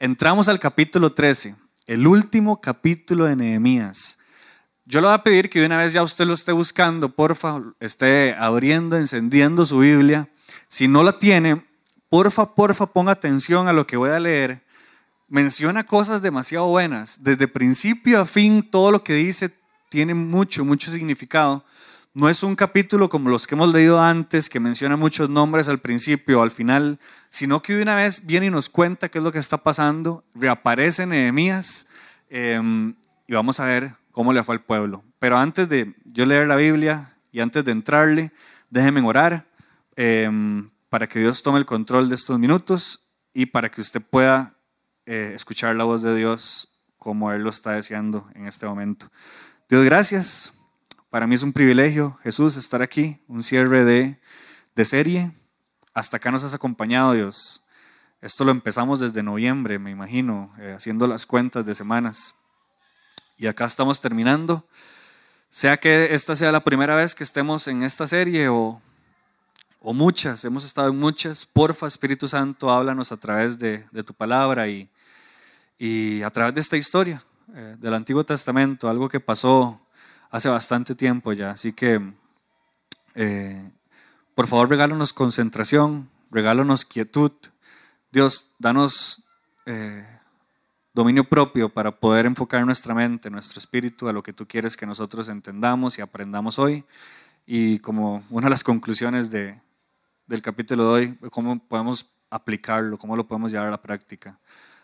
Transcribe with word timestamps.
Entramos 0.00 0.48
al 0.48 0.60
capítulo 0.60 1.10
13, 1.10 1.56
el 1.88 2.06
último 2.06 2.60
capítulo 2.60 3.24
de 3.24 3.34
Nehemías. 3.34 4.20
Yo 4.84 5.00
le 5.00 5.08
voy 5.08 5.14
a 5.14 5.24
pedir 5.24 5.50
que 5.50 5.58
de 5.58 5.66
una 5.66 5.78
vez 5.78 5.92
ya 5.92 6.04
usted 6.04 6.24
lo 6.24 6.34
esté 6.34 6.52
buscando, 6.52 7.08
porfa, 7.08 7.60
esté 7.80 8.36
abriendo, 8.38 8.96
encendiendo 8.96 9.64
su 9.64 9.80
Biblia. 9.80 10.28
Si 10.68 10.86
no 10.86 11.02
la 11.02 11.18
tiene, 11.18 11.66
porfa, 12.08 12.54
porfa, 12.54 12.86
ponga 12.86 13.10
atención 13.10 13.66
a 13.66 13.72
lo 13.72 13.88
que 13.88 13.96
voy 13.96 14.10
a 14.10 14.20
leer. 14.20 14.64
Menciona 15.26 15.84
cosas 15.84 16.22
demasiado 16.22 16.68
buenas. 16.68 17.24
Desde 17.24 17.48
principio 17.48 18.20
a 18.20 18.24
fin, 18.24 18.62
todo 18.62 18.92
lo 18.92 19.02
que 19.02 19.14
dice 19.14 19.50
tiene 19.88 20.14
mucho, 20.14 20.64
mucho 20.64 20.92
significado. 20.92 21.64
No 22.14 22.28
es 22.28 22.42
un 22.42 22.56
capítulo 22.56 23.08
como 23.08 23.28
los 23.28 23.46
que 23.46 23.54
hemos 23.54 23.72
leído 23.72 24.02
antes, 24.02 24.48
que 24.48 24.60
menciona 24.60 24.96
muchos 24.96 25.28
nombres 25.28 25.68
al 25.68 25.78
principio 25.78 26.40
o 26.40 26.42
al 26.42 26.50
final, 26.50 26.98
sino 27.28 27.62
que 27.62 27.74
de 27.74 27.82
una 27.82 27.94
vez 27.94 28.24
viene 28.24 28.46
y 28.46 28.50
nos 28.50 28.68
cuenta 28.68 29.08
qué 29.08 29.18
es 29.18 29.24
lo 29.24 29.30
que 29.30 29.38
está 29.38 29.58
pasando, 29.58 30.24
reaparece 30.34 31.06
Nehemías 31.06 31.86
em, 32.30 32.94
y 33.26 33.34
vamos 33.34 33.60
a 33.60 33.66
ver 33.66 33.94
cómo 34.10 34.32
le 34.32 34.42
fue 34.42 34.54
al 34.54 34.62
pueblo. 34.62 35.04
Pero 35.18 35.36
antes 35.36 35.68
de 35.68 35.94
yo 36.06 36.24
leer 36.24 36.48
la 36.48 36.56
Biblia 36.56 37.14
y 37.30 37.40
antes 37.40 37.64
de 37.64 37.72
entrarle, 37.72 38.32
déjenme 38.70 39.02
orar 39.02 39.46
em, 39.94 40.70
para 40.88 41.06
que 41.06 41.20
Dios 41.20 41.42
tome 41.42 41.58
el 41.58 41.66
control 41.66 42.08
de 42.08 42.14
estos 42.14 42.38
minutos 42.38 43.06
y 43.34 43.46
para 43.46 43.70
que 43.70 43.82
usted 43.82 44.00
pueda 44.00 44.54
eh, 45.04 45.32
escuchar 45.34 45.76
la 45.76 45.84
voz 45.84 46.02
de 46.02 46.16
Dios 46.16 46.80
como 46.96 47.30
Él 47.32 47.42
lo 47.42 47.50
está 47.50 47.72
deseando 47.72 48.26
en 48.34 48.46
este 48.46 48.66
momento. 48.66 49.10
Dios, 49.68 49.84
gracias 49.84 50.57
para 51.10 51.26
mí 51.26 51.34
es 51.34 51.42
un 51.42 51.52
privilegio, 51.52 52.18
Jesús, 52.22 52.56
estar 52.56 52.82
aquí, 52.82 53.20
un 53.28 53.42
cierre 53.42 53.84
de, 53.84 54.20
de 54.74 54.84
serie. 54.84 55.32
Hasta 55.94 56.18
acá 56.18 56.30
nos 56.30 56.44
has 56.44 56.54
acompañado, 56.54 57.12
Dios. 57.12 57.64
Esto 58.20 58.44
lo 58.44 58.50
empezamos 58.50 59.00
desde 59.00 59.22
noviembre, 59.22 59.78
me 59.78 59.90
imagino, 59.90 60.52
eh, 60.58 60.74
haciendo 60.76 61.06
las 61.06 61.24
cuentas 61.24 61.64
de 61.64 61.74
semanas. 61.74 62.34
Y 63.36 63.46
acá 63.46 63.64
estamos 63.64 64.00
terminando. 64.00 64.66
Sea 65.50 65.78
que 65.78 66.14
esta 66.14 66.36
sea 66.36 66.52
la 66.52 66.64
primera 66.64 66.94
vez 66.94 67.14
que 67.14 67.24
estemos 67.24 67.68
en 67.68 67.82
esta 67.82 68.06
serie 68.06 68.48
o, 68.48 68.82
o 69.80 69.94
muchas, 69.94 70.44
hemos 70.44 70.64
estado 70.64 70.88
en 70.88 70.98
muchas, 70.98 71.46
porfa 71.46 71.86
Espíritu 71.86 72.28
Santo, 72.28 72.70
háblanos 72.70 73.12
a 73.12 73.16
través 73.16 73.58
de, 73.58 73.86
de 73.90 74.02
tu 74.02 74.12
palabra 74.12 74.68
y, 74.68 74.90
y, 75.78 76.22
a 76.22 76.30
través 76.30 76.54
de 76.54 76.60
esta 76.60 76.76
historia 76.76 77.24
eh, 77.54 77.76
del 77.78 77.94
Antiguo 77.94 78.24
Testamento, 78.24 78.88
algo 78.88 79.08
que 79.08 79.20
pasó 79.20 79.80
hace 80.30 80.48
bastante 80.48 80.94
tiempo 80.94 81.32
ya. 81.32 81.50
Así 81.50 81.72
que, 81.72 82.00
eh, 83.14 83.70
por 84.34 84.46
favor, 84.46 84.68
regálanos 84.68 85.12
concentración, 85.12 86.08
regálanos 86.30 86.84
quietud. 86.84 87.32
Dios, 88.10 88.50
danos 88.58 89.24
eh, 89.66 90.06
dominio 90.94 91.24
propio 91.24 91.68
para 91.68 91.92
poder 91.92 92.26
enfocar 92.26 92.64
nuestra 92.64 92.94
mente, 92.94 93.30
nuestro 93.30 93.58
espíritu 93.58 94.08
a 94.08 94.12
lo 94.12 94.22
que 94.22 94.32
tú 94.32 94.46
quieres 94.46 94.76
que 94.76 94.86
nosotros 94.86 95.28
entendamos 95.28 95.98
y 95.98 96.02
aprendamos 96.02 96.58
hoy. 96.58 96.84
Y 97.46 97.78
como 97.78 98.24
una 98.30 98.46
de 98.46 98.50
las 98.50 98.64
conclusiones 98.64 99.30
de, 99.30 99.60
del 100.26 100.42
capítulo 100.42 100.84
de 100.84 100.90
hoy, 100.90 101.18
cómo 101.30 101.58
podemos 101.58 102.06
aplicarlo, 102.30 102.98
cómo 102.98 103.16
lo 103.16 103.26
podemos 103.26 103.52
llevar 103.52 103.68
a 103.68 103.72
la 103.72 103.82
práctica. 103.82 104.38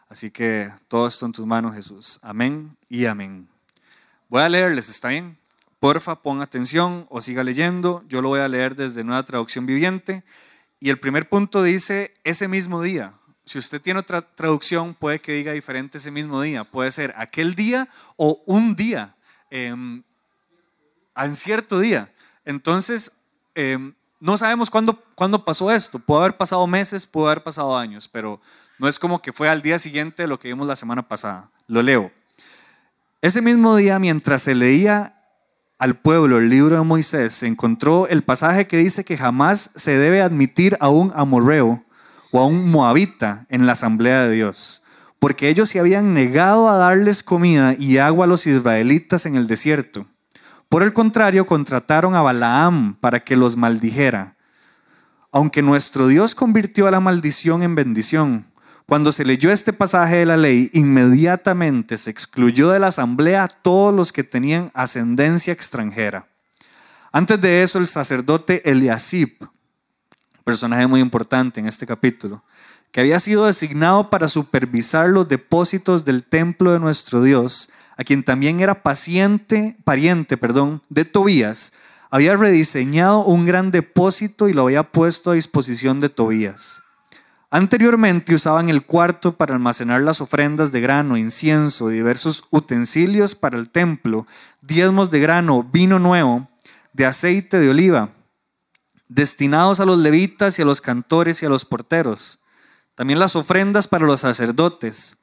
Así 0.08 0.30
que 0.30 0.72
todo 0.88 1.06
esto 1.06 1.26
en 1.26 1.32
tus 1.32 1.46
manos, 1.46 1.74
Jesús. 1.74 2.18
Amén 2.22 2.76
y 2.88 3.06
amén. 3.06 3.53
Voy 4.34 4.42
a 4.42 4.48
leerles, 4.48 4.88
¿está 4.88 5.10
bien? 5.10 5.38
Porfa, 5.78 6.20
ponga 6.20 6.42
atención 6.42 7.06
o 7.08 7.22
siga 7.22 7.44
leyendo. 7.44 8.02
Yo 8.08 8.20
lo 8.20 8.30
voy 8.30 8.40
a 8.40 8.48
leer 8.48 8.74
desde 8.74 9.04
Nueva 9.04 9.22
Traducción 9.22 9.64
Viviente. 9.64 10.24
Y 10.80 10.90
el 10.90 10.98
primer 10.98 11.28
punto 11.28 11.62
dice 11.62 12.12
ese 12.24 12.48
mismo 12.48 12.82
día. 12.82 13.14
Si 13.44 13.58
usted 13.60 13.80
tiene 13.80 14.00
otra 14.00 14.22
traducción, 14.22 14.94
puede 14.94 15.20
que 15.20 15.34
diga 15.34 15.52
diferente 15.52 15.98
ese 15.98 16.10
mismo 16.10 16.42
día. 16.42 16.64
Puede 16.64 16.90
ser 16.90 17.14
aquel 17.16 17.54
día 17.54 17.88
o 18.16 18.42
un 18.44 18.74
día, 18.74 19.14
em, 19.50 20.02
en 21.14 21.36
cierto 21.36 21.78
día. 21.78 22.12
Entonces, 22.44 23.12
em, 23.54 23.94
no 24.18 24.36
sabemos 24.36 24.68
cuándo, 24.68 25.00
cuándo 25.14 25.44
pasó 25.44 25.70
esto. 25.70 26.00
Puede 26.00 26.22
haber 26.22 26.36
pasado 26.36 26.66
meses, 26.66 27.06
puede 27.06 27.28
haber 27.28 27.44
pasado 27.44 27.76
años, 27.76 28.08
pero 28.08 28.40
no 28.80 28.88
es 28.88 28.98
como 28.98 29.22
que 29.22 29.32
fue 29.32 29.48
al 29.48 29.62
día 29.62 29.78
siguiente 29.78 30.24
de 30.24 30.28
lo 30.28 30.40
que 30.40 30.48
vimos 30.48 30.66
la 30.66 30.74
semana 30.74 31.06
pasada. 31.06 31.52
Lo 31.68 31.82
leo. 31.82 32.10
Ese 33.24 33.40
mismo 33.40 33.74
día, 33.74 33.98
mientras 33.98 34.42
se 34.42 34.54
leía 34.54 35.14
al 35.78 35.96
pueblo 35.96 36.36
el 36.36 36.50
libro 36.50 36.76
de 36.76 36.82
Moisés, 36.82 37.32
se 37.32 37.46
encontró 37.46 38.06
el 38.06 38.22
pasaje 38.22 38.66
que 38.66 38.76
dice 38.76 39.02
que 39.02 39.16
jamás 39.16 39.70
se 39.76 39.96
debe 39.96 40.20
admitir 40.20 40.76
a 40.78 40.90
un 40.90 41.10
amorreo 41.16 41.82
o 42.32 42.40
a 42.40 42.46
un 42.46 42.70
moabita 42.70 43.46
en 43.48 43.64
la 43.64 43.72
asamblea 43.72 44.24
de 44.24 44.34
Dios, 44.34 44.82
porque 45.20 45.48
ellos 45.48 45.70
se 45.70 45.80
habían 45.80 46.12
negado 46.12 46.68
a 46.68 46.76
darles 46.76 47.22
comida 47.22 47.74
y 47.78 47.96
agua 47.96 48.26
a 48.26 48.28
los 48.28 48.46
israelitas 48.46 49.24
en 49.24 49.36
el 49.36 49.46
desierto. 49.46 50.06
Por 50.68 50.82
el 50.82 50.92
contrario, 50.92 51.46
contrataron 51.46 52.14
a 52.14 52.20
Balaam 52.20 52.94
para 53.00 53.20
que 53.20 53.36
los 53.36 53.56
maldijera. 53.56 54.36
Aunque 55.32 55.62
nuestro 55.62 56.08
Dios 56.08 56.34
convirtió 56.34 56.86
a 56.86 56.90
la 56.90 57.00
maldición 57.00 57.62
en 57.62 57.74
bendición, 57.74 58.44
cuando 58.86 59.12
se 59.12 59.24
leyó 59.24 59.50
este 59.50 59.72
pasaje 59.72 60.16
de 60.16 60.26
la 60.26 60.36
ley, 60.36 60.70
inmediatamente 60.74 61.96
se 61.96 62.10
excluyó 62.10 62.70
de 62.70 62.78
la 62.78 62.88
asamblea 62.88 63.48
todos 63.48 63.94
los 63.94 64.12
que 64.12 64.24
tenían 64.24 64.70
ascendencia 64.74 65.52
extranjera. 65.54 66.28
Antes 67.10 67.40
de 67.40 67.62
eso, 67.62 67.78
el 67.78 67.86
sacerdote 67.86 68.68
Eliasib, 68.70 69.48
personaje 70.44 70.86
muy 70.86 71.00
importante 71.00 71.60
en 71.60 71.66
este 71.66 71.86
capítulo, 71.86 72.44
que 72.92 73.00
había 73.00 73.18
sido 73.18 73.46
designado 73.46 74.10
para 74.10 74.28
supervisar 74.28 75.08
los 75.08 75.26
depósitos 75.28 76.04
del 76.04 76.22
templo 76.22 76.72
de 76.72 76.78
nuestro 76.78 77.22
Dios, 77.22 77.70
a 77.96 78.04
quien 78.04 78.22
también 78.22 78.60
era 78.60 78.82
paciente, 78.82 79.76
pariente 79.84 80.36
perdón, 80.36 80.82
de 80.90 81.04
Tobías, 81.04 81.72
había 82.10 82.36
rediseñado 82.36 83.24
un 83.24 83.46
gran 83.46 83.72
depósito 83.72 84.48
y 84.48 84.52
lo 84.52 84.62
había 84.62 84.92
puesto 84.92 85.30
a 85.30 85.34
disposición 85.34 86.00
de 86.00 86.10
Tobías. 86.10 86.83
Anteriormente 87.54 88.34
usaban 88.34 88.68
el 88.68 88.84
cuarto 88.84 89.36
para 89.36 89.54
almacenar 89.54 90.02
las 90.02 90.20
ofrendas 90.20 90.72
de 90.72 90.80
grano, 90.80 91.16
incienso, 91.16 91.86
diversos 91.86 92.42
utensilios 92.50 93.36
para 93.36 93.56
el 93.56 93.70
templo, 93.70 94.26
diezmos 94.60 95.08
de 95.12 95.20
grano, 95.20 95.62
vino 95.62 96.00
nuevo, 96.00 96.48
de 96.94 97.06
aceite 97.06 97.60
de 97.60 97.70
oliva, 97.70 98.10
destinados 99.06 99.78
a 99.78 99.84
los 99.84 100.00
levitas 100.00 100.58
y 100.58 100.62
a 100.62 100.64
los 100.64 100.80
cantores 100.80 101.44
y 101.44 101.46
a 101.46 101.48
los 101.48 101.64
porteros. 101.64 102.40
También 102.96 103.20
las 103.20 103.36
ofrendas 103.36 103.86
para 103.86 104.04
los 104.04 104.22
sacerdotes, 104.22 105.16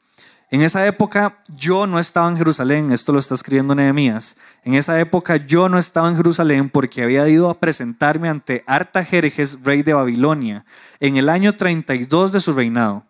en 0.52 0.62
esa 0.62 0.86
época 0.86 1.42
yo 1.56 1.88
no 1.88 1.98
estaba 1.98 2.28
en 2.28 2.36
Jerusalén, 2.36 2.92
esto 2.92 3.14
lo 3.14 3.20
está 3.20 3.36
escribiendo 3.36 3.74
Nehemías. 3.74 4.36
En 4.66 4.74
esa 4.74 5.00
época 5.00 5.38
yo 5.38 5.70
no 5.70 5.78
estaba 5.78 6.10
en 6.10 6.18
Jerusalén 6.18 6.70
porque 6.70 7.02
había 7.02 7.26
ido 7.30 7.50
a 7.50 7.58
presentarme 7.58 8.28
ante 8.28 8.66
Artajerjes, 8.68 9.64
rey 9.64 9.82
de 9.82 9.94
Babilonia, 9.94 10.66
en 11.00 11.16
el 11.16 11.30
año 11.30 11.56
32 11.56 12.34
de 12.34 12.42
su 12.42 12.52
reinado. 12.52 13.06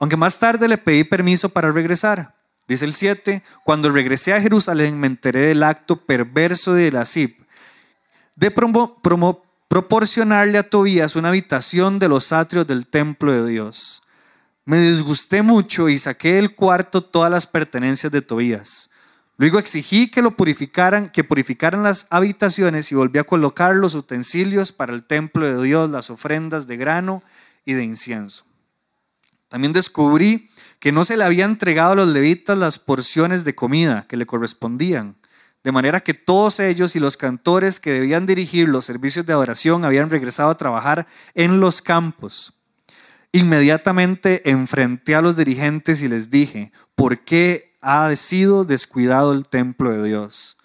Aunque 0.00 0.16
más 0.16 0.40
tarde 0.40 0.66
le 0.66 0.76
pedí 0.76 1.04
permiso 1.04 1.48
para 1.48 1.70
regresar. 1.70 2.34
Dice 2.66 2.84
el 2.86 2.94
7, 2.94 3.44
cuando 3.62 3.88
regresé 3.90 4.34
a 4.34 4.40
Jerusalén 4.40 4.98
me 4.98 5.06
enteré 5.06 5.42
del 5.42 5.62
acto 5.62 6.04
perverso 6.04 6.72
de 6.72 6.88
Elasib, 6.88 7.36
de 8.34 8.50
proporcionarle 9.68 10.58
a 10.58 10.68
Tobías 10.68 11.14
una 11.14 11.28
habitación 11.28 12.00
de 12.00 12.08
los 12.08 12.32
atrios 12.32 12.66
del 12.66 12.88
templo 12.88 13.32
de 13.32 13.48
Dios. 13.48 14.02
Me 14.66 14.80
disgusté 14.80 15.42
mucho 15.42 15.90
y 15.90 15.98
saqué 15.98 16.34
del 16.34 16.54
cuarto 16.54 17.02
todas 17.02 17.30
las 17.30 17.46
pertenencias 17.46 18.10
de 18.10 18.22
Tobías. 18.22 18.88
Luego 19.36 19.58
exigí 19.58 20.10
que 20.10 20.22
lo 20.22 20.36
purificaran, 20.36 21.10
que 21.10 21.24
purificaran 21.24 21.82
las 21.82 22.06
habitaciones 22.08 22.90
y 22.90 22.94
volví 22.94 23.18
a 23.18 23.24
colocar 23.24 23.74
los 23.74 23.94
utensilios 23.94 24.72
para 24.72 24.94
el 24.94 25.04
templo 25.04 25.46
de 25.46 25.62
Dios, 25.62 25.90
las 25.90 26.08
ofrendas 26.08 26.66
de 26.66 26.78
grano 26.78 27.22
y 27.66 27.74
de 27.74 27.84
incienso. 27.84 28.46
También 29.48 29.72
descubrí 29.72 30.50
que 30.78 30.92
no 30.92 31.04
se 31.04 31.16
le 31.16 31.24
había 31.24 31.44
entregado 31.44 31.92
a 31.92 31.96
los 31.96 32.08
levitas 32.08 32.56
las 32.56 32.78
porciones 32.78 33.44
de 33.44 33.54
comida 33.54 34.06
que 34.08 34.16
le 34.16 34.24
correspondían, 34.24 35.16
de 35.62 35.72
manera 35.72 36.00
que 36.00 36.14
todos 36.14 36.58
ellos 36.60 36.96
y 36.96 37.00
los 37.00 37.16
cantores 37.16 37.80
que 37.80 37.92
debían 37.92 38.26
dirigir 38.26 38.68
los 38.68 38.84
servicios 38.84 39.26
de 39.26 39.32
adoración 39.32 39.84
habían 39.84 40.10
regresado 40.10 40.50
a 40.50 40.56
trabajar 40.56 41.06
en 41.34 41.60
los 41.60 41.82
campos. 41.82 42.54
Inmediatamente 43.34 44.48
enfrenté 44.48 45.16
a 45.16 45.20
los 45.20 45.34
dirigentes 45.34 46.04
y 46.04 46.08
les 46.08 46.30
dije, 46.30 46.70
¿por 46.94 47.18
qué 47.18 47.74
ha 47.80 48.14
sido 48.14 48.64
descuidado 48.64 49.32
el 49.32 49.48
templo 49.48 49.90
de 49.90 50.04
Dios? 50.06 50.56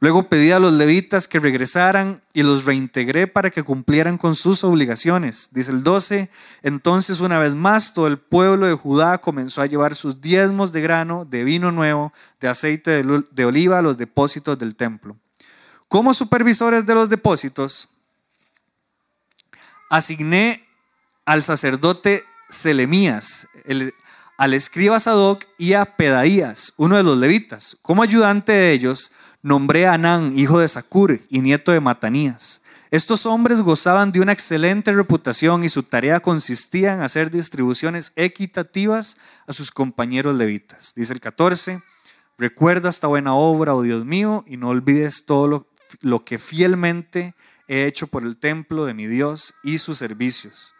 Luego 0.00 0.30
pedí 0.30 0.50
a 0.50 0.58
los 0.58 0.72
levitas 0.72 1.28
que 1.28 1.38
regresaran 1.38 2.22
y 2.32 2.42
los 2.42 2.64
reintegré 2.64 3.26
para 3.26 3.50
que 3.50 3.62
cumplieran 3.62 4.16
con 4.16 4.34
sus 4.36 4.64
obligaciones. 4.64 5.50
Dice 5.52 5.70
el 5.70 5.82
12, 5.82 6.30
entonces 6.62 7.20
una 7.20 7.38
vez 7.38 7.54
más 7.54 7.92
todo 7.92 8.06
el 8.06 8.16
pueblo 8.16 8.68
de 8.68 8.72
Judá 8.72 9.18
comenzó 9.18 9.60
a 9.60 9.66
llevar 9.66 9.94
sus 9.94 10.22
diezmos 10.22 10.72
de 10.72 10.80
grano, 10.80 11.26
de 11.26 11.44
vino 11.44 11.72
nuevo, 11.72 12.10
de 12.40 12.48
aceite 12.48 13.02
de 13.02 13.44
oliva 13.44 13.80
a 13.80 13.82
los 13.82 13.98
depósitos 13.98 14.58
del 14.58 14.76
templo. 14.76 15.18
Como 15.88 16.14
supervisores 16.14 16.86
de 16.86 16.94
los 16.94 17.10
depósitos, 17.10 17.90
asigné 19.90 20.63
al 21.24 21.42
sacerdote 21.42 22.24
Selemías, 22.50 23.48
al 24.36 24.54
escriba 24.54 25.00
Sadoc 25.00 25.44
y 25.58 25.72
a 25.74 25.84
Pedaías, 25.84 26.72
uno 26.76 26.96
de 26.96 27.02
los 27.02 27.16
levitas. 27.16 27.76
Como 27.82 28.02
ayudante 28.02 28.52
de 28.52 28.72
ellos, 28.72 29.12
nombré 29.42 29.86
a 29.86 29.94
Anán, 29.94 30.38
hijo 30.38 30.58
de 30.58 30.68
Sacur 30.68 31.20
y 31.28 31.40
nieto 31.40 31.72
de 31.72 31.80
Matanías. 31.80 32.62
Estos 32.90 33.26
hombres 33.26 33.60
gozaban 33.60 34.12
de 34.12 34.20
una 34.20 34.32
excelente 34.32 34.92
reputación 34.92 35.64
y 35.64 35.68
su 35.68 35.82
tarea 35.82 36.20
consistía 36.20 36.94
en 36.94 37.00
hacer 37.00 37.30
distribuciones 37.30 38.12
equitativas 38.14 39.16
a 39.48 39.52
sus 39.52 39.72
compañeros 39.72 40.36
levitas. 40.36 40.92
Dice 40.94 41.12
el 41.12 41.20
14, 41.20 41.82
recuerda 42.38 42.90
esta 42.90 43.08
buena 43.08 43.34
obra, 43.34 43.74
oh 43.74 43.82
Dios 43.82 44.04
mío, 44.04 44.44
y 44.46 44.56
no 44.58 44.68
olvides 44.68 45.26
todo 45.26 45.48
lo, 45.48 45.66
lo 46.02 46.24
que 46.24 46.38
fielmente 46.38 47.34
he 47.66 47.86
hecho 47.86 48.06
por 48.06 48.22
el 48.22 48.36
templo 48.36 48.84
de 48.84 48.94
mi 48.94 49.08
Dios 49.08 49.54
y 49.64 49.78
sus 49.78 49.98
servicios. 49.98 50.74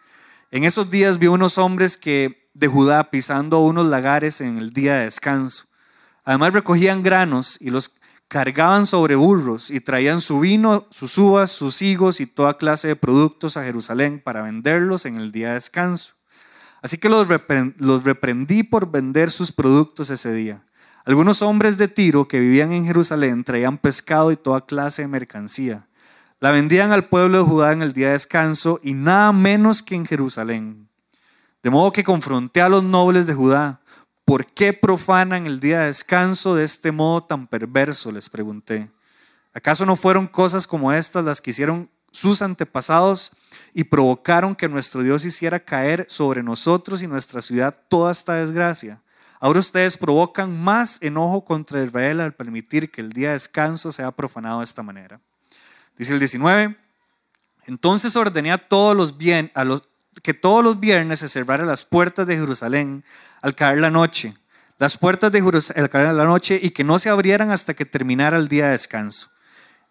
En 0.51 0.63
esos 0.63 0.89
días 0.89 1.17
vi 1.17 1.27
unos 1.27 1.57
hombres 1.57 1.97
que 1.97 2.49
de 2.53 2.67
Judá 2.67 3.09
pisando 3.09 3.59
unos 3.59 3.87
lagares 3.87 4.41
en 4.41 4.57
el 4.57 4.71
día 4.71 4.95
de 4.95 5.05
descanso. 5.05 5.65
Además 6.23 6.53
recogían 6.53 7.03
granos 7.03 7.57
y 7.59 7.69
los 7.69 7.95
cargaban 8.27 8.85
sobre 8.85 9.15
burros 9.15 9.69
y 9.69 9.79
traían 9.79 10.21
su 10.21 10.39
vino, 10.39 10.87
sus 10.89 11.17
uvas, 11.17 11.51
sus 11.51 11.81
higos 11.81 12.19
y 12.19 12.25
toda 12.25 12.57
clase 12.57 12.87
de 12.87 12.95
productos 12.95 13.57
a 13.57 13.63
Jerusalén 13.63 14.21
para 14.23 14.41
venderlos 14.41 15.05
en 15.05 15.17
el 15.17 15.31
día 15.31 15.49
de 15.49 15.53
descanso. 15.55 16.13
Así 16.81 16.97
que 16.97 17.09
los, 17.09 17.27
reprendí 17.27 18.63
por 18.63 18.91
vender 18.91 19.31
sus 19.31 19.51
productos 19.51 20.09
ese 20.09 20.33
día. 20.33 20.63
Algunos 21.03 21.41
hombres 21.41 21.77
de 21.77 21.87
Tiro 21.87 22.27
que 22.27 22.39
vivían 22.39 22.71
en 22.71 22.85
Jerusalén 22.85 23.43
traían 23.43 23.77
pescado 23.77 24.31
y 24.31 24.35
toda 24.35 24.65
clase 24.65 25.03
de 25.03 25.07
mercancía. 25.07 25.87
La 26.45 26.51
vendían 26.51 26.91
al 26.91 27.09
pueblo 27.09 27.39
de 27.39 27.43
Judá 27.43 27.71
en 27.71 27.81
el 27.81 27.91
día 27.91 28.05
de 28.05 28.13
descanso 28.13 28.79
y 28.83 28.93
nada 28.93 29.31
menos 29.31 29.81
que 29.81 29.95
en 29.95 30.05
Jerusalén. 30.05 30.87
De 31.63 31.71
modo 31.71 31.91
que 31.91 32.03
confronté 32.03 32.61
a 32.61 32.69
los 32.69 32.83
nobles 32.83 33.25
de 33.25 33.33
Judá 33.33 33.81
¿Por 34.25 34.45
qué 34.45 34.71
profanan 34.71 35.47
el 35.47 35.59
día 35.59 35.79
de 35.79 35.85
descanso 35.87 36.53
de 36.53 36.63
este 36.63 36.91
modo 36.91 37.23
tan 37.23 37.47
perverso? 37.47 38.11
Les 38.11 38.29
pregunté. 38.29 38.91
¿Acaso 39.55 39.87
no 39.87 39.95
fueron 39.95 40.27
cosas 40.27 40.67
como 40.67 40.93
estas 40.93 41.25
las 41.25 41.41
que 41.41 41.49
hicieron 41.49 41.89
sus 42.11 42.43
antepasados 42.43 43.31
y 43.73 43.85
provocaron 43.85 44.55
que 44.55 44.69
nuestro 44.69 45.01
Dios 45.01 45.25
hiciera 45.25 45.59
caer 45.59 46.05
sobre 46.09 46.43
nosotros 46.43 47.01
y 47.01 47.07
nuestra 47.07 47.41
ciudad 47.41 47.75
toda 47.89 48.11
esta 48.11 48.35
desgracia? 48.35 49.01
Ahora 49.39 49.57
ustedes 49.57 49.97
provocan 49.97 50.63
más 50.63 51.01
enojo 51.01 51.43
contra 51.43 51.83
Israel 51.83 52.21
al 52.21 52.35
permitir 52.35 52.91
que 52.91 53.01
el 53.01 53.13
día 53.13 53.29
de 53.29 53.33
descanso 53.33 53.91
sea 53.91 54.11
profanado 54.11 54.59
de 54.59 54.65
esta 54.65 54.83
manera. 54.83 55.19
Dice 55.97 56.13
el 56.13 56.19
19, 56.19 56.77
entonces 57.65 58.15
ordené 58.15 58.51
a 58.51 58.57
todos 58.57 58.95
los 58.95 59.17
bien, 59.17 59.51
a 59.55 59.63
los, 59.63 59.83
que 60.21 60.33
todos 60.33 60.63
los 60.63 60.79
viernes 60.79 61.19
se 61.19 61.29
cerraran 61.29 61.67
las 61.67 61.83
puertas 61.83 62.27
de 62.27 62.37
Jerusalén 62.37 63.03
al 63.41 63.55
caer 63.55 63.79
la 63.79 63.89
noche, 63.89 64.35
las 64.77 64.97
puertas 64.97 65.31
de 65.31 65.41
Jerusalén 65.41 65.83
al 65.83 65.89
caer 65.89 66.13
la 66.13 66.25
noche 66.25 66.59
y 66.61 66.71
que 66.71 66.83
no 66.83 66.99
se 66.99 67.09
abrieran 67.09 67.51
hasta 67.51 67.73
que 67.73 67.85
terminara 67.85 68.37
el 68.37 68.47
día 68.47 68.65
de 68.65 68.71
descanso. 68.71 69.29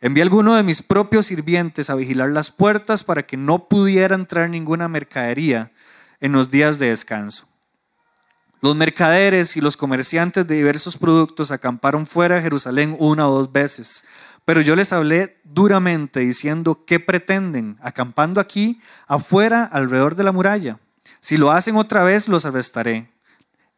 Envié 0.00 0.22
a 0.22 0.24
alguno 0.24 0.54
de 0.54 0.62
mis 0.62 0.82
propios 0.82 1.26
sirvientes 1.26 1.88
a 1.88 1.94
vigilar 1.94 2.28
las 2.30 2.50
puertas 2.50 3.04
para 3.04 3.24
que 3.24 3.38
no 3.38 3.68
pudiera 3.68 4.14
entrar 4.14 4.50
ninguna 4.50 4.86
mercadería 4.88 5.72
en 6.20 6.32
los 6.32 6.50
días 6.50 6.78
de 6.78 6.90
descanso. 6.90 7.48
Los 8.60 8.76
mercaderes 8.76 9.56
y 9.56 9.60
los 9.60 9.76
comerciantes 9.76 10.46
de 10.46 10.54
diversos 10.54 10.96
productos 10.96 11.50
acamparon 11.50 12.06
fuera 12.06 12.36
de 12.36 12.42
Jerusalén 12.42 12.96
una 12.98 13.28
o 13.28 13.34
dos 13.34 13.52
veces, 13.52 14.04
pero 14.44 14.60
yo 14.60 14.76
les 14.76 14.92
hablé 14.92 15.38
duramente 15.44 16.20
diciendo, 16.20 16.84
¿qué 16.86 17.00
pretenden? 17.00 17.78
Acampando 17.80 18.40
aquí, 18.40 18.80
afuera, 19.06 19.64
alrededor 19.64 20.16
de 20.16 20.24
la 20.24 20.32
muralla. 20.32 20.78
Si 21.20 21.36
lo 21.36 21.50
hacen 21.50 21.76
otra 21.76 22.04
vez, 22.04 22.28
los 22.28 22.44
arrestaré. 22.44 23.10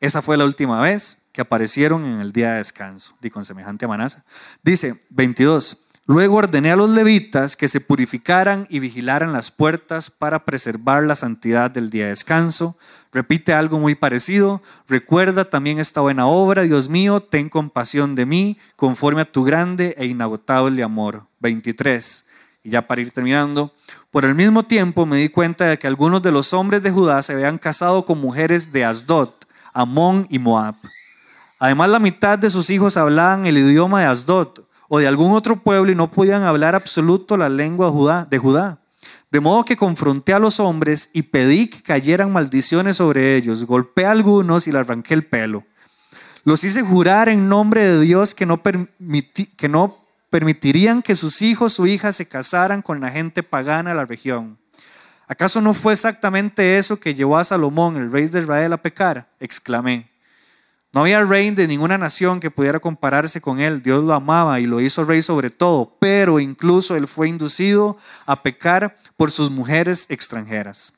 Esa 0.01 0.23
fue 0.23 0.37
la 0.37 0.45
última 0.45 0.81
vez 0.81 1.19
que 1.33 1.41
aparecieron 1.43 2.05
en 2.05 2.21
el 2.21 2.33
día 2.33 2.53
de 2.53 2.59
descanso, 2.59 3.15
di 3.21 3.31
con 3.31 3.45
semejante 3.45 3.85
amenaza. 3.85 4.25
Dice 4.63 5.05
22, 5.11 5.77
luego 6.07 6.37
ordené 6.37 6.71
a 6.71 6.77
los 6.77 6.89
levitas 6.89 7.57
que 7.57 7.69
se 7.69 7.81
purificaran 7.81 8.67
y 8.71 8.79
vigilaran 8.79 9.33
las 9.33 9.51
puertas 9.51 10.11
para 10.11 10.45
preservar 10.45 11.05
la 11.05 11.17
santidad 11.17 11.71
del 11.71 11.91
día 11.91 12.05
de 12.05 12.11
descanso. 12.11 12.77
Repite 13.13 13.53
algo 13.53 13.79
muy 13.79 13.95
parecido, 13.95 14.63
recuerda 14.89 15.45
también 15.47 15.79
esta 15.79 16.01
buena 16.01 16.27
obra, 16.27 16.63
Dios 16.63 16.89
mío, 16.89 17.21
ten 17.21 17.49
compasión 17.49 18.15
de 18.15 18.27
mí, 18.27 18.59
conforme 18.77 19.23
a 19.23 19.31
tu 19.31 19.43
grande 19.43 19.95
e 19.99 20.07
inagotable 20.07 20.83
amor. 20.83 21.27
23. 21.41 22.25
Y 22.63 22.71
ya 22.71 22.87
para 22.87 23.01
ir 23.01 23.11
terminando, 23.11 23.73
por 24.11 24.25
el 24.25 24.35
mismo 24.35 24.63
tiempo 24.65 25.07
me 25.07 25.17
di 25.17 25.29
cuenta 25.29 25.67
de 25.67 25.79
que 25.79 25.87
algunos 25.87 26.23
de 26.23 26.33
los 26.33 26.53
hombres 26.53 26.83
de 26.83 26.91
Judá 26.91 27.23
se 27.23 27.33
habían 27.33 27.59
casado 27.59 28.05
con 28.05 28.21
mujeres 28.21 28.73
de 28.73 28.85
Asdod, 28.85 29.31
Amón 29.73 30.27
y 30.31 30.39
Moab. 30.39 30.75
Además, 31.59 31.89
la 31.89 31.99
mitad 31.99 32.39
de 32.39 32.51
sus 32.51 32.69
hijos 32.69 32.97
hablaban 32.97 33.47
el 33.47 33.57
idioma 33.57 34.01
de 34.01 34.07
Asdod 34.07 34.66
o 34.89 34.99
de 34.99 35.07
algún 35.07 35.33
otro 35.33 35.63
pueblo 35.63 35.93
y 35.93 35.95
no 35.95 36.11
podían 36.11 36.43
hablar 36.43 36.75
absoluto 36.75 37.37
la 37.37 37.49
lengua 37.49 38.27
de 38.31 38.39
Judá. 38.39 38.79
De 39.31 39.41
modo 39.41 39.65
que 39.65 39.77
confronté 39.77 40.33
a 40.33 40.39
los 40.39 40.61
hombres 40.61 41.11
y 41.13 41.23
pedí 41.23 41.69
que 41.69 41.83
cayeran 41.83 42.33
maldiciones 42.33 42.97
sobre 42.97 43.37
ellos. 43.37 43.65
Golpeé 43.65 44.07
a 44.07 44.13
algunos 44.13 44.67
y 44.67 44.73
le 44.73 44.79
arranqué 44.79 45.15
el 45.15 45.27
pelo. 45.27 45.65
Los 46.45 46.63
hice 46.63 46.83
jurar 46.83 47.29
en 47.29 47.49
nombre 47.49 47.85
de 47.87 48.01
Dios 48.01 48.35
que 48.35 48.47
no, 48.47 48.63
que 48.63 49.69
no 49.69 49.99
permitirían 50.31 51.03
que 51.03 51.15
sus 51.15 51.43
hijos 51.43 51.81
o 51.81 51.87
hijas 51.87 52.17
se 52.17 52.29
casaran 52.29 52.83
con 52.83 53.01
la 53.01 53.11
gente 53.11 53.43
pagana 53.43 53.91
de 53.91 53.97
la 53.97 54.05
región. 54.05 54.59
¿Acaso 55.27 55.61
no 55.61 55.75
fue 55.75 55.93
exactamente 55.93 56.79
eso 56.79 57.01
que 57.01 57.15
llevó 57.15 57.37
a 57.37 57.45
Salomón, 57.45 57.97
el 57.97 58.13
rey 58.13 58.27
de 58.29 58.41
Israel, 58.41 58.73
a 58.73 58.77
pecar? 58.77 59.29
exclamé. 59.41 60.09
No 60.97 61.03
había 61.03 61.23
rey 61.27 61.51
de 61.51 61.69
ninguna 61.69 61.99
nación 61.99 62.41
que 62.41 62.51
pudiera 62.51 62.81
compararse 62.81 63.43
con 63.43 63.61
él. 63.61 63.83
Dios 63.83 64.03
lo 64.03 64.15
amaba 64.15 64.61
y 64.61 64.67
lo 64.67 64.81
hizo 64.81 65.05
rey 65.05 65.21
sobre 65.21 65.51
todo, 65.51 65.95
pero 66.01 66.41
incluso 66.41 66.97
él 66.97 67.07
fue 67.07 67.29
inducido 67.29 67.99
a 68.25 68.43
pecar 68.43 68.97
por 69.15 69.31
sus 69.31 69.51
mujeres 69.51 70.07
extranjeras. 70.09 70.95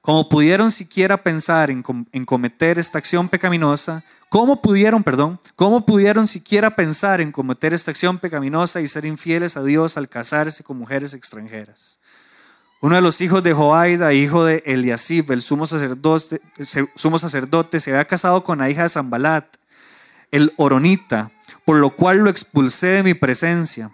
Como 0.00 0.30
pudieron 0.30 0.70
siquiera 0.70 1.22
pensar 1.22 1.70
en, 1.70 1.84
en, 2.10 2.24
cometer 2.24 2.78
esta 2.78 2.96
acción 2.96 3.28
pecaminosa, 3.28 4.02
¿cómo 4.30 4.62
pudieron, 4.62 5.04
perdón, 5.04 5.38
cómo 5.56 5.84
pudieron 5.84 6.26
siquiera 6.26 6.74
pensar 6.74 7.20
en 7.20 7.32
cometer 7.32 7.74
esta 7.74 7.90
acción 7.90 8.18
pecaminosa 8.18 8.80
y 8.80 8.86
ser 8.86 9.04
infieles 9.04 9.58
a 9.58 9.62
Dios 9.62 9.98
al 9.98 10.08
casarse 10.08 10.64
con 10.64 10.78
mujeres 10.78 11.12
extranjeras? 11.12 11.99
Uno 12.82 12.96
de 12.96 13.02
los 13.02 13.20
hijos 13.20 13.42
de 13.42 13.52
Joaida, 13.52 14.14
hijo 14.14 14.44
de 14.44 14.62
Eliasib, 14.64 15.30
el 15.32 15.42
sumo 15.42 15.66
sacerdote, 15.66 16.40
se 17.78 17.90
había 17.90 18.06
casado 18.06 18.42
con 18.42 18.58
la 18.58 18.70
hija 18.70 18.84
de 18.84 18.88
Zambalat, 18.88 19.44
el 20.30 20.54
Oronita, 20.56 21.30
por 21.66 21.76
lo 21.76 21.90
cual 21.90 22.18
lo 22.18 22.30
expulsé 22.30 22.86
de 22.86 23.02
mi 23.02 23.12
presencia. 23.12 23.90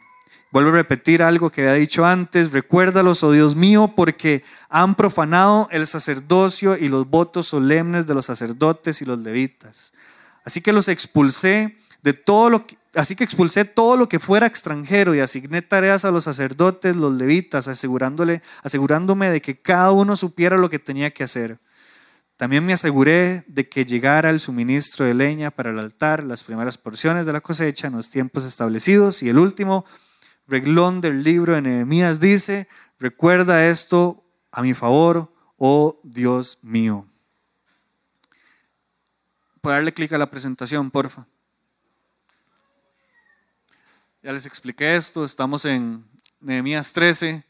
Vuelvo 0.52 0.70
a 0.70 0.74
repetir 0.74 1.24
algo 1.24 1.50
que 1.50 1.62
había 1.62 1.74
dicho 1.74 2.06
antes, 2.06 2.52
recuérdalos, 2.52 3.24
oh 3.24 3.32
Dios 3.32 3.56
mío, 3.56 3.92
porque 3.96 4.44
han 4.68 4.94
profanado 4.94 5.68
el 5.72 5.88
sacerdocio 5.88 6.76
y 6.76 6.88
los 6.88 7.10
votos 7.10 7.48
solemnes 7.48 8.06
de 8.06 8.14
los 8.14 8.26
sacerdotes 8.26 9.02
y 9.02 9.04
los 9.04 9.18
levitas. 9.18 9.92
Así 10.44 10.60
que 10.60 10.72
los 10.72 10.86
expulsé 10.86 11.76
de 12.04 12.12
todo 12.12 12.50
lo 12.50 12.64
que, 12.64 12.75
Así 12.96 13.14
que 13.14 13.24
expulsé 13.24 13.66
todo 13.66 13.98
lo 13.98 14.08
que 14.08 14.18
fuera 14.18 14.46
extranjero 14.46 15.14
y 15.14 15.20
asigné 15.20 15.60
tareas 15.60 16.06
a 16.06 16.10
los 16.10 16.24
sacerdotes, 16.24 16.96
los 16.96 17.12
levitas, 17.12 17.68
asegurándole, 17.68 18.40
asegurándome 18.62 19.28
de 19.30 19.42
que 19.42 19.60
cada 19.60 19.92
uno 19.92 20.16
supiera 20.16 20.56
lo 20.56 20.70
que 20.70 20.78
tenía 20.78 21.12
que 21.12 21.22
hacer. 21.22 21.60
También 22.38 22.64
me 22.64 22.72
aseguré 22.72 23.44
de 23.48 23.68
que 23.68 23.84
llegara 23.84 24.30
el 24.30 24.40
suministro 24.40 25.04
de 25.04 25.12
leña 25.12 25.50
para 25.50 25.70
el 25.70 25.78
altar, 25.78 26.24
las 26.24 26.42
primeras 26.42 26.78
porciones 26.78 27.26
de 27.26 27.34
la 27.34 27.42
cosecha 27.42 27.88
en 27.88 27.96
los 27.96 28.08
tiempos 28.08 28.46
establecidos. 28.46 29.22
Y 29.22 29.28
el 29.28 29.38
último 29.38 29.84
reglón 30.46 31.02
del 31.02 31.22
libro 31.22 31.54
de 31.54 31.60
Nehemías 31.60 32.18
dice, 32.18 32.66
recuerda 32.98 33.66
esto 33.68 34.24
a 34.50 34.62
mi 34.62 34.72
favor, 34.72 35.34
oh 35.58 36.00
Dios 36.02 36.60
mío. 36.62 37.06
Puede 39.60 39.76
darle 39.76 39.92
clic 39.92 40.14
a 40.14 40.18
la 40.18 40.30
presentación, 40.30 40.90
porfa. 40.90 41.26
Ya 44.26 44.32
les 44.32 44.44
expliqué 44.44 44.96
esto, 44.96 45.24
estamos 45.24 45.64
en 45.64 46.04
Nehemías 46.40 46.92
13. 46.92 47.44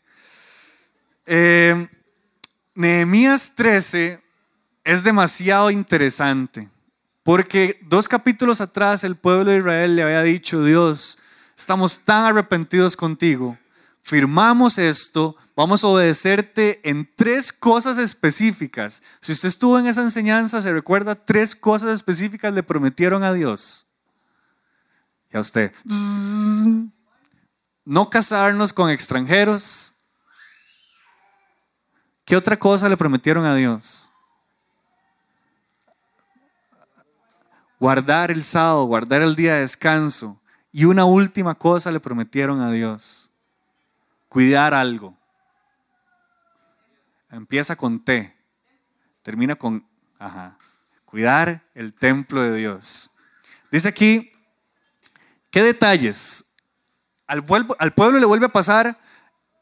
Eh, 1.24 1.88
Nehemías 2.74 3.54
13 3.54 4.22
es 4.84 5.02
demasiado 5.02 5.70
interesante 5.70 6.68
porque 7.22 7.80
dos 7.80 8.06
capítulos 8.08 8.60
atrás 8.60 9.04
el 9.04 9.16
pueblo 9.16 9.52
de 9.52 9.56
Israel 9.56 9.96
le 9.96 10.02
había 10.02 10.20
dicho, 10.20 10.62
Dios, 10.62 11.18
estamos 11.56 12.00
tan 12.00 12.26
arrepentidos 12.26 12.94
contigo, 12.94 13.56
firmamos 14.02 14.76
esto, 14.76 15.34
vamos 15.56 15.82
a 15.82 15.86
obedecerte 15.86 16.82
en 16.84 17.10
tres 17.16 17.54
cosas 17.54 17.96
específicas. 17.96 19.02
Si 19.22 19.32
usted 19.32 19.48
estuvo 19.48 19.78
en 19.78 19.86
esa 19.86 20.02
enseñanza, 20.02 20.60
se 20.60 20.72
recuerda, 20.72 21.14
tres 21.14 21.56
cosas 21.56 21.94
específicas 21.94 22.52
le 22.52 22.62
prometieron 22.62 23.24
a 23.24 23.32
Dios 23.32 23.85
a 25.36 25.40
usted, 25.40 25.72
no 27.84 28.10
casarnos 28.10 28.72
con 28.72 28.90
extranjeros. 28.90 29.92
¿Qué 32.24 32.36
otra 32.36 32.58
cosa 32.58 32.88
le 32.88 32.96
prometieron 32.96 33.44
a 33.44 33.54
Dios? 33.54 34.10
guardar 37.78 38.30
el 38.30 38.42
sábado, 38.42 38.84
guardar 38.84 39.22
el 39.22 39.36
día 39.36 39.54
de 39.54 39.60
descanso. 39.60 40.40
Y 40.72 40.84
una 40.84 41.04
última 41.04 41.54
cosa 41.54 41.90
le 41.90 42.00
prometieron 42.00 42.60
a 42.60 42.70
Dios, 42.70 43.30
cuidar 44.28 44.74
algo. 44.74 45.16
Empieza 47.30 47.76
con 47.76 48.04
T, 48.04 48.34
termina 49.22 49.56
con, 49.56 49.86
ajá, 50.18 50.58
cuidar 51.04 51.62
el 51.74 51.94
templo 51.94 52.42
de 52.42 52.54
Dios. 52.56 53.10
Dice 53.70 53.88
aquí, 53.88 54.32
¿qué 55.56 55.62
detalles? 55.62 56.44
Al, 57.26 57.42
pueblo 57.42 58.18
le 58.18 58.26
vuelve 58.26 58.44
a 58.44 58.50
pasar, 58.50 58.98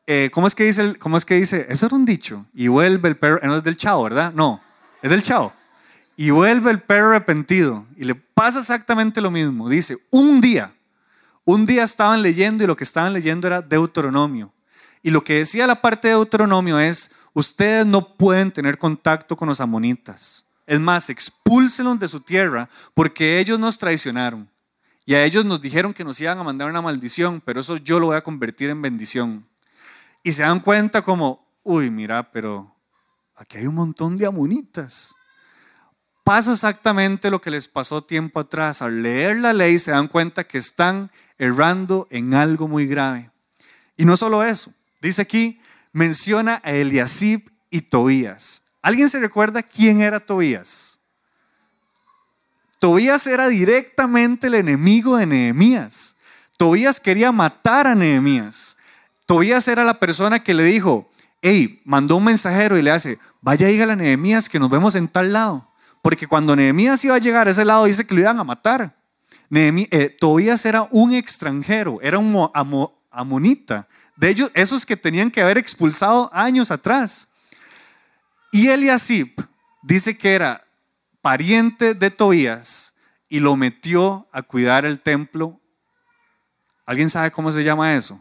eh, 0.09 0.29
¿cómo, 0.33 0.49
es 0.49 0.57
que 0.57 0.65
dice 0.65 0.97
¿cómo 0.99 1.17
es 1.17 1.25
que 1.25 1.37
dice? 1.37 1.69
Eso 1.69 1.87
era 1.87 1.95
un 1.95 2.05
dicho, 2.05 2.47
y 2.53 2.67
vuelve 2.67 3.11
el 3.11 3.17
perro, 3.17 3.39
no 3.45 3.57
es 3.57 3.63
del 3.63 3.77
chavo, 3.77 4.03
¿verdad? 4.03 4.33
No, 4.35 4.61
es 5.03 5.09
del 5.09 5.23
chavo. 5.23 5.53
Y 6.17 6.31
vuelve 6.31 6.73
el 6.73 6.81
perro 6.81 7.11
arrepentido 7.11 7.87
y 7.97 8.07
le 8.07 8.17
pasa 8.17 8.59
exactamente 8.59 9.21
lo 9.21 9.31
mismo. 9.31 9.69
Dice, 9.69 9.97
un 10.11 10.41
día, 10.41 10.75
un 11.45 11.65
día 11.65 11.85
estaban 11.85 12.23
leyendo 12.23 12.65
y 12.65 12.67
lo 12.67 12.75
que 12.75 12.83
estaban 12.83 13.13
leyendo 13.13 13.47
era 13.47 13.63
Deuteronomio. 13.63 14.53
Y 15.01 15.11
lo 15.11 15.23
que 15.23 15.35
decía 15.35 15.65
la 15.65 15.81
parte 15.81 16.09
de 16.09 16.15
Deuteronomio 16.15 16.81
es, 16.81 17.13
ustedes 17.35 17.87
no 17.87 18.17
pueden 18.17 18.51
tener 18.51 18.79
contacto 18.79 19.37
con 19.37 19.47
los 19.47 19.61
amonitas. 19.61 20.45
Es 20.67 20.81
más, 20.81 21.09
expúlsenlos 21.09 22.01
de 22.01 22.09
su 22.09 22.19
tierra 22.19 22.69
porque 22.95 23.39
ellos 23.39 23.61
nos 23.61 23.79
traicionaron. 23.79 24.53
Y 25.07 25.15
a 25.15 25.25
ellos 25.25 25.45
nos 25.45 25.61
dijeron 25.61 25.93
que 25.93 26.05
nos 26.05 26.21
iban 26.21 26.39
a 26.39 26.45
mandar 26.45 26.69
una 26.69 26.81
maldición, 26.81 27.43
pero 27.45 27.61
eso 27.61 27.77
yo 27.77 28.01
lo 28.01 28.07
voy 28.07 28.17
a 28.17 28.23
convertir 28.23 28.71
en 28.71 28.81
bendición. 28.81 29.47
Y 30.23 30.33
se 30.33 30.43
dan 30.43 30.61
cuenta 30.61 31.03
como, 31.03 31.47
uy, 31.63 31.91
mira, 31.91 32.31
pero 32.33 32.75
aquí 33.35 33.59
hay 33.59 33.67
un 33.67 33.75
montón 33.75 34.17
de 34.17 34.27
amonitas 34.27 35.15
pasa 36.25 36.53
exactamente 36.53 37.31
lo 37.31 37.41
que 37.41 37.51
les 37.51 37.69
pasó 37.69 38.03
tiempo 38.03 38.41
atrás. 38.41 38.83
Al 38.83 39.03
leer 39.03 39.37
la 39.37 39.53
ley 39.53 39.79
se 39.79 39.93
dan 39.93 40.09
cuenta 40.09 40.45
que 40.45 40.59
están 40.59 41.13
errando 41.39 42.09
en 42.11 42.35
algo 42.35 42.67
muy 42.67 42.87
grave. 42.87 43.31
Y 43.97 44.07
no 44.07 44.17
solo 44.17 44.43
eso, 44.43 44.73
dice 45.01 45.23
aquí, 45.23 45.61
menciona 45.93 46.61
a 46.65 46.73
Eliasib 46.73 47.53
y 47.71 47.83
Tobías. 47.83 48.63
¿Alguien 48.83 49.09
se 49.09 49.21
recuerda 49.21 49.63
quién 49.63 50.01
era 50.01 50.19
Tobías? 50.19 50.99
Tobías 52.85 53.27
era 53.27 53.49
directamente 53.49 54.49
el 54.49 54.57
enemigo 54.57 55.17
de 55.17 55.25
Nehemías. 55.25 56.17
Tobías 56.59 57.01
quería 57.01 57.33
matar 57.33 57.87
a 57.87 57.95
Nehemías. 57.95 58.77
Tobías 59.25 59.67
era 59.69 59.85
la 59.85 59.99
persona 59.99 60.43
que 60.43 60.53
le 60.53 60.65
dijo, 60.65 61.11
hey, 61.41 61.81
mandó 61.87 62.17
un 62.17 62.25
mensajero 62.25 62.77
y 62.77 62.83
le 62.83 62.91
hace, 62.91 63.19
vaya 63.41 63.69
dígale 63.69 63.95
a 63.95 63.97
Nehemías 63.97 64.51
que 64.51 64.59
nos 64.59 64.69
vemos 64.69 64.97
en 64.97 65.09
tal 65.09 65.33
lado. 65.33 65.67
Porque 66.03 66.27
cuando 66.27 66.55
Nehemías 66.55 67.03
iba 67.07 67.15
a 67.15 67.21
llegar 67.21 67.49
a 67.49 67.53
ese 67.53 67.65
lado, 67.65 67.87
dice 67.87 68.07
que 68.07 68.13
lo 68.13 68.21
iban 68.21 68.39
a 68.39 68.45
matar. 68.45 68.95
Eh, 69.51 70.15
Tobías 70.21 70.67
era 70.67 70.87
un 70.91 71.15
extranjero, 71.15 72.01
era 72.03 72.19
un 72.19 72.51
amonita. 73.11 73.89
De 74.15 74.29
ellos, 74.29 74.51
esos 74.53 74.85
que 74.85 74.99
tenían 74.99 75.31
que 75.31 75.41
haber 75.41 75.57
expulsado 75.57 76.29
años 76.35 76.71
atrás. 76.71 77.29
Y 78.53 78.69
Eliasib 78.69 79.33
dice 79.83 80.19
que 80.19 80.35
era 80.35 80.65
pariente 81.25 81.95
de 81.95 82.11
Tobías 82.11 82.93
y 83.31 83.41
lo 83.41 83.57
metió 83.57 84.29
a 84.31 84.43
cuidar 84.43 84.85
el 84.85 85.01
templo. 85.01 85.59
¿Alguien 86.85 87.09
sabe 87.09 87.31
cómo 87.31 87.51
se 87.51 87.65
llama 87.65 87.95
eso? 87.95 88.21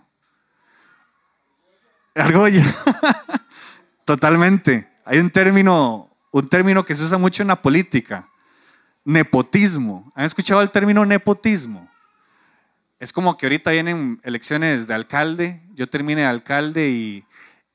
Argolla. 2.16 2.64
Totalmente. 4.06 4.90
Hay 5.04 5.20
un 5.20 5.30
término 5.30 6.14
un 6.34 6.48
término 6.48 6.84
que 6.84 6.96
se 6.96 7.04
usa 7.04 7.18
mucho 7.20 7.44
en 7.44 7.50
la 7.50 7.62
política, 7.62 8.28
nepotismo. 9.06 10.12
¿Han 10.16 10.26
escuchado 10.26 10.62
el 10.62 10.72
término 10.72 11.06
nepotismo? 11.06 11.88
Es 13.00 13.14
como 13.14 13.38
que 13.38 13.46
ahorita 13.46 13.70
vienen 13.70 14.20
elecciones 14.24 14.88
de 14.88 14.96
alcalde, 14.96 15.62
yo 15.76 15.88
termine 15.88 16.22
de 16.22 16.28
alcalde 16.28 16.90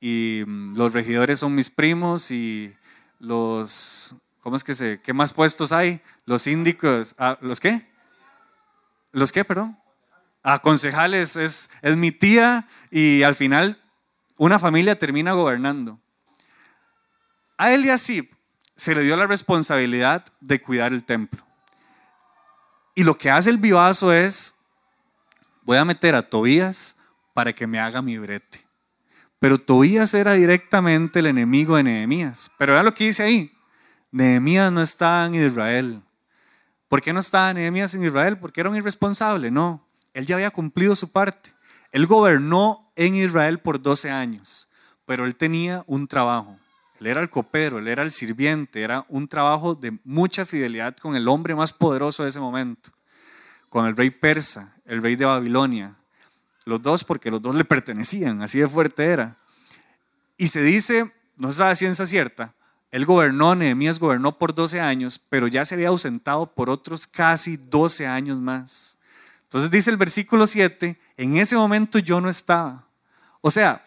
y, 0.01 0.45
mm, 0.45 0.75
los 0.75 0.93
regidores 0.93 1.39
son 1.39 1.55
mis 1.55 1.71
primos 1.71 2.33
y 2.33 2.75
los, 3.21 4.17
¿cómo 4.49 4.57
es 4.57 4.65
que 4.65 4.73
se, 4.73 4.99
qué 5.03 5.13
más 5.13 5.35
puestos 5.35 5.73
hay? 5.73 6.01
Los 6.25 6.41
síndicos, 6.41 7.15
ah, 7.19 7.37
¿los 7.43 7.61
qué? 7.61 7.87
¿Los 9.13 9.31
qué, 9.31 9.45
perdón? 9.45 9.79
A 10.43 10.61
concejales 10.61 11.37
es, 11.37 11.69
es 11.83 11.97
mi 11.99 12.13
tía 12.13 12.67
y 12.91 13.25
al 13.25 13.35
final 13.35 13.79
una 14.39 14.59
familia 14.59 14.99
termina 14.99 15.33
gobernando. 15.33 16.01
A 17.59 17.75
Eliasib 17.75 18.35
se 18.75 18.95
le 18.95 19.03
dio 19.03 19.19
la 19.19 19.27
responsabilidad 19.27 20.25
de 20.41 20.63
cuidar 20.63 20.95
el 20.95 21.05
templo. 21.05 21.45
Y 22.95 23.05
lo 23.05 23.19
que 23.19 23.31
hace 23.31 23.51
el 23.51 23.59
vivazo 23.59 24.15
es, 24.15 24.55
voy 25.61 25.77
a 25.77 25.85
meter 25.85 26.15
a 26.15 26.23
Tobías 26.23 26.97
para 27.35 27.53
que 27.53 27.67
me 27.67 27.79
haga 27.79 28.01
mi 28.01 28.17
brete. 28.17 28.67
Pero 29.41 29.59
Tobías 29.59 30.15
era 30.15 30.33
directamente 30.33 31.19
el 31.19 31.27
enemigo 31.27 31.77
de 31.77 31.83
Nehemías. 31.83 32.51
Pero 32.57 32.73
vean 32.73 32.87
lo 32.87 32.95
que 32.95 33.05
dice 33.05 33.25
ahí. 33.25 33.53
Nehemías 34.11 34.73
no 34.73 34.81
estaba 34.81 35.27
en 35.27 35.35
Israel. 35.35 36.03
¿Por 36.89 37.03
qué 37.03 37.13
no 37.13 37.21
estaba 37.21 37.53
Nehemías 37.53 37.95
en 37.95 38.05
Israel? 38.05 38.39
Porque 38.39 38.61
era 38.61 38.71
un 38.71 38.77
irresponsable. 38.77 39.51
No, 39.51 39.87
él 40.15 40.27
ya 40.27 40.37
había 40.37 40.51
cumplido 40.51 40.97
su 40.97 41.11
parte. 41.11 41.53
Él 41.93 42.07
gobernó 42.07 42.91
en 42.97 43.15
Israel 43.15 43.61
por 43.61 43.81
12 43.81 44.11
años, 44.11 44.69
pero 45.07 45.25
él 45.25 45.37
tenía 45.37 45.85
un 45.87 46.07
trabajo. 46.07 46.59
Él 47.01 47.07
era 47.07 47.21
el 47.21 47.31
copero, 47.31 47.79
él 47.79 47.89
era 47.89 48.03
el 48.03 48.11
sirviente, 48.11 48.83
era 48.83 49.05
un 49.09 49.29
trabajo 49.29 49.75
de 49.75 49.99
mucha 50.05 50.45
fidelidad 50.45 50.97
con 50.97 51.15
el 51.15 51.29
hombre 51.29 51.55
más 51.55 51.73
poderoso 51.73 52.25
de 52.25 52.31
ese 52.31 52.41
momento, 52.41 52.91
con 53.69 53.87
el 53.87 53.97
rey 53.97 54.11
persa, 54.11 54.75
el 54.85 55.01
rey 55.03 55.15
de 55.15 55.25
Babilonia. 55.25 55.95
Los 56.65 56.83
dos, 56.83 57.05
porque 57.05 57.31
los 57.31 57.41
dos 57.41 57.55
le 57.55 57.65
pertenecían, 57.65 58.43
así 58.43 58.59
de 58.59 58.69
fuerte 58.69 59.05
era. 59.05 59.39
Y 60.37 60.49
se 60.49 60.61
dice, 60.63 61.13
no 61.37 61.53
se 61.53 61.59
sabe 61.59 61.77
ciencia 61.77 62.05
cierta, 62.05 62.55
él 62.91 63.05
gobernó, 63.05 63.55
Nehemías 63.55 63.99
gobernó 63.99 64.39
por 64.39 64.55
12 64.55 64.81
años, 64.81 65.21
pero 65.29 65.47
ya 65.47 65.65
se 65.65 65.75
había 65.75 65.89
ausentado 65.89 66.55
por 66.55 66.71
otros 66.71 67.07
casi 67.07 67.57
12 67.57 68.07
años 68.07 68.41
más. 68.41 68.97
Entonces 69.43 69.71
dice 69.71 69.91
el 69.91 69.97
versículo 69.97 70.47
7, 70.47 70.99
en 71.17 71.37
ese 71.37 71.57
momento 71.57 71.99
yo 71.99 72.21
no 72.21 72.29
estaba. 72.29 72.87
O 73.41 73.51
sea, 73.51 73.85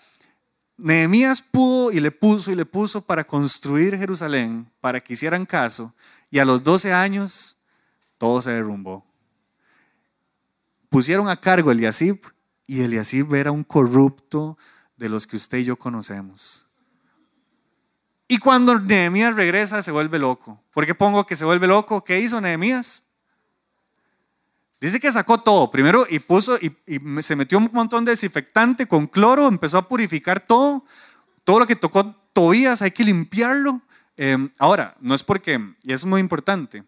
Nehemías 0.77 1.41
pudo 1.41 1.91
y 1.91 2.00
le 2.00 2.12
puso 2.12 2.51
y 2.51 2.55
le 2.55 2.65
puso 2.65 3.01
para 3.01 3.24
construir 3.24 3.98
Jerusalén, 3.98 4.72
para 4.79 5.00
que 5.00 5.13
hicieran 5.13 5.46
caso, 5.46 5.93
y 6.29 6.39
a 6.39 6.46
los 6.46 6.63
12 6.63 6.93
años 6.93 7.58
todo 8.17 8.41
se 8.41 8.51
derrumbó. 8.51 9.05
Pusieron 10.89 11.29
a 11.29 11.39
cargo 11.39 11.72
Eliasib, 11.72 12.20
y 12.67 12.81
Eliasib 12.81 13.34
era 13.36 13.51
un 13.51 13.63
corrupto 13.63 14.58
de 14.96 15.10
los 15.10 15.27
que 15.27 15.36
usted 15.36 15.60
y 15.60 15.65
yo 15.65 15.77
conocemos. 15.77 16.67
Y 18.32 18.38
cuando 18.38 18.80
Nehemías 18.80 19.36
regresa 19.36 19.82
se 19.82 19.92
vuelve 19.92 20.18
loco. 20.18 20.58
¿Por 20.74 20.86
qué 20.86 20.96
pongo 20.96 21.26
que 21.26 21.36
se 21.36 21.44
vuelve 21.44 21.68
loco? 21.68 22.02
¿Qué 22.02 22.22
hizo 22.22 22.40
Nehemías? 22.40 23.04
Dice 24.80 25.02
que 25.02 25.12
sacó 25.12 25.42
todo, 25.42 25.70
primero 25.70 26.06
y 26.10 26.20
puso 26.20 26.58
y, 26.58 26.72
se 27.22 27.36
metió 27.36 27.58
un 27.58 27.70
montón 27.74 28.06
de 28.06 28.12
desinfectante 28.12 28.88
con 28.88 29.08
cloro, 29.08 29.50
empezó 29.50 29.80
a 29.80 29.86
purificar 29.86 30.40
todo, 30.40 30.86
todo 31.44 31.60
lo 31.60 31.68
que 31.68 31.76
tocó 31.76 32.16
Tobías 32.32 32.82
hay 32.82 32.92
que 32.92 33.04
limpiarlo. 33.04 33.82
Em, 34.16 34.50
ahora, 34.60 34.96
no 35.02 35.14
es 35.14 35.26
porque, 35.26 35.60
y 35.84 35.92
es 35.92 36.06
muy 36.06 36.22
importante, 36.22 36.86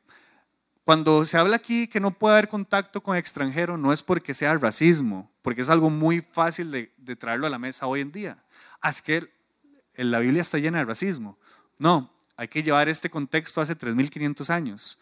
cuando 0.85 1.25
se 1.25 1.37
habla 1.37 1.57
aquí 1.57 1.87
que 1.87 1.99
no 1.99 2.17
puede 2.17 2.35
haber 2.35 2.47
contacto 2.47 3.03
con 3.03 3.17
extranjero, 3.17 3.75
no 3.75 3.91
es 3.91 4.01
porque 4.01 4.33
sea 4.33 4.55
racismo, 4.55 5.29
porque 5.41 5.59
es 5.59 5.69
algo 5.69 5.89
muy 5.89 6.21
fácil 6.21 6.71
de, 6.71 6.93
de 6.95 7.17
traerlo 7.17 7.47
a 7.47 7.49
la 7.49 7.59
mesa 7.59 7.85
hoy 7.85 7.99
en 7.99 8.13
día. 8.13 8.41
Ah, 8.81 8.91
es 8.91 9.01
que 9.01 9.29
la 9.95 10.19
Biblia 10.19 10.41
está 10.41 10.57
llena 10.57 10.79
de 10.79 10.85
racismo. 10.85 11.37
No, 11.77 12.11
hay 12.35 12.47
que 12.47 12.63
llevar 12.63 12.89
este 12.89 13.09
contexto 13.09 13.61
hace 13.61 13.77
3.500 13.77 14.49
años. 14.49 14.99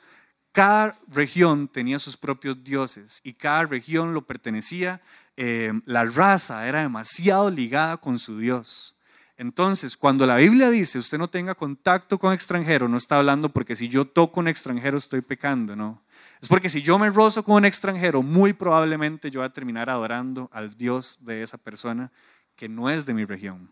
Cada 0.51 0.97
región 1.07 1.67
tenía 1.67 1.97
sus 1.97 2.17
propios 2.17 2.61
dioses 2.63 3.21
y 3.23 3.33
cada 3.33 3.65
región 3.65 4.13
lo 4.13 4.25
pertenecía, 4.25 5.01
eh, 5.37 5.71
la 5.85 6.03
raza 6.03 6.67
era 6.67 6.81
demasiado 6.81 7.49
ligada 7.49 7.97
con 7.97 8.19
su 8.19 8.37
dios. 8.37 8.97
Entonces, 9.37 9.97
cuando 9.97 10.27
la 10.27 10.35
Biblia 10.35 10.69
dice 10.69 10.99
usted 10.99 11.17
no 11.17 11.27
tenga 11.27 11.55
contacto 11.55 12.19
con 12.19 12.33
extranjero, 12.33 12.87
no 12.87 12.97
está 12.97 13.17
hablando 13.17 13.49
porque 13.49 13.75
si 13.75 13.87
yo 13.87 14.05
toco 14.05 14.39
un 14.39 14.47
extranjero 14.47 14.97
estoy 14.97 15.21
pecando, 15.21 15.75
no. 15.75 16.03
Es 16.41 16.47
porque 16.47 16.69
si 16.69 16.81
yo 16.81 16.99
me 16.99 17.09
rozo 17.09 17.43
con 17.43 17.55
un 17.55 17.65
extranjero, 17.65 18.21
muy 18.21 18.53
probablemente 18.53 19.31
yo 19.31 19.39
voy 19.39 19.47
a 19.47 19.53
terminar 19.53 19.89
adorando 19.89 20.49
al 20.53 20.77
Dios 20.77 21.17
de 21.21 21.43
esa 21.43 21.57
persona 21.57 22.11
que 22.55 22.69
no 22.69 22.89
es 22.89 23.05
de 23.05 23.13
mi 23.13 23.25
región. 23.25 23.71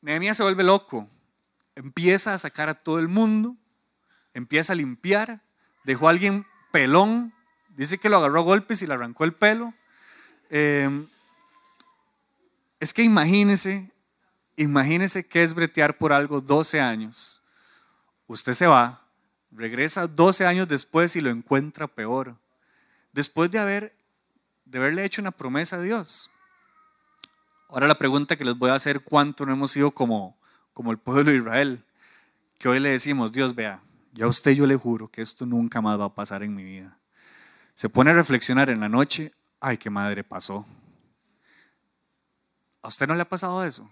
Nehemías 0.00 0.36
se 0.36 0.42
vuelve 0.42 0.62
loco, 0.62 1.08
empieza 1.74 2.34
a 2.34 2.38
sacar 2.38 2.68
a 2.68 2.74
todo 2.74 2.98
el 2.98 3.08
mundo 3.08 3.56
empieza 4.36 4.74
a 4.74 4.76
limpiar, 4.76 5.40
dejó 5.84 6.08
a 6.08 6.10
alguien 6.10 6.46
pelón, 6.70 7.32
dice 7.70 7.96
que 7.96 8.10
lo 8.10 8.18
agarró 8.18 8.40
a 8.40 8.44
golpes 8.44 8.82
y 8.82 8.86
le 8.86 8.92
arrancó 8.92 9.24
el 9.24 9.32
pelo. 9.32 9.72
Em, 10.50 11.08
es 12.78 12.92
que 12.92 13.02
imagínese, 13.02 13.90
imagínese 14.56 15.26
que 15.26 15.42
es 15.42 15.54
bretear 15.54 15.96
por 15.96 16.12
algo 16.12 16.42
12 16.42 16.82
años. 16.82 17.42
Usted 18.26 18.52
se 18.52 18.66
va, 18.66 19.06
regresa 19.50 20.06
12 20.06 20.44
años 20.44 20.68
después 20.68 21.16
y 21.16 21.22
lo 21.22 21.30
encuentra 21.30 21.86
peor. 21.86 22.36
Después 23.12 23.50
de, 23.50 23.58
haber, 23.58 23.96
de 24.66 24.78
haberle 24.78 25.06
hecho 25.06 25.22
una 25.22 25.30
promesa 25.30 25.76
a 25.76 25.80
Dios. 25.80 26.30
Ahora 27.68 27.88
la 27.88 27.98
pregunta 27.98 28.36
que 28.36 28.44
les 28.44 28.56
voy 28.56 28.70
a 28.70 28.74
hacer, 28.74 29.02
¿cuánto 29.02 29.44
no 29.44 29.52
hemos 29.52 29.72
sido 29.72 29.90
como, 29.90 30.38
como 30.72 30.92
el 30.92 30.98
pueblo 30.98 31.30
de 31.30 31.38
Israel? 31.38 31.84
Que 32.58 32.68
hoy 32.68 32.80
le 32.80 32.90
decimos, 32.90 33.32
Dios 33.32 33.54
vea, 33.54 33.82
ya 34.12 34.26
a 34.26 34.28
usted 34.28 34.52
yo 34.52 34.66
le 34.66 34.76
juro 34.76 35.08
que 35.08 35.20
esto 35.20 35.44
nunca 35.46 35.80
más 35.80 35.98
va 35.98 36.06
a 36.06 36.14
pasar 36.14 36.42
en 36.42 36.54
mi 36.54 36.62
vida. 36.62 36.96
Se 37.74 37.88
pone 37.88 38.10
a 38.10 38.14
reflexionar 38.14 38.70
en 38.70 38.80
la 38.80 38.88
noche, 38.88 39.32
ay, 39.60 39.78
qué 39.78 39.90
madre 39.90 40.22
pasó. 40.24 40.64
¿A 42.82 42.88
usted 42.88 43.08
no 43.08 43.14
le 43.14 43.22
ha 43.22 43.28
pasado 43.28 43.64
eso? 43.64 43.90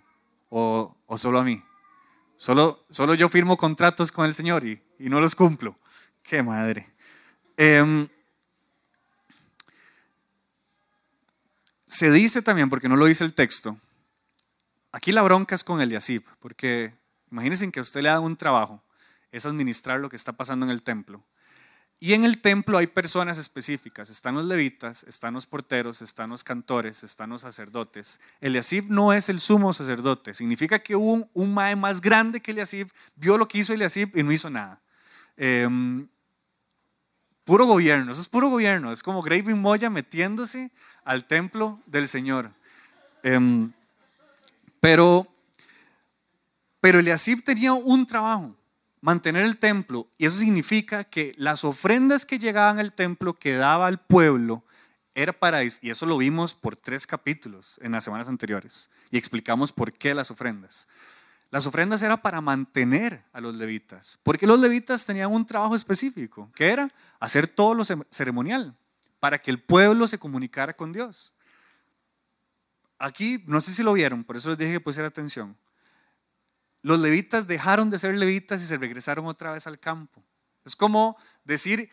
¿O, 0.49 0.97
o 1.07 1.19
solo 1.19 1.41
a 1.41 1.45
mí? 1.45 1.63
Solo, 2.37 2.85
solo 2.91 3.15
yo 3.15 3.29
firmo 3.29 3.57
contratos 3.57 4.13
con 4.13 4.27
el 4.27 4.35
Señor 4.35 4.65
y, 4.65 4.81
y 4.99 5.09
no 5.09 5.21
los 5.21 5.35
cumplo. 5.35 5.77
Qué 6.23 6.43
madre. 6.43 6.95
Em, 7.57 8.09
se 11.95 12.11
dice 12.11 12.43
también, 12.43 12.69
porque 12.69 12.89
no 12.89 12.97
lo 12.97 13.07
dice 13.07 13.23
el 13.23 13.35
texto, 13.35 13.79
aquí 14.91 15.13
la 15.13 15.23
bronca 15.23 15.55
es 15.55 15.63
con 15.63 15.81
el 15.81 15.89
Eliasib, 15.89 16.25
porque 16.41 16.93
imagínense 17.31 17.71
que 17.71 17.79
a 17.79 17.83
usted 17.83 18.03
le 18.03 18.09
da 18.09 18.19
un 18.19 18.37
trabajo, 18.37 18.83
es 19.31 19.47
administrar 19.47 20.01
lo 20.01 20.09
que 20.09 20.17
está 20.17 20.33
pasando 20.33 20.67
en 20.67 20.73
el 20.73 20.83
templo. 20.83 21.23
Y 22.01 22.15
en 22.15 22.25
el 22.25 22.41
templo 22.41 22.79
hay 22.79 22.89
personas 22.89 23.39
específicas, 23.39 24.11
están 24.11 24.35
los 24.35 24.45
levitas, 24.45 25.05
están 25.05 25.35
los 25.35 25.47
porteros, 25.47 26.03
están 26.03 26.31
los 26.31 26.43
cantores, 26.43 27.05
están 27.05 27.31
los 27.31 27.43
sacerdotes. 27.43 28.21
Eliasib 28.41 28.87
no 28.89 29.13
es 29.13 29.29
el 29.29 29.39
sumo 29.39 29.73
sacerdote, 29.73 30.35
significa 30.35 30.81
que 30.81 30.97
un, 30.97 31.31
un 31.33 31.55
mae 31.55 31.77
más 31.77 32.01
grande 32.01 32.41
que 32.41 32.51
Eliasib, 32.51 32.89
vio 33.15 33.39
lo 33.39 33.47
que 33.47 33.59
hizo 33.59 33.73
Eliasib 33.73 34.17
y 34.17 34.25
no 34.25 34.33
hizo 34.33 34.51
nada. 34.51 34.81
Em, 35.37 36.09
puro 37.45 37.67
gobierno, 37.67 38.11
eso 38.11 38.21
es 38.21 38.29
puro 38.29 38.49
gobierno, 38.49 38.91
es 38.91 39.03
como 39.03 39.23
Graving 39.23 39.61
Moya 39.61 39.91
metiéndose 39.91 40.73
al 41.05 41.27
templo 41.27 41.81
del 41.87 42.09
Señor. 42.09 42.51
Em, 43.23 43.73
pero, 44.81 45.27
pero 46.81 46.99
Eliasib 46.99 47.43
tenía 47.43 47.73
un 47.73 48.07
trabajo 48.07 48.55
mantener 49.05 49.45
el 49.45 49.59
templo, 49.59 50.09
y 50.17 50.25
eso 50.25 50.39
significa 50.39 51.05
que 51.05 51.35
las 51.37 51.63
ofrendas 51.63 52.25
que 52.25 52.39
llegaban 52.39 52.79
al 52.79 52.95
templo 52.95 53.35
que 53.35 53.53
daba 53.53 53.87
al 53.87 54.01
pueblo 54.01 54.65
era 55.15 55.33
para, 55.35 55.63
y 55.63 55.71
eso 55.83 56.07
lo 56.07 56.17
vimos 56.17 56.55
por 56.55 56.75
tres 56.75 57.07
capítulos 57.07 57.79
en 57.83 57.93
las 57.93 58.05
semanas 58.05 58.29
anteriores, 58.29 58.89
y 59.11 59.19
explicamos 59.19 59.73
por 59.73 59.93
qué 59.93 60.15
las 60.15 60.31
ofrendas. 60.31 60.89
Las 61.51 61.67
ofrendas 61.67 62.03
era 62.03 62.17
para 62.17 62.41
mantener 62.41 63.23
a 63.35 63.43
los 63.43 63.55
levitas, 63.55 64.19
porque 64.23 64.47
los 64.47 64.59
levitas 64.59 65.05
tenían 65.05 65.31
un 65.31 65.45
trabajo 65.45 65.77
específico, 65.77 66.51
que 66.55 66.69
era 66.69 66.91
hacer 67.21 67.47
todo 67.47 67.75
lo 67.75 67.85
ceremonial, 68.11 68.75
para 69.25 69.39
que 69.39 69.51
el 69.51 69.59
pueblo 69.59 70.07
se 70.07 70.19
comunicara 70.19 70.77
con 70.77 70.93
Dios. 70.93 71.33
Aquí, 72.99 73.43
no 73.47 73.59
sé 73.63 73.73
si 73.73 73.83
lo 73.83 73.95
vieron, 73.95 74.23
por 74.23 74.37
eso 74.37 74.51
les 74.51 74.59
dije 74.59 74.73
que 74.73 74.81
pusiera 74.81 75.09
atención 75.09 75.57
los 76.85 77.01
levitas 77.01 77.47
dejaron 77.47 77.89
de 77.89 77.99
ser 77.99 78.15
levitas 78.15 78.61
y 78.61 78.67
se 78.67 78.77
regresaron 78.77 79.25
otra 79.25 79.53
vez 79.53 79.67
al 79.67 79.81
campo. 79.81 80.23
Es 80.67 80.77
como 80.77 81.17
decir 81.43 81.89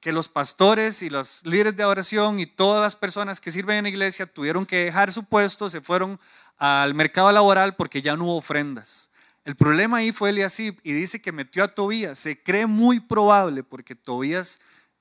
que 0.00 0.12
los 0.12 0.28
pastores 0.28 1.02
y 1.02 1.08
los 1.08 1.46
líderes 1.46 1.74
de 1.78 1.86
oración 1.86 2.38
y 2.38 2.44
todas 2.44 2.82
las 2.82 2.94
personas 2.94 3.40
que 3.40 3.50
sirven 3.50 3.78
en 3.78 3.84
la 3.84 3.88
iglesia 3.88 4.26
tuvieron 4.26 4.66
que 4.66 4.84
dejar 4.84 5.10
su 5.12 5.24
puesto, 5.24 5.70
se 5.70 5.80
fueron 5.80 6.20
al 6.58 6.92
mercado 6.92 7.32
laboral 7.32 7.74
porque 7.74 8.02
ya 8.02 8.18
no 8.18 8.24
hubo 8.24 8.36
ofrendas. 8.36 9.08
El 9.46 9.56
problema 9.56 9.96
ahí 9.96 10.12
fue 10.12 10.28
Eliasib 10.28 10.78
y 10.82 10.92
dice 10.92 11.22
que 11.22 11.32
metió 11.32 11.64
a 11.64 11.68
Tobías. 11.68 12.18
Se 12.18 12.42
cree 12.42 12.66
muy 12.66 13.00
probable 13.00 13.64
porque 13.64 13.94
Tobías 13.94 14.60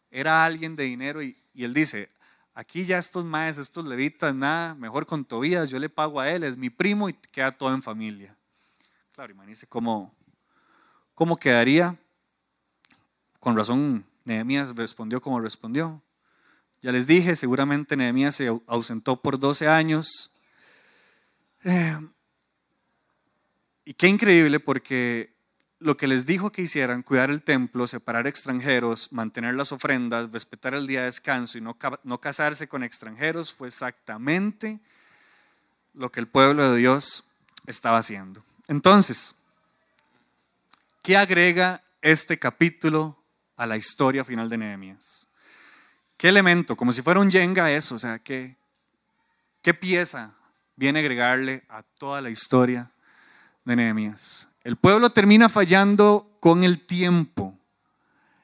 era 0.10 0.46
alguien 0.46 0.78
de 0.78 0.86
dinero 0.86 1.22
y, 1.22 1.36
él 1.64 1.74
dice, 1.74 2.10
aquí 2.54 2.86
ya 2.86 2.98
estos 2.98 3.26
maes, 3.26 3.58
estos 3.58 3.88
levitas, 3.88 4.34
nada, 4.34 4.76
mejor 4.76 5.06
con 5.06 5.26
Tobías, 5.26 5.70
yo 5.70 5.80
le 5.80 5.90
pago 5.90 6.20
a 6.20 6.30
él, 6.30 6.44
es 6.44 6.58
mi 6.58 6.70
primo 6.70 7.10
y 7.10 7.14
queda 7.14 7.52
todo 7.52 7.74
en 7.74 7.82
familia. 7.82 8.36
Claro, 9.14 9.32
imagínense 9.32 9.68
cómo, 9.68 10.14
cómo 11.16 11.38
quedaría. 11.38 11.98
Con 13.40 13.56
razón, 13.56 14.06
Nehemías 14.26 14.76
respondió 14.76 15.22
como 15.22 15.40
respondió. 15.40 16.02
Ya 16.82 16.92
les 16.92 17.08
dije, 17.08 17.36
seguramente 17.36 17.96
Nehemías 17.96 18.36
se 18.36 18.48
ausentó 18.68 19.22
por 19.22 19.40
12 19.40 19.68
años. 19.68 20.32
Eh, 21.64 22.00
y 23.86 23.94
qué 23.94 24.08
increíble 24.08 24.60
porque 24.60 25.37
lo 25.80 25.96
que 25.96 26.08
les 26.08 26.26
dijo 26.26 26.52
que 26.52 26.64
hicieran, 26.64 27.04
cuidar 27.04 27.30
el 27.30 27.44
templo, 27.44 27.86
separar 27.86 28.26
extranjeros, 28.26 29.12
mantener 29.12 29.56
las 29.56 29.72
ofrendas, 29.72 30.32
respetar 30.32 30.74
el 30.74 30.88
día 30.88 31.02
de 31.02 31.06
descanso 31.06 31.58
y 31.58 31.62
no, 31.62 31.78
casarse 32.20 32.68
con 32.68 32.84
extranjeros, 32.84 33.54
fue 33.54 33.68
exactamente 33.68 34.80
lo 35.94 36.12
que 36.12 36.20
el 36.20 36.28
pueblo 36.28 36.72
de 36.72 36.78
Dios 36.80 37.26
estaba 37.68 38.00
haciendo. 38.00 38.44
Entonces, 38.68 39.36
¿qué 41.04 41.16
agrega 41.16 41.84
este 42.02 42.40
capítulo 42.40 43.24
a 43.56 43.66
la 43.66 43.78
historia 43.78 44.26
final 44.26 44.50
de 44.50 44.58
Nehemías? 44.58 45.28
¿Qué 46.18 46.30
elemento, 46.30 46.76
como 46.76 46.92
si 46.92 47.04
fuera 47.04 47.20
un 47.20 47.30
yenga 47.30 47.72
eso, 47.72 47.96
o 47.96 48.00
sea, 48.00 48.18
qué, 48.18 48.58
qué 49.62 49.76
pieza 49.76 50.34
viene 50.76 51.00
a 51.00 51.02
agregarle 51.02 51.64
a 51.70 51.84
toda 51.84 52.20
la 52.22 52.32
historia 52.32 52.90
de 53.64 53.76
Nehemías? 53.76 54.50
El 54.68 54.76
pueblo 54.76 55.12
termina 55.12 55.48
fallando 55.48 56.38
con 56.42 56.66
el 56.66 56.86
tiempo 56.86 57.58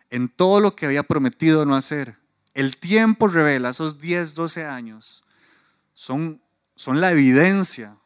en 0.10 0.30
todo 0.30 0.62
lo 0.62 0.74
que 0.74 0.86
había 0.86 1.04
prometido 1.04 1.66
no 1.66 1.76
hacer. 1.76 2.16
El 2.54 2.78
tiempo 2.78 3.28
revela, 3.28 3.72
esos 3.72 4.00
10, 4.00 4.34
12 4.34 4.66
años, 4.66 5.26
son, 5.94 6.42
son 6.76 7.02
la 7.02 7.12
evidencia 7.12 7.98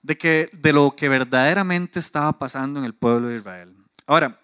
de, 0.00 0.16
que, 0.16 0.48
de 0.54 0.72
lo 0.72 0.96
que 0.96 1.10
verdaderamente 1.10 1.98
estaba 1.98 2.38
pasando 2.38 2.80
en 2.80 2.86
el 2.86 2.94
pueblo 2.94 3.28
de 3.28 3.36
Israel. 3.36 3.76
Ahora, 4.06 4.40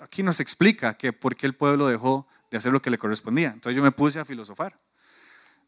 aquí 0.00 0.24
nos 0.24 0.40
explica 0.40 0.96
que 0.96 1.12
por 1.12 1.36
qué 1.36 1.46
el 1.46 1.54
pueblo 1.54 1.86
dejó 1.86 2.26
de 2.50 2.56
hacer 2.56 2.72
lo 2.72 2.82
que 2.82 2.90
le 2.90 2.98
correspondía. 2.98 3.52
Entonces 3.52 3.76
yo 3.76 3.84
me 3.84 3.92
puse 3.92 4.18
a 4.18 4.24
filosofar. 4.24 4.80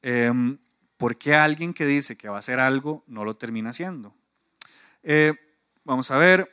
Em, 0.03 0.59
¿Por 0.97 1.17
qué 1.17 1.37
alguien 1.37 1.73
que 1.73 1.87
dice 1.87 2.17
que 2.17 2.29
va 2.29 2.35
a 2.35 2.41
hacer 2.41 2.59
algo 2.59 3.05
no 3.07 3.25
lo 3.25 3.35
termina 3.35 3.71
haciendo? 3.71 4.16
Eh, 5.09 5.33
vamos 5.85 6.11
a 6.11 6.19
ver, 6.19 6.53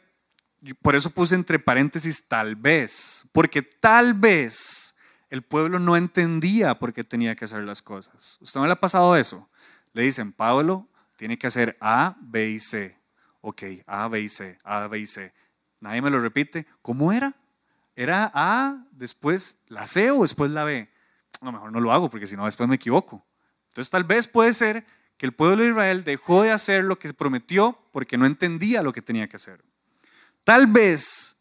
por 0.83 0.93
eso 0.93 1.09
puse 1.09 1.33
entre 1.33 1.57
paréntesis 1.57 2.27
tal 2.27 2.55
vez, 2.55 3.27
porque 3.31 3.63
tal 3.63 4.13
vez 4.13 4.95
el 5.31 5.41
pueblo 5.41 5.79
no 5.79 5.97
entendía 5.97 6.77
por 6.77 6.93
qué 6.93 7.03
tenía 7.03 7.35
que 7.35 7.45
hacer 7.45 7.63
las 7.63 7.81
cosas. 7.81 8.37
¿Usted 8.41 8.59
no 8.59 8.67
le 8.67 8.73
ha 8.73 8.79
pasado 8.79 9.17
eso? 9.17 9.49
Le 9.93 10.03
dicen, 10.03 10.31
Pablo, 10.31 10.87
tiene 11.17 11.39
que 11.39 11.47
hacer 11.47 11.75
A, 11.81 12.15
B 12.21 12.51
y 12.51 12.59
C. 12.59 12.95
Ok, 13.41 13.63
A, 13.87 14.07
B 14.07 14.21
y 14.21 14.29
C, 14.29 14.59
A, 14.63 14.87
B 14.87 14.99
y 14.99 15.07
C. 15.07 15.33
Nadie 15.79 16.03
me 16.03 16.11
lo 16.11 16.21
repite. 16.21 16.67
¿Cómo 16.83 17.11
era? 17.11 17.33
¿Era 17.95 18.31
A, 18.35 18.85
después 18.91 19.63
la 19.67 19.87
C 19.87 20.11
o 20.11 20.21
después 20.21 20.51
la 20.51 20.63
B? 20.63 20.87
No, 21.41 21.51
mejor 21.51 21.71
no 21.71 21.79
lo 21.79 21.91
hago 21.91 22.07
porque 22.11 22.27
si 22.27 22.37
no 22.37 22.45
después 22.45 22.69
me 22.69 22.75
equivoco. 22.75 23.25
Entonces 23.69 23.89
tal 23.89 24.03
vez 24.03 24.27
puede 24.27 24.53
ser 24.53 24.85
el 25.23 25.31
pueblo 25.31 25.63
de 25.63 25.69
Israel 25.69 26.03
dejó 26.03 26.41
de 26.41 26.51
hacer 26.51 26.83
lo 26.83 26.99
que 26.99 27.13
prometió 27.13 27.79
porque 27.93 28.17
no 28.17 28.25
entendía 28.25 28.83
lo 28.83 28.91
que 28.91 29.01
tenía 29.01 29.29
que 29.29 29.37
hacer. 29.37 29.63
Tal 30.43 30.67
vez 30.67 31.37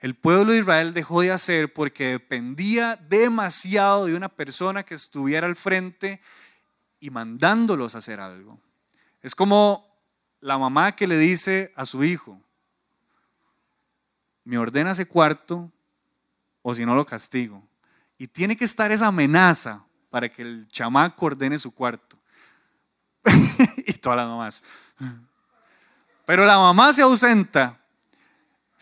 el 0.00 0.16
pueblo 0.16 0.52
de 0.52 0.58
Israel 0.58 0.92
dejó 0.92 1.20
de 1.20 1.30
hacer 1.30 1.72
porque 1.72 2.06
dependía 2.08 2.96
demasiado 2.96 4.06
de 4.06 4.16
una 4.16 4.28
persona 4.28 4.82
que 4.82 4.94
estuviera 4.94 5.46
al 5.46 5.54
frente 5.54 6.20
y 6.98 7.10
mandándolos 7.10 7.94
a 7.94 7.98
hacer 7.98 8.18
algo. 8.18 8.58
Es 9.22 9.36
como 9.36 9.86
la 10.40 10.58
mamá 10.58 10.96
que 10.96 11.06
le 11.06 11.18
dice 11.18 11.72
a 11.76 11.86
su 11.86 12.02
hijo, 12.02 12.42
me 14.42 14.58
ordena 14.58 14.90
ese 14.90 15.06
cuarto 15.06 15.70
o 16.62 16.74
si 16.74 16.84
no 16.84 16.96
lo 16.96 17.06
castigo. 17.06 17.62
Y 18.18 18.26
tiene 18.26 18.56
que 18.56 18.64
estar 18.64 18.90
esa 18.90 19.06
amenaza 19.06 19.84
para 20.10 20.28
que 20.28 20.42
el 20.42 20.66
chamaco 20.66 21.26
ordene 21.26 21.60
su 21.60 21.70
cuarto. 21.72 22.18
y 23.86 23.92
todas 23.94 24.16
las 24.16 24.28
mamás. 24.28 24.62
Pero 26.26 26.44
la 26.44 26.58
mamá 26.58 26.92
se 26.92 27.02
ausenta. 27.02 27.78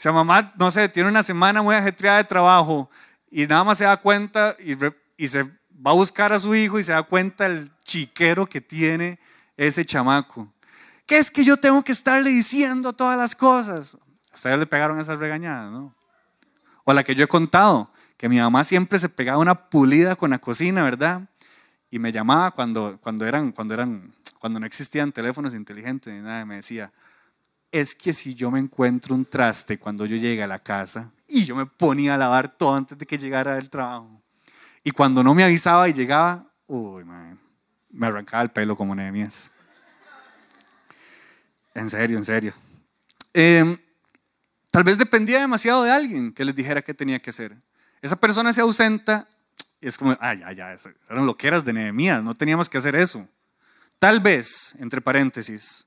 La 0.02 0.12
mamá, 0.12 0.52
no 0.56 0.70
sé, 0.70 0.88
tiene 0.88 1.08
una 1.08 1.22
semana 1.22 1.62
muy 1.62 1.74
ajetreada 1.74 2.18
de 2.18 2.24
trabajo 2.24 2.88
y 3.30 3.46
nada 3.46 3.64
más 3.64 3.78
se 3.78 3.84
da 3.84 3.96
cuenta 3.98 4.56
y, 4.58 4.74
y 5.16 5.28
se 5.28 5.42
va 5.44 5.90
a 5.90 5.94
buscar 5.94 6.32
a 6.32 6.40
su 6.40 6.54
hijo 6.54 6.78
y 6.78 6.82
se 6.82 6.92
da 6.92 7.02
cuenta 7.02 7.46
el 7.46 7.70
chiquero 7.84 8.46
que 8.46 8.60
tiene 8.60 9.18
ese 9.56 9.84
chamaco. 9.84 10.50
¿Qué 11.06 11.18
es 11.18 11.30
que 11.30 11.44
yo 11.44 11.56
tengo 11.56 11.82
que 11.82 11.92
estarle 11.92 12.30
diciendo 12.30 12.92
todas 12.92 13.18
las 13.18 13.34
cosas? 13.34 13.98
ustedes 14.32 14.58
le 14.58 14.66
pegaron 14.66 15.00
esas 15.00 15.18
regañadas, 15.18 15.70
¿no? 15.70 15.94
O 16.84 16.92
la 16.92 17.04
que 17.04 17.14
yo 17.14 17.24
he 17.24 17.28
contado, 17.28 17.90
que 18.16 18.28
mi 18.28 18.38
mamá 18.38 18.64
siempre 18.64 18.98
se 18.98 19.08
pegaba 19.08 19.38
una 19.38 19.68
pulida 19.68 20.16
con 20.16 20.30
la 20.30 20.38
cocina, 20.38 20.82
¿verdad? 20.82 21.22
Y 21.90 21.98
me 21.98 22.12
llamaba 22.12 22.50
cuando, 22.52 22.98
cuando, 23.00 23.26
eran, 23.26 23.52
cuando, 23.52 23.74
eran, 23.74 24.12
cuando 24.40 24.58
no 24.58 24.66
existían 24.66 25.12
teléfonos 25.12 25.54
inteligentes 25.54 26.12
ni 26.12 26.20
nada, 26.20 26.44
me 26.46 26.56
decía, 26.56 26.90
es 27.70 27.94
que 27.94 28.12
si 28.12 28.34
yo 28.34 28.50
me 28.50 28.58
encuentro 28.58 29.14
un 29.14 29.24
traste 29.24 29.78
cuando 29.78 30.06
yo 30.06 30.16
llegue 30.16 30.42
a 30.42 30.46
la 30.46 30.58
casa 30.58 31.12
y 31.28 31.44
yo 31.44 31.54
me 31.54 31.66
ponía 31.66 32.14
a 32.14 32.18
lavar 32.18 32.56
todo 32.56 32.74
antes 32.74 32.98
de 32.98 33.06
que 33.06 33.18
llegara 33.18 33.54
del 33.54 33.68
trabajo, 33.70 34.20
y 34.82 34.90
cuando 34.92 35.22
no 35.22 35.34
me 35.34 35.44
avisaba 35.44 35.88
y 35.90 35.92
llegaba, 35.92 36.50
uy, 36.66 37.04
me 37.90 38.06
arrancaba 38.06 38.42
el 38.42 38.50
pelo 38.50 38.74
como 38.74 38.94
Nehemías. 38.94 39.50
En 41.74 41.90
serio, 41.90 42.16
en 42.16 42.24
serio. 42.24 42.54
Em, 43.34 43.76
tal 44.70 44.82
vez 44.82 44.96
dependía 44.96 45.40
demasiado 45.40 45.82
de 45.82 45.90
alguien 45.90 46.32
que 46.32 46.46
les 46.46 46.54
dijera 46.54 46.80
qué 46.80 46.94
tenía 46.94 47.18
que 47.18 47.28
hacer. 47.28 47.56
Esa 48.00 48.16
persona 48.16 48.54
se 48.54 48.62
ausenta 48.62 49.28
y 49.82 49.86
es 49.88 49.98
como, 49.98 50.16
ah, 50.18 50.34
ya, 50.34 50.50
ya, 50.52 50.74
eran 51.10 51.26
loqueras 51.26 51.62
de 51.62 51.74
Nehemías, 51.74 52.24
no 52.24 52.34
teníamos 52.34 52.70
que 52.70 52.78
hacer 52.78 52.96
eso. 52.96 53.28
Tal 54.00 54.18
vez, 54.18 54.74
entre 54.80 55.00
paréntesis, 55.00 55.86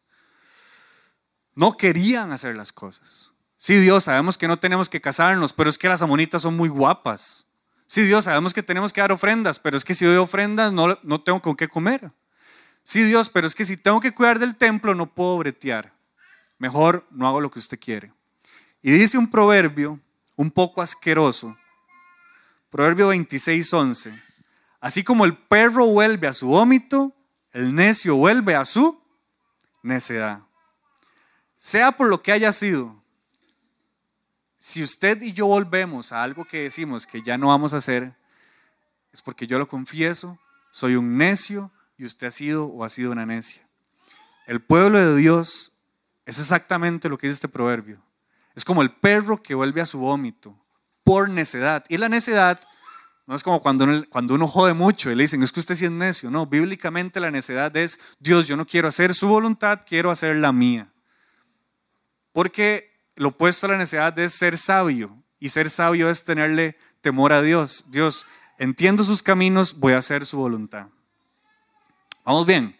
no 1.53 1.75
querían 1.75 2.31
hacer 2.31 2.55
las 2.55 2.71
cosas. 2.71 3.33
Sí, 3.57 3.75
Dios, 3.75 4.05
sabemos 4.05 4.37
que 4.37 4.47
no 4.47 4.57
tenemos 4.57 4.87
que 4.87 5.01
casarnos, 5.01 5.51
pero 5.51 5.69
es 5.69 5.77
que 5.77 5.89
las 5.89 6.01
amonitas 6.01 6.41
son 6.41 6.55
muy 6.55 6.69
guapas. 6.69 7.45
Sí, 7.85 8.03
Dios, 8.03 8.23
sabemos 8.23 8.53
que 8.53 8.63
tenemos 8.63 8.93
que 8.93 9.01
dar 9.01 9.11
ofrendas, 9.11 9.59
pero 9.59 9.75
es 9.75 9.83
que 9.83 9.93
si 9.93 10.05
doy 10.05 10.15
ofrendas 10.15 10.71
no, 10.71 10.97
no 11.03 11.21
tengo 11.21 11.41
con 11.41 11.57
qué 11.57 11.67
comer. 11.67 12.13
Sí, 12.83 13.03
Dios, 13.03 13.29
pero 13.29 13.45
es 13.45 13.55
que 13.55 13.65
si 13.65 13.75
tengo 13.75 13.99
que 13.99 14.13
cuidar 14.13 14.39
del 14.39 14.55
templo 14.55 14.95
no 14.95 15.13
puedo 15.13 15.37
bretear. 15.37 15.93
Mejor 16.57 17.05
no 17.11 17.27
hago 17.27 17.41
lo 17.41 17.51
que 17.51 17.59
usted 17.59 17.77
quiere. 17.77 18.13
Y 18.81 18.91
dice 18.91 19.17
un 19.17 19.29
proverbio 19.29 19.99
un 20.37 20.49
poco 20.49 20.81
asqueroso, 20.81 21.55
Proverbio 22.73 23.09
26, 23.09 23.71
11. 23.71 24.23
Así 24.81 25.03
como 25.03 25.25
el 25.25 25.37
perro 25.37 25.85
vuelve 25.85 26.25
a 26.25 26.33
su 26.33 26.47
vómito, 26.47 27.15
el 27.53 27.73
necio 27.73 28.15
vuelve 28.15 28.55
a 28.55 28.65
su 28.65 29.01
necedad. 29.83 30.41
Sea 31.55 31.93
por 31.93 32.09
lo 32.09 32.21
que 32.21 32.31
haya 32.31 32.51
sido, 32.51 33.01
si 34.57 34.83
usted 34.83 35.21
y 35.21 35.33
yo 35.33 35.45
volvemos 35.45 36.11
a 36.11 36.23
algo 36.23 36.45
que 36.45 36.63
decimos 36.63 37.05
que 37.05 37.21
ya 37.21 37.37
no 37.37 37.47
vamos 37.47 37.73
a 37.73 37.77
hacer, 37.77 38.15
es 39.11 39.21
porque 39.21 39.45
yo 39.45 39.59
lo 39.59 39.67
confieso, 39.67 40.39
soy 40.71 40.95
un 40.95 41.17
necio 41.17 41.71
y 41.97 42.05
usted 42.05 42.27
ha 42.27 42.31
sido 42.31 42.65
o 42.65 42.83
ha 42.83 42.89
sido 42.89 43.11
una 43.11 43.25
necia. 43.25 43.67
El 44.47 44.61
pueblo 44.61 44.99
de 44.99 45.15
Dios 45.15 45.73
es 46.25 46.39
exactamente 46.39 47.07
lo 47.07 47.17
que 47.17 47.27
dice 47.27 47.35
este 47.35 47.47
proverbio. 47.47 48.01
Es 48.55 48.65
como 48.65 48.81
el 48.81 48.91
perro 48.91 49.41
que 49.41 49.55
vuelve 49.55 49.81
a 49.81 49.85
su 49.85 49.99
vómito 49.99 50.57
por 51.03 51.29
necedad. 51.29 51.85
Y 51.89 51.97
la 51.97 52.09
necedad 52.09 52.59
no 53.25 53.35
es 53.35 53.43
como 53.43 53.61
cuando 53.61 53.85
uno, 53.85 54.03
cuando 54.09 54.33
uno 54.33 54.47
jode 54.47 54.73
mucho 54.73 55.09
y 55.09 55.15
le 55.15 55.23
dicen, 55.23 55.41
es 55.43 55.51
que 55.51 55.59
usted 55.59 55.75
sí 55.75 55.85
es 55.85 55.91
necio. 55.91 56.29
No, 56.29 56.45
bíblicamente 56.45 57.19
la 57.19 57.31
necedad 57.31 57.75
es, 57.77 57.99
Dios, 58.19 58.47
yo 58.47 58.57
no 58.57 58.67
quiero 58.67 58.87
hacer 58.87 59.13
su 59.13 59.27
voluntad, 59.27 59.81
quiero 59.87 60.11
hacer 60.11 60.37
la 60.37 60.51
mía. 60.51 60.91
Porque 62.33 62.91
lo 63.15 63.29
opuesto 63.29 63.67
a 63.67 63.71
la 63.71 63.77
necedad 63.77 64.17
es 64.19 64.33
ser 64.33 64.57
sabio. 64.57 65.17
Y 65.39 65.49
ser 65.49 65.69
sabio 65.69 66.09
es 66.09 66.23
tenerle 66.23 66.77
temor 67.01 67.31
a 67.31 67.41
Dios. 67.41 67.85
Dios, 67.89 68.25
entiendo 68.57 69.03
sus 69.03 69.23
caminos, 69.23 69.79
voy 69.79 69.93
a 69.93 69.99
hacer 69.99 70.25
su 70.25 70.37
voluntad. 70.37 70.87
¿Vamos 72.25 72.45
bien? 72.45 72.77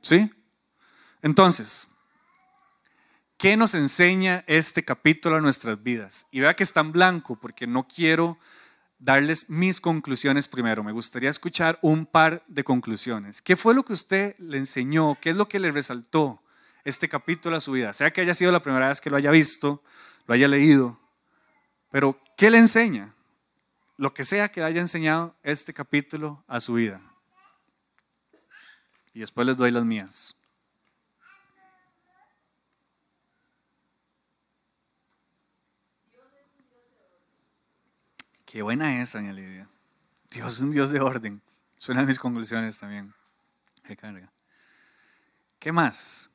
¿Sí? 0.00 0.32
Entonces, 1.22 1.90
¿Qué 3.40 3.56
nos 3.56 3.74
enseña 3.74 4.44
este 4.46 4.84
capítulo 4.84 5.36
a 5.36 5.40
nuestras 5.40 5.82
vidas? 5.82 6.26
Y 6.30 6.40
vea 6.40 6.54
que 6.54 6.62
está 6.62 6.80
en 6.80 6.92
blanco 6.92 7.36
porque 7.36 7.66
no 7.66 7.88
quiero 7.88 8.38
darles 9.00 9.48
mis 9.48 9.80
conclusiones 9.80 10.46
primero. 10.46 10.84
Me 10.84 10.92
gustaría 10.92 11.30
escuchar 11.30 11.78
un 11.82 12.06
par 12.06 12.44
de 12.46 12.62
conclusiones. 12.62 13.42
¿Qué 13.42 13.56
fue 13.56 13.74
lo 13.74 13.84
que 13.84 13.94
usted 13.94 14.36
le 14.38 14.58
enseñó? 14.58 15.16
¿Qué 15.20 15.30
es 15.30 15.36
lo 15.36 15.48
que 15.48 15.58
le 15.58 15.72
resaltó 15.72 16.42
este 16.84 17.08
capítulo 17.08 17.56
a 17.56 17.60
su 17.60 17.72
vida? 17.72 17.92
Sea 17.92 18.12
que 18.12 18.20
haya 18.20 18.34
sido 18.34 18.52
la 18.52 18.62
primera 18.62 18.88
vez 18.88 19.00
que 19.00 19.10
lo 19.10 19.16
haya 19.16 19.30
visto, 19.30 19.82
lo 20.26 20.34
haya 20.34 20.46
leído, 20.46 21.00
pero 21.90 22.20
¿qué 22.36 22.50
le 22.50 22.58
enseña? 22.58 23.14
Lo 23.96 24.14
que 24.14 24.24
sea 24.24 24.50
que 24.50 24.60
le 24.60 24.66
haya 24.66 24.80
enseñado 24.80 25.34
este 25.42 25.74
capítulo 25.74 26.44
a 26.46 26.60
su 26.60 26.74
vida. 26.74 27.02
Y 29.12 29.20
después 29.20 29.46
les 29.46 29.56
doy 29.56 29.70
las 29.70 29.84
mías. 29.84 30.36
Qué 38.50 38.62
buena 38.62 39.00
es, 39.00 39.12
doña 39.12 39.32
Lidia. 39.32 39.68
Dios 40.28 40.54
es 40.54 40.60
un 40.60 40.72
Dios 40.72 40.90
de 40.90 40.98
orden. 40.98 41.40
Son 41.76 41.96
de 41.96 42.04
mis 42.04 42.18
conclusiones 42.18 42.80
también. 42.80 43.14
Qué 43.84 43.96
carga. 43.96 44.28
¿Qué 45.60 45.70
más? 45.70 46.32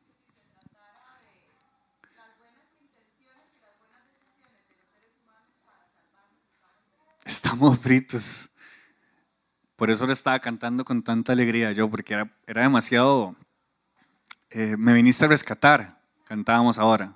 Estamos 7.26 7.78
fritos. 7.80 8.50
Por 9.76 9.92
eso 9.92 10.08
le 10.08 10.14
estaba 10.14 10.40
cantando 10.40 10.86
con 10.86 11.04
tanta 11.04 11.34
alegría 11.34 11.74
yo, 11.74 11.90
porque 11.90 12.14
era, 12.14 12.34
era 12.48 12.62
demasiado... 12.62 13.36
Eh, 14.52 14.78
me 14.78 14.94
viniste 14.94 15.26
a 15.26 15.28
rescatar, 15.28 16.02
cantábamos 16.24 16.80
ahora. 16.80 17.14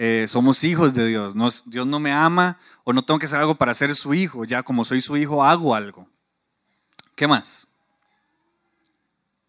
Eh, 0.00 0.26
somos 0.28 0.62
hijos 0.62 0.94
de 0.94 1.06
Dios. 1.06 1.34
Dios 1.66 1.84
no 1.84 1.98
me 1.98 2.12
ama 2.12 2.56
o 2.84 2.92
no 2.92 3.04
tengo 3.04 3.18
que 3.18 3.26
hacer 3.26 3.40
algo 3.40 3.56
para 3.56 3.74
ser 3.74 3.92
su 3.96 4.14
hijo. 4.14 4.44
Ya 4.44 4.62
como 4.62 4.84
soy 4.84 5.00
su 5.00 5.16
hijo, 5.16 5.42
hago 5.42 5.74
algo. 5.74 6.08
¿Qué 7.16 7.26
más? 7.26 7.66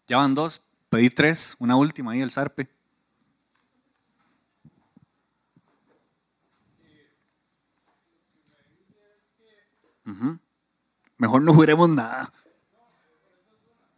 Ya 0.08 0.16
van 0.16 0.34
dos, 0.34 0.60
pedí 0.88 1.08
tres, 1.08 1.54
una 1.60 1.76
última 1.76 2.10
ahí, 2.10 2.20
el 2.20 2.32
zarpe. 2.32 2.68
Mejor 11.16 11.42
no 11.42 11.54
juremos 11.54 11.88
nada. 11.88 12.32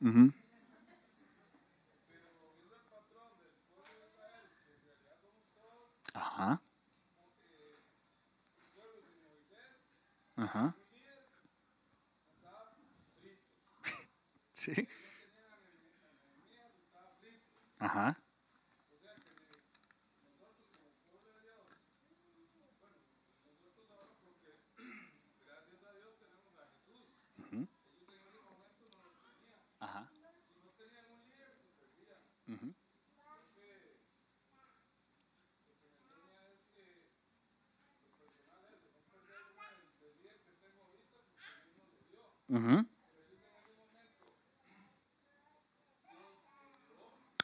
Ajá. 0.04 0.41
Ajá. 10.42 10.74
Sí. 14.52 14.88
Ajá. 17.78 18.16
Ajá. 29.80 30.06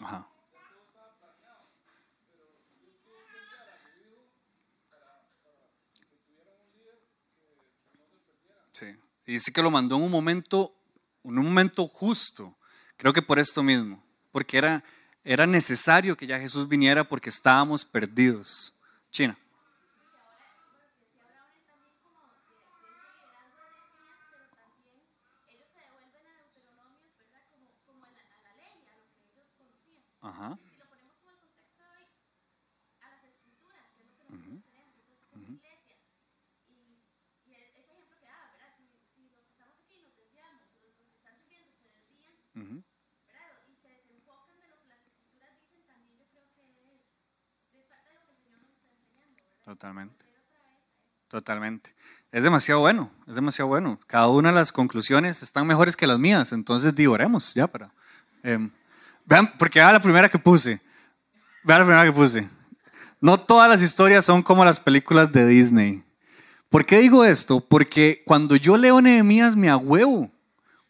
Ajá. 0.01 0.29
Sí. 8.73 8.87
Y 9.27 9.33
dice 9.33 9.51
que 9.51 9.63
lo 9.63 9.71
mandó 9.71 9.97
en 9.97 10.03
un 10.03 10.11
momento, 10.11 10.75
en 11.25 11.39
un 11.39 11.47
momento 11.47 11.89
justo. 11.89 12.55
Creo 12.97 13.13
que 13.13 13.23
por 13.23 13.39
esto 13.39 13.63
mismo, 13.63 14.05
porque 14.31 14.59
era, 14.59 14.85
era 15.25 15.47
necesario 15.47 16.17
que 16.17 16.27
ya 16.27 16.39
Jesús 16.39 16.69
viniera 16.69 17.09
porque 17.09 17.31
estábamos 17.31 17.85
perdidos. 17.85 18.75
China. 19.11 19.39
Ajá. 30.29 30.59
Si 30.61 30.77
lo 30.77 30.85
ponemos 30.91 31.17
como 31.17 31.31
el 31.31 31.39
contexto 31.41 31.73
de 31.79 31.89
hoy, 31.89 32.05
a 33.01 33.09
las 33.09 33.25
escrituras, 33.25 33.87
que 33.97 34.03
es 34.05 34.13
lo 34.13 34.29
que 34.29 34.37
nosotros 34.37 34.61
tenemos, 34.69 34.93
nosotros 34.93 35.25
como 35.33 35.49
iglesia. 35.57 35.97
Y, 36.69 37.01
y 37.49 37.55
ese 37.55 37.81
ejemplo 37.81 38.13
que 38.21 38.27
daba, 38.29 38.53
¿verdad? 38.53 38.77
Si, 38.77 38.85
si 39.17 39.25
los 39.33 39.41
que 39.47 39.57
estamos 39.57 39.81
aquí 39.81 39.97
nos 40.05 40.13
desviamos, 40.13 40.69
o 40.75 40.85
los 40.85 40.93
que 41.01 41.17
están 41.17 41.33
sirviendo 41.41 41.73
se 41.81 41.89
desvían, 41.89 42.37
¿verdad? 42.45 43.57
Y 43.73 43.75
se 43.81 43.89
desenfocan 43.89 44.59
de 44.61 44.69
lo 44.69 44.77
que 44.85 44.89
las 44.93 45.01
escrituras 45.01 45.49
dicen, 45.57 45.81
también 45.89 46.13
yo 46.19 46.27
creo 46.29 46.45
que 46.53 46.67
es, 46.93 47.09
es 47.73 47.85
parte 47.89 48.13
de 48.13 48.21
lo 48.21 48.27
que 48.29 48.33
el 48.37 48.39
Señor 48.45 48.61
nos 48.61 48.75
está 48.77 48.93
enseñando, 48.93 49.49
¿verdad? 49.49 49.58
Totalmente. 49.69 50.25
Totalmente. 51.29 51.95
Es 52.33 52.43
demasiado 52.43 52.81
bueno, 52.81 53.11
es 53.27 53.35
demasiado 53.35 53.69
bueno. 53.69 54.01
Cada 54.07 54.29
una 54.29 54.49
de 54.49 54.55
las 54.55 54.73
conclusiones 54.73 55.43
están 55.43 55.67
mejores 55.67 55.95
que 55.95 56.07
las 56.07 56.19
mías, 56.19 56.53
entonces 56.53 56.95
digo, 56.95 57.13
oremos 57.13 57.53
ya 57.53 57.67
para. 57.67 57.93
Eh, 58.43 58.71
Vean, 59.27 59.53
porque 59.59 59.79
era 59.79 59.93
la 59.93 60.01
primera 60.01 60.31
que 60.31 60.39
puse. 60.39 60.81
Vean 61.65 61.81
la 61.81 61.85
primera 61.85 62.05
que 62.07 62.13
puse. 62.13 62.49
No 63.21 63.39
todas 63.39 63.69
las 63.69 63.83
historias 63.83 64.25
son 64.25 64.43
como 64.43 64.65
las 64.65 64.81
películas 64.81 65.31
de 65.33 65.47
Disney. 65.47 66.03
¿Por 66.71 66.87
qué 66.87 67.01
digo 67.01 67.23
esto? 67.23 67.61
Porque 67.61 68.23
cuando 68.25 68.57
yo 68.57 68.79
leo 68.79 69.03
Nehemías 69.03 69.55
me 69.55 69.69
agüevo. 69.69 70.31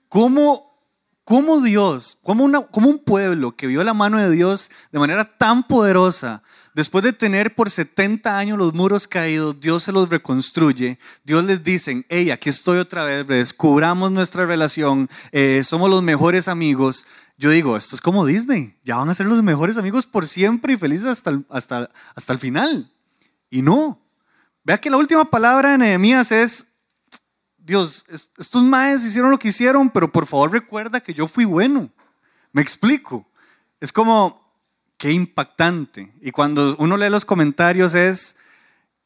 ¿Cómo, 0.09 0.81
cómo 1.25 1.61
Dios, 1.63 2.17
cómo, 2.23 2.45
una, 2.45 2.61
cómo 2.61 2.89
un 2.91 3.01
pueblo 3.01 3.57
que 3.57 3.67
vio 3.67 3.83
la 3.83 3.93
mano 3.93 4.19
de 4.19 4.31
Dios 4.31 4.71
de 4.93 5.01
manera 5.01 5.25
tan 5.25 5.65
poderosa, 5.65 6.45
después 6.75 7.05
de 7.05 7.13
tener 7.13 7.55
por 7.55 7.71
70 7.71 8.39
años 8.39 8.59
los 8.59 8.75
muros 8.75 9.07
caídos, 9.09 9.59
Dios 9.61 9.83
se 9.83 9.93
los 9.93 10.09
reconstruye. 10.09 10.99
Dios 11.25 11.45
les 11.45 11.63
dice, 11.63 12.05
hey, 12.09 12.31
aquí 12.31 12.49
estoy 12.49 12.79
otra 12.79 13.05
vez, 13.05 13.27
descubramos 13.27 14.11
nuestra 14.11 14.47
relación, 14.47 15.09
eh, 15.33 15.63
somos 15.65 15.91
los 15.91 16.03
mejores 16.03 16.49
amigos. 16.49 17.07
Yo 17.37 17.51
digo, 17.51 17.77
esto 17.77 17.95
es 17.95 18.01
como 18.01 18.27
Disney, 18.27 18.77
ya 18.85 18.97
van 18.97 19.09
a 19.09 19.15
ser 19.15 19.27
los 19.27 19.43
mejores 19.43 19.79
amigos 19.79 20.07
por 20.07 20.27
siempre 20.27 20.73
y 20.75 20.77
felices 20.77 21.07
hasta 21.07 21.41
hasta, 21.49 21.91
hasta 22.15 22.33
el 22.33 22.39
final. 22.39 22.91
Y 23.51 23.63
no, 23.63 24.01
Vea 24.69 24.77
que 24.77 24.91
la 24.91 24.99
última 24.99 25.25
palabra 25.25 25.71
de 25.71 25.79
Nehemías 25.79 26.31
es, 26.31 26.67
Dios, 27.57 28.05
estos 28.11 28.63
maes 28.63 29.03
hicieron 29.03 29.31
lo 29.31 29.39
que 29.39 29.49
hicieron, 29.49 29.89
pero 29.89 30.13
por 30.13 30.27
favor 30.27 30.53
recuerda 30.53 31.01
que 31.01 31.15
yo 31.15 31.27
fui 31.27 31.47
bueno. 31.47 31.91
Me 32.53 32.61
explico. 32.61 33.27
Es 33.81 33.91
como, 33.91 34.48
qué 34.99 35.13
impactante. 35.13 36.13
Y 36.21 36.33
cuando 36.33 36.77
uno 36.79 36.97
lee 36.97 37.09
los 37.09 37.25
comentarios 37.25 37.95
es, 37.95 38.37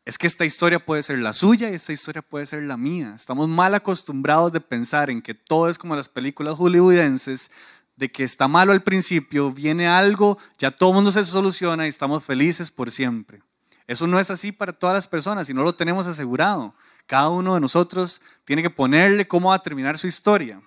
es 0.04 0.18
que 0.18 0.26
esta 0.26 0.44
historia 0.44 0.84
puede 0.84 1.02
ser 1.04 1.18
la 1.20 1.32
suya 1.32 1.70
y 1.70 1.74
esta 1.74 1.92
historia 1.92 2.22
puede 2.22 2.46
ser 2.46 2.64
la 2.64 2.76
mía. 2.76 3.12
Estamos 3.14 3.48
mal 3.48 3.74
acostumbrados 3.74 4.52
de 4.52 4.60
pensar 4.60 5.10
en 5.10 5.22
que 5.22 5.34
todo 5.34 5.68
es 5.68 5.78
como 5.78 5.94
las 5.94 6.08
películas 6.08 6.56
hollywoodenses, 6.56 7.52
de 7.94 8.10
que 8.10 8.24
está 8.24 8.48
malo 8.48 8.72
al 8.72 8.82
principio, 8.82 9.52
viene 9.52 9.86
algo, 9.86 10.38
ya 10.58 10.70
todo 10.70 10.92
mundo 10.92 11.12
se 11.12 11.24
soluciona 11.24 11.86
y 11.86 11.90
estamos 11.90 12.24
felices 12.24 12.70
por 12.70 12.90
siempre. 12.90 13.42
Eso 13.86 14.06
no 14.06 14.18
es 14.18 14.30
así 14.30 14.50
para 14.50 14.72
todas 14.72 14.94
las 14.94 15.06
personas 15.06 15.48
y 15.50 15.54
no 15.54 15.62
lo 15.62 15.74
tenemos 15.74 16.06
asegurado. 16.06 16.74
Cada 17.06 17.28
uno 17.28 17.54
de 17.54 17.60
nosotros 17.60 18.22
tiene 18.44 18.62
que 18.62 18.70
ponerle 18.70 19.28
cómo 19.28 19.50
va 19.50 19.56
a 19.56 19.62
terminar 19.62 19.98
su 19.98 20.06
historia. 20.06 20.60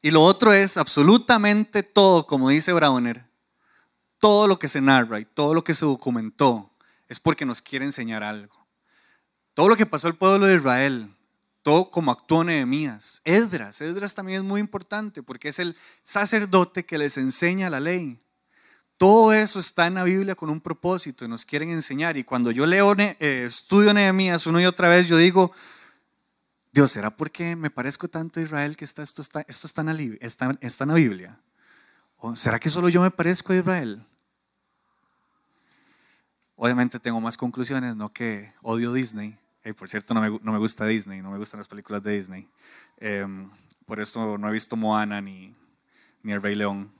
Y 0.00 0.10
lo 0.10 0.22
otro 0.22 0.52
es 0.52 0.76
absolutamente 0.76 1.82
todo, 1.82 2.26
como 2.26 2.48
dice 2.48 2.72
Browner, 2.72 3.26
todo 4.22 4.46
lo 4.46 4.56
que 4.56 4.68
se 4.68 4.80
narra 4.80 5.18
y 5.18 5.24
todo 5.24 5.52
lo 5.52 5.64
que 5.64 5.74
se 5.74 5.84
documentó 5.84 6.70
es 7.08 7.18
porque 7.18 7.44
nos 7.44 7.60
quiere 7.60 7.84
enseñar 7.84 8.22
algo. 8.22 8.56
Todo 9.52 9.68
lo 9.68 9.74
que 9.74 9.84
pasó 9.84 10.06
al 10.06 10.14
pueblo 10.14 10.46
de 10.46 10.54
Israel, 10.54 11.12
todo 11.64 11.90
como 11.90 12.12
actuó 12.12 12.44
Nehemías. 12.44 13.20
Esdras, 13.24 13.80
Esdras 13.80 14.14
también 14.14 14.42
es 14.42 14.44
muy 14.44 14.60
importante 14.60 15.24
porque 15.24 15.48
es 15.48 15.58
el 15.58 15.76
sacerdote 16.04 16.86
que 16.86 16.98
les 16.98 17.18
enseña 17.18 17.68
la 17.68 17.80
ley. 17.80 18.16
Todo 18.96 19.32
eso 19.32 19.58
está 19.58 19.88
en 19.88 19.94
la 19.94 20.04
Biblia 20.04 20.36
con 20.36 20.50
un 20.50 20.60
propósito 20.60 21.24
y 21.24 21.28
nos 21.28 21.44
quieren 21.44 21.70
enseñar. 21.70 22.16
Y 22.16 22.22
cuando 22.22 22.52
yo 22.52 22.64
leo, 22.64 22.94
eh, 22.96 23.16
estudio 23.44 23.92
Nehemías 23.92 24.46
una 24.46 24.62
y 24.62 24.66
otra 24.66 24.88
vez, 24.88 25.08
yo 25.08 25.16
digo, 25.16 25.50
Dios, 26.70 26.92
¿será 26.92 27.10
porque 27.10 27.56
me 27.56 27.70
parezco 27.70 28.06
tanto 28.06 28.38
a 28.38 28.44
Israel 28.44 28.76
que 28.76 28.84
esto, 28.84 29.02
está, 29.02 29.44
esto 29.48 29.66
está, 29.66 29.80
en 29.80 29.86
la, 29.88 30.56
está 30.60 30.84
en 30.84 30.88
la 30.90 30.94
Biblia? 30.94 31.40
¿O 32.18 32.36
será 32.36 32.60
que 32.60 32.70
solo 32.70 32.88
yo 32.88 33.02
me 33.02 33.10
parezco 33.10 33.52
a 33.52 33.56
Israel? 33.56 34.06
Obviamente 36.64 37.00
tengo 37.00 37.20
más 37.20 37.36
conclusiones, 37.36 37.96
no 37.96 38.12
que 38.12 38.52
odio 38.62 38.92
Disney. 38.92 39.36
por 39.76 39.90
cierto, 39.90 40.14
no 40.14 40.20
me, 40.20 40.30
no 40.44 40.52
me, 40.52 40.58
gusta 40.58 40.86
Disney, 40.86 41.20
no 41.20 41.32
me 41.32 41.36
gustan 41.36 41.58
las 41.58 41.66
películas 41.66 42.04
de 42.04 42.12
Disney. 42.12 42.48
Em, 42.98 43.50
por 43.84 43.98
eso 43.98 44.38
no 44.38 44.48
he 44.48 44.52
visto 44.52 44.76
Moana 44.76 45.20
ni, 45.20 45.56
ni 46.22 46.30
El 46.30 46.40
Rey 46.40 46.54
León. 46.54 46.92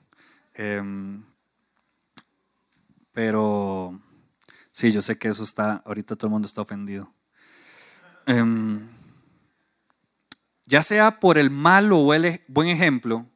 Em, 0.55 1.23
pero 3.13 4.01
sí, 4.73 4.91
yo 4.91 5.01
sé 5.01 5.17
que 5.17 5.29
eso 5.29 5.45
está, 5.45 5.81
ahorita 5.87 6.17
todo 6.17 6.27
el 6.27 6.33
mundo 6.33 6.47
está 6.47 6.63
ofendido. 6.63 7.15
Em, 8.27 8.89
ya 10.67 10.83
sea 10.83 11.21
por 11.21 11.39
el 11.39 11.51
malo 11.51 12.01
o 12.01 12.15
el 12.15 12.25
e, 12.25 12.43
buen 12.49 12.67
ejemplo, 12.67 13.29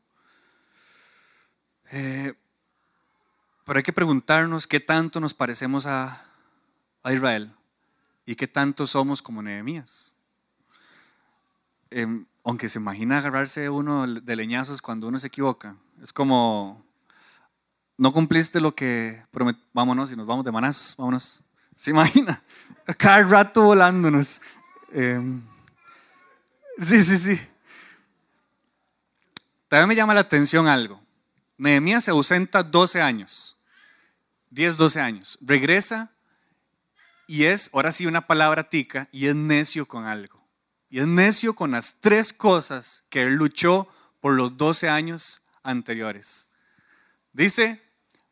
eh, 1.93 2.35
pero 3.67 3.79
hay 3.79 3.83
que 3.83 3.93
preguntarnos 3.93 4.67
qué 4.67 4.79
tanto 4.79 5.19
nos 5.19 5.35
parecemos 5.35 5.87
a, 5.87 6.23
Israel 7.05 7.55
y 8.25 8.35
qué 8.35 8.49
tanto 8.49 8.85
somos 8.85 9.23
como 9.23 9.41
Nehemías. 9.41 10.13
Em, 11.91 12.27
aunque 12.43 12.69
se 12.69 12.81
imagina 12.81 13.19
agarrarse 13.19 13.71
uno 13.71 14.07
de 14.07 14.37
leñazos 14.37 14.83
cuando 14.83 15.07
uno 15.07 15.19
se 15.21 15.29
equivoca. 15.29 15.77
Es 16.03 16.13
como 16.13 16.85
no 17.97 18.13
cumpliste 18.13 18.61
lo 18.61 18.75
que 18.75 19.23
promet... 19.31 19.57
Vámonos 19.73 20.11
y 20.11 20.17
nos 20.17 20.27
vamos 20.27 20.45
de 20.45 20.53
manazos, 20.53 20.97
vámonos. 20.97 21.43
¿Se 21.77 21.91
imagina? 21.91 22.43
Cada 22.99 23.23
rato 23.23 23.63
volándonos. 23.63 24.43
Em, 24.93 25.43
sí, 26.79 27.03
sí, 27.03 27.19
sí. 27.19 27.41
También 29.69 29.89
me 29.89 29.95
llama 29.95 30.15
la 30.15 30.21
atención 30.21 30.67
algo. 30.67 31.01
Nehemías 31.59 32.05
se 32.05 32.11
ausenta 32.11 32.63
12 32.63 33.01
años, 33.01 33.56
10, 34.57 34.79
12 34.79 35.01
años. 35.03 35.39
Regresa 35.43 36.11
y 37.27 37.45
es, 37.45 37.69
ahora 37.75 37.93
sí, 37.93 38.07
una 38.07 38.27
palabra 38.27 38.71
tica 38.71 39.07
y 39.13 39.27
es 39.27 39.35
necio 39.35 39.87
con 39.87 40.07
algo. 40.07 40.43
Y 40.89 41.01
es 41.01 41.07
necio 41.07 41.55
con 41.55 41.73
las 41.73 42.01
tres 42.01 42.33
cosas 42.33 43.05
que 43.11 43.25
él 43.25 43.35
luchó 43.35 43.87
por 44.19 44.33
los 44.33 44.57
12 44.57 44.89
años 44.89 45.43
anteriores. 45.63 46.49
Dice, 47.35 47.83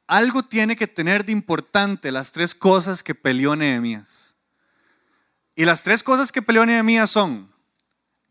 algo 0.07 0.43
tiene 0.43 0.77
que 0.77 0.87
tener 0.87 1.27
de 1.27 1.33
importante 1.33 2.11
las 2.11 2.33
tres 2.33 2.55
cosas 2.55 3.03
que 3.03 3.15
peleó 3.15 3.55
Nehemías. 3.55 4.35
Y 5.55 5.67
las 5.67 5.83
tres 5.83 6.03
cosas 6.03 6.33
que 6.33 6.41
peleó 6.41 6.65
Nehemías 6.65 7.11
son 7.11 7.53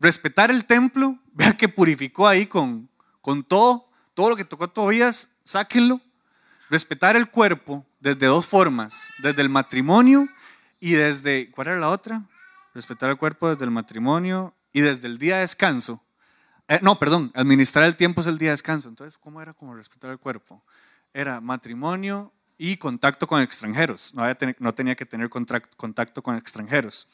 respetar 0.00 0.50
el 0.50 0.64
templo, 0.64 1.16
vea 1.32 1.56
que 1.56 1.68
purificó 1.68 2.26
ahí 2.26 2.48
con, 2.48 2.90
con 3.20 3.44
todo, 3.44 3.88
todo 4.14 4.30
lo 4.30 4.36
que 4.36 4.44
tocó 4.44 4.68
Tobías, 4.68 5.30
sáquenlo. 5.44 6.00
Respetar 6.74 7.14
el 7.14 7.30
cuerpo 7.30 7.86
desde 8.00 8.26
dos 8.26 8.48
formas, 8.48 9.08
desde 9.22 9.42
el 9.42 9.48
matrimonio 9.48 10.28
y 10.80 10.94
desde, 10.94 11.48
¿cuál 11.52 11.68
era 11.68 11.78
la 11.78 11.90
otra? 11.90 12.24
Respetar 12.74 13.10
el 13.10 13.16
cuerpo 13.16 13.48
desde 13.48 13.64
el 13.64 13.70
matrimonio 13.70 14.52
y 14.72 14.80
desde 14.80 15.06
el 15.06 15.18
día 15.18 15.36
de 15.36 15.42
descanso. 15.42 16.02
Eh, 16.66 16.80
no, 16.82 16.98
perdón, 16.98 17.30
administrar 17.36 17.84
el 17.84 17.94
tiempo 17.94 18.22
es 18.22 18.26
el 18.26 18.38
día 18.38 18.48
de 18.48 18.54
descanso. 18.54 18.88
Entonces, 18.88 19.16
¿cómo 19.16 19.40
era 19.40 19.54
como 19.54 19.72
respetar 19.76 20.10
el 20.10 20.18
cuerpo? 20.18 20.64
era 21.14 21.40
matrimonio 21.40 22.32
y 22.58 22.76
contacto 22.76 23.28
con 23.28 23.40
extranjeros. 23.40 24.12
No, 24.58 24.74
tenía 24.74 24.96
que 24.96 25.06
tener 25.06 25.30
contacto 25.30 26.22
con 26.22 26.36
extranjeros. 26.36 27.06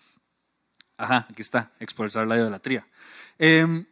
Ajá, 0.96 1.27
aquí 1.29 1.42
está, 1.42 1.70
expulsar 1.79 2.27
la 2.27 2.38
idolatría. 2.38 2.87
Em, 3.38 3.85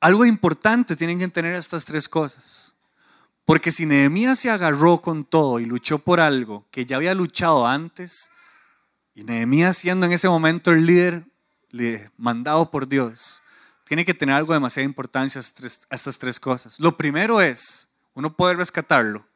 algo 0.00 0.26
importante 0.26 0.96
tienen 0.96 1.18
que 1.18 1.28
tener 1.28 1.54
estas 1.54 1.86
tres 1.86 2.06
cosas. 2.10 2.74
Porque 3.44 3.72
si 3.72 3.86
Nehemías 3.86 4.38
se 4.38 4.50
agarró 4.50 4.98
con 5.02 5.24
todo 5.24 5.58
y 5.58 5.64
luchó 5.64 5.98
por 5.98 6.20
algo 6.20 6.66
que 6.70 6.86
ya 6.86 6.96
había 6.96 7.14
luchado 7.14 7.66
antes, 7.66 8.30
y 9.14 9.24
Nehemías 9.24 9.76
siendo 9.76 10.06
en 10.06 10.12
ese 10.12 10.28
momento 10.28 10.72
el 10.72 10.86
líder 10.86 11.24
mandado 12.16 12.70
por 12.70 12.88
Dios, 12.88 13.42
tiene 13.84 14.04
que 14.04 14.14
tener 14.14 14.34
algo 14.34 14.52
de 14.52 14.56
demasiada 14.56 14.84
importancia 14.84 15.40
a 15.40 15.94
estas 15.94 16.18
tres 16.18 16.40
cosas. 16.40 16.78
Lo 16.80 16.96
primero 16.96 17.40
es 17.40 17.88
uno 18.14 18.34
puede 18.36 18.54
rescatarlo, 18.54 19.26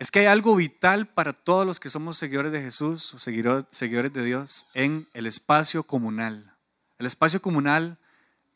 es 0.00 0.10
que 0.10 0.20
hay 0.20 0.26
algo 0.26 0.56
vital 0.56 1.06
para 1.06 1.34
todos 1.34 1.66
los 1.66 1.78
que 1.78 1.90
somos 1.90 2.16
seguidores 2.16 2.52
de 2.52 2.62
Jesús 2.62 3.12
o 3.12 3.18
seguidores 3.18 4.12
de 4.14 4.24
Dios 4.24 4.66
en 4.72 5.06
el 5.12 5.26
espacio 5.26 5.82
comunal. 5.82 6.54
El 6.98 7.04
espacio 7.04 7.42
comunal 7.42 7.98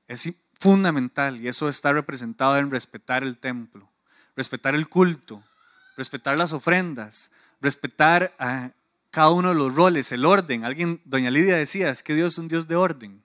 es 0.09 0.33
fundamental 0.59 1.39
y 1.43 1.49
eso 1.49 1.69
está 1.69 1.93
representado 1.93 2.57
en 2.57 2.71
respetar 2.71 3.23
el 3.25 3.37
templo, 3.37 3.91
respetar 4.37 4.75
el 4.75 4.89
culto, 4.89 5.43
respetar 5.97 6.37
las 6.37 6.53
ofrendas, 6.53 7.31
respetar 7.61 8.35
a 8.39 8.71
cada 9.11 9.31
uno 9.31 9.51
de 9.51 9.55
los 9.55 9.75
roles, 9.75 10.11
el 10.13 10.27
orden. 10.27 10.65
Alguien, 10.65 11.01
doña 11.05 11.31
Lidia 11.31 11.57
decía, 11.57 11.89
es 11.91 12.03
que 12.03 12.15
Dios 12.15 12.35
es 12.35 12.39
un 12.39 12.49
Dios 12.49 12.67
de 12.67 12.77
orden. 12.77 13.23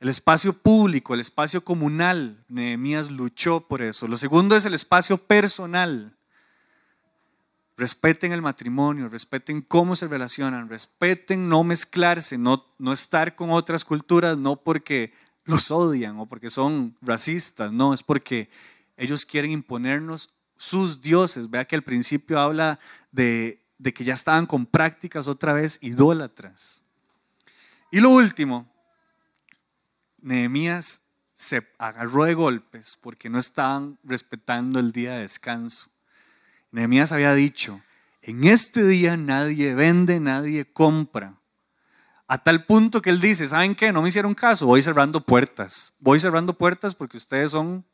El 0.00 0.08
espacio 0.08 0.52
público, 0.52 1.14
el 1.14 1.20
espacio 1.20 1.64
comunal, 1.64 2.44
Nehemías 2.48 3.10
luchó 3.10 3.60
por 3.60 3.82
eso. 3.82 4.08
Lo 4.08 4.16
segundo 4.16 4.56
es 4.56 4.64
el 4.64 4.74
espacio 4.74 5.18
personal. 5.18 6.16
Respeten 7.76 8.32
el 8.32 8.42
matrimonio, 8.42 9.08
respeten 9.08 9.60
cómo 9.60 9.96
se 9.96 10.06
relacionan, 10.06 10.68
respeten 10.68 11.48
no 11.48 11.64
mezclarse, 11.64 12.38
no, 12.38 12.64
no 12.78 12.92
estar 12.92 13.34
con 13.34 13.50
otras 13.50 13.84
culturas, 13.84 14.36
no 14.36 14.56
porque 14.56 15.12
los 15.44 15.70
odian 15.70 16.18
o 16.18 16.26
porque 16.26 16.50
son 16.50 16.96
racistas, 17.02 17.72
no, 17.72 17.92
es 17.92 18.02
porque 18.02 18.48
ellos 18.96 19.26
quieren 19.26 19.50
imponernos 19.50 20.30
sus 20.56 21.00
dioses. 21.00 21.50
Vea 21.50 21.64
que 21.64 21.76
al 21.76 21.82
principio 21.82 22.38
habla 22.38 22.78
de, 23.12 23.62
que 23.94 24.04
ya 24.04 24.14
estaban 24.14 24.46
con 24.46 24.66
prácticas 24.66 25.28
otra 25.28 25.52
vez 25.52 25.78
idólatras. 25.82 26.82
Y 27.90 28.00
lo 28.00 28.10
último, 28.10 28.70
Nehemías 30.20 31.02
se 31.34 31.66
agarró 31.78 32.24
de 32.24 32.34
golpes 32.34 32.98
porque 33.00 33.28
no 33.28 33.38
estaban 33.38 33.98
respetando 34.04 34.78
el 34.78 34.92
día 34.92 35.14
de 35.14 35.22
descanso. 35.22 35.90
Nehemías 36.70 37.12
había 37.12 37.34
dicho, 37.34 37.80
En 38.22 38.44
este 38.44 38.84
día 38.84 39.18
nadie 39.18 39.74
vende, 39.74 40.18
nadie 40.18 40.64
compra. 40.64 41.38
A 42.26 42.38
tal 42.38 42.64
punto 42.64 43.02
que 43.02 43.10
él 43.10 43.20
dice, 43.20 43.46
¿saben 43.46 43.74
qué? 43.74 43.92
No 43.92 44.00
me 44.00 44.08
hicieron 44.08 44.34
caso, 44.34 44.66
voy 44.66 44.80
cerrando 44.80 45.20
puertas. 45.20 45.92
Voy 45.98 46.18
cerrando 46.18 46.56
puertas 46.56 46.94
porque 46.94 47.18
ustedes 47.18 47.50
son... 47.50 47.84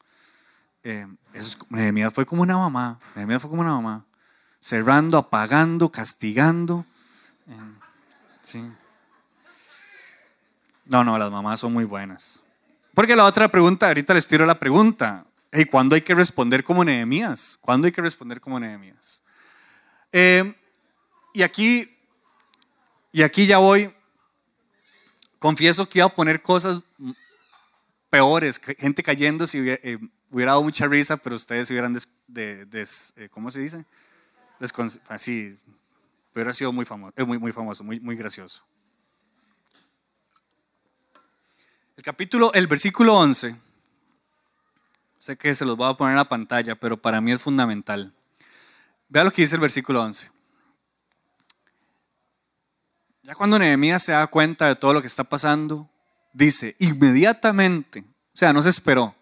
Eh, 0.82 1.06
fue 2.12 2.24
como 2.24 2.42
una 2.42 2.56
mamá, 2.56 2.98
Nehemías 3.14 3.42
fue 3.42 3.50
como 3.50 3.62
una 3.62 3.74
mamá. 3.74 4.04
Cerrando, 4.60 5.18
apagando, 5.18 5.90
castigando. 5.90 6.84
Eh, 7.48 7.54
sí. 8.42 8.70
No, 10.84 11.04
no, 11.04 11.18
las 11.18 11.30
mamás 11.30 11.60
son 11.60 11.72
muy 11.72 11.84
buenas. 11.84 12.42
Porque 12.94 13.16
la 13.16 13.24
otra 13.24 13.48
pregunta, 13.48 13.88
ahorita 13.88 14.14
les 14.14 14.26
tiro 14.26 14.44
la 14.46 14.58
pregunta. 14.58 15.24
¿Y 15.52 15.64
¿Cuándo 15.64 15.94
hay 15.94 16.02
que 16.02 16.14
responder 16.14 16.62
como 16.62 16.84
Nehemías? 16.84 17.58
¿Cuándo 17.60 17.86
hay 17.86 17.92
que 17.92 18.02
responder 18.02 18.40
como 18.40 18.60
Nehemías? 18.60 19.22
Eh, 20.12 20.54
y 21.32 21.42
aquí, 21.42 21.96
y 23.12 23.22
aquí 23.22 23.46
ya 23.46 23.58
voy. 23.58 23.92
Confieso 25.38 25.88
que 25.88 26.00
iba 26.00 26.06
a 26.06 26.14
poner 26.14 26.42
cosas 26.42 26.82
peores, 28.10 28.58
gente 28.58 29.02
cayendo 29.02 29.46
si 29.46 29.60
hubiera, 30.30 30.50
eh, 30.50 30.52
dado 30.52 30.62
mucha 30.62 30.86
risa, 30.86 31.16
pero 31.16 31.36
ustedes 31.36 31.70
hubieran, 31.70 31.96
eh, 32.36 33.28
¿cómo 33.30 33.50
se 33.50 33.60
dice? 33.60 33.84
así, 35.08 35.58
hubiera 36.34 36.52
sido 36.52 36.72
muy 36.72 36.84
famoso, 36.84 37.14
muy, 37.26 37.38
muy 37.38 37.52
famoso, 37.52 37.84
muy, 37.84 37.98
muy 38.00 38.16
gracioso. 38.16 38.62
El 41.96 42.04
capítulo, 42.04 42.52
el 42.54 42.66
versículo 42.66 43.14
11, 43.14 43.56
sé 45.18 45.36
que 45.36 45.54
se 45.54 45.64
los 45.64 45.76
voy 45.76 45.90
a 45.90 45.94
poner 45.94 46.12
en 46.12 46.18
la 46.18 46.28
pantalla, 46.28 46.74
pero 46.74 46.96
para 46.96 47.20
mí 47.20 47.32
es 47.32 47.42
fundamental. 47.42 48.14
Vea 49.08 49.24
lo 49.24 49.30
que 49.30 49.42
dice 49.42 49.56
el 49.56 49.60
versículo 49.60 50.02
11. 50.02 50.30
Ya 53.22 53.34
cuando 53.34 53.58
Nehemías 53.58 54.02
se 54.02 54.12
da 54.12 54.26
cuenta 54.28 54.66
de 54.66 54.76
todo 54.76 54.94
lo 54.94 55.00
que 55.00 55.06
está 55.06 55.24
pasando, 55.24 55.90
dice, 56.32 56.74
inmediatamente, 56.78 58.00
o 58.00 58.36
sea, 58.36 58.52
no 58.52 58.62
se 58.62 58.70
esperó, 58.70 59.14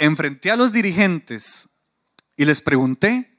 enfrenté 0.00 0.50
a 0.50 0.56
los 0.56 0.72
dirigentes 0.72 1.68
y 2.34 2.46
les 2.46 2.62
pregunté, 2.62 3.36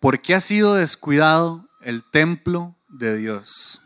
¿por 0.00 0.22
qué 0.22 0.34
ha 0.34 0.40
sido 0.40 0.74
descuidado 0.74 1.68
el 1.82 2.02
templo 2.02 2.74
de 2.88 3.18
Dios? 3.18 3.80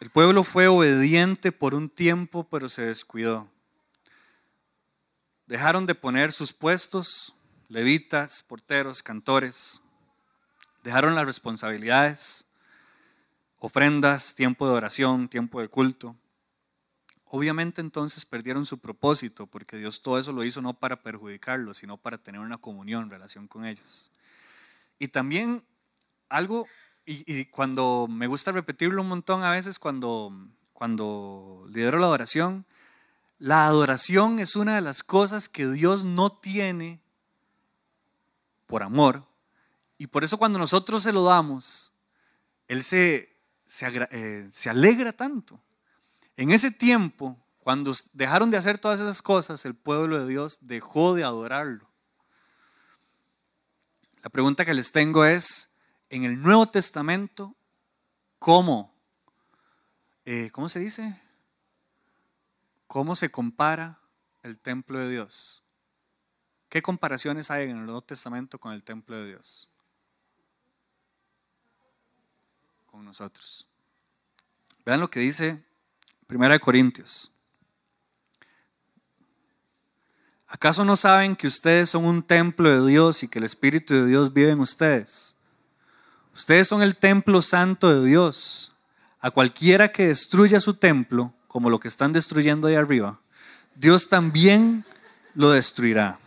El 0.00 0.10
pueblo 0.10 0.42
fue 0.42 0.66
obediente 0.66 1.52
por 1.52 1.72
un 1.72 1.88
tiempo, 1.88 2.48
pero 2.50 2.68
se 2.68 2.82
descuidó. 2.82 3.48
Dejaron 5.46 5.86
de 5.86 5.94
poner 5.94 6.32
sus 6.32 6.52
puestos, 6.52 7.36
levitas, 7.68 8.42
porteros, 8.42 9.04
cantores. 9.04 9.80
Dejaron 10.82 11.14
las 11.14 11.26
responsabilidades, 11.26 12.44
ofrendas, 13.58 14.34
tiempo 14.34 14.66
de 14.66 14.72
oración, 14.72 15.28
tiempo 15.28 15.60
de 15.60 15.68
culto. 15.68 16.16
Obviamente 17.32 17.80
entonces 17.80 18.24
perdieron 18.24 18.66
su 18.66 18.78
propósito, 18.78 19.46
porque 19.46 19.76
Dios 19.76 20.02
todo 20.02 20.18
eso 20.18 20.32
lo 20.32 20.42
hizo 20.42 20.60
no 20.60 20.74
para 20.74 21.00
perjudicarlos, 21.00 21.76
sino 21.76 21.96
para 21.96 22.18
tener 22.18 22.40
una 22.40 22.58
comunión, 22.58 23.08
relación 23.08 23.46
con 23.46 23.64
ellos. 23.64 24.10
Y 24.98 25.08
también 25.08 25.62
algo 26.28 26.66
y, 27.06 27.44
cuando 27.46 28.06
me 28.08 28.26
gusta 28.26 28.52
repetirlo 28.52 29.02
un 29.02 29.08
montón 29.08 29.42
a 29.42 29.50
veces 29.50 29.78
cuando, 29.78 30.32
cuando 30.72 31.66
lidero 31.70 31.98
la 31.98 32.06
adoración, 32.06 32.66
la 33.38 33.66
adoración 33.66 34.38
es 34.38 34.56
una 34.56 34.74
de 34.74 34.80
las 34.80 35.02
cosas 35.02 35.48
que 35.48 35.68
Dios 35.68 36.04
no 36.04 36.30
tiene 36.32 37.00
por 38.66 38.82
amor. 38.82 39.24
Y 39.98 40.08
por 40.08 40.24
eso 40.24 40.36
cuando 40.36 40.58
nosotros 40.58 41.02
se 41.02 41.12
lo 41.12 41.24
damos, 41.24 41.92
Él 42.68 42.82
se, 42.82 43.36
se, 43.66 43.86
eh, 44.10 44.46
se 44.50 44.70
alegra 44.70 45.12
tanto. 45.12 45.60
En 46.40 46.50
ese 46.52 46.70
tiempo, 46.70 47.38
cuando 47.58 47.92
dejaron 48.14 48.50
de 48.50 48.56
hacer 48.56 48.78
todas 48.78 48.98
esas 48.98 49.20
cosas, 49.20 49.66
el 49.66 49.74
pueblo 49.74 50.18
de 50.18 50.26
Dios 50.26 50.56
dejó 50.62 51.14
de 51.14 51.22
adorarlo. 51.22 51.86
La 54.22 54.30
pregunta 54.30 54.64
que 54.64 54.72
les 54.72 54.90
tengo 54.90 55.26
es, 55.26 55.74
en 56.08 56.24
el 56.24 56.40
Nuevo 56.40 56.66
Testamento 56.66 57.54
cómo, 58.38 58.90
eh, 60.24 60.48
¿cómo 60.50 60.70
se 60.70 60.78
dice? 60.78 61.20
¿Cómo 62.86 63.14
se 63.16 63.30
compara 63.30 64.00
el 64.42 64.58
templo 64.58 64.98
de 64.98 65.10
Dios? 65.10 65.62
¿Qué 66.70 66.80
comparaciones 66.80 67.50
hay 67.50 67.68
en 67.68 67.76
el 67.76 67.84
Nuevo 67.84 68.00
Testamento 68.00 68.58
con 68.58 68.72
el 68.72 68.82
templo 68.82 69.18
de 69.18 69.26
Dios? 69.26 69.68
Con 72.86 73.04
nosotros. 73.04 73.68
Vean 74.86 75.00
lo 75.00 75.10
que 75.10 75.20
dice 75.20 75.68
1 76.30 76.60
Corintios. 76.60 77.32
¿Acaso 80.46 80.84
no 80.84 80.96
saben 80.96 81.36
que 81.36 81.46
ustedes 81.46 81.90
son 81.90 82.04
un 82.04 82.22
templo 82.22 82.68
de 82.68 82.90
Dios 82.90 83.22
y 83.22 83.28
que 83.28 83.38
el 83.38 83.44
Espíritu 83.44 83.94
de 83.94 84.06
Dios 84.06 84.32
vive 84.32 84.50
en 84.50 84.60
ustedes? 84.60 85.36
Ustedes 86.34 86.66
son 86.66 86.82
el 86.82 86.96
templo 86.96 87.40
santo 87.40 87.94
de 87.94 88.06
Dios. 88.06 88.72
A 89.20 89.30
cualquiera 89.30 89.92
que 89.92 90.08
destruya 90.08 90.58
su 90.58 90.74
templo, 90.74 91.32
como 91.46 91.70
lo 91.70 91.78
que 91.78 91.88
están 91.88 92.12
destruyendo 92.12 92.66
ahí 92.66 92.74
arriba, 92.74 93.20
Dios 93.76 94.08
también 94.08 94.84
lo 95.34 95.50
destruirá. 95.50 96.18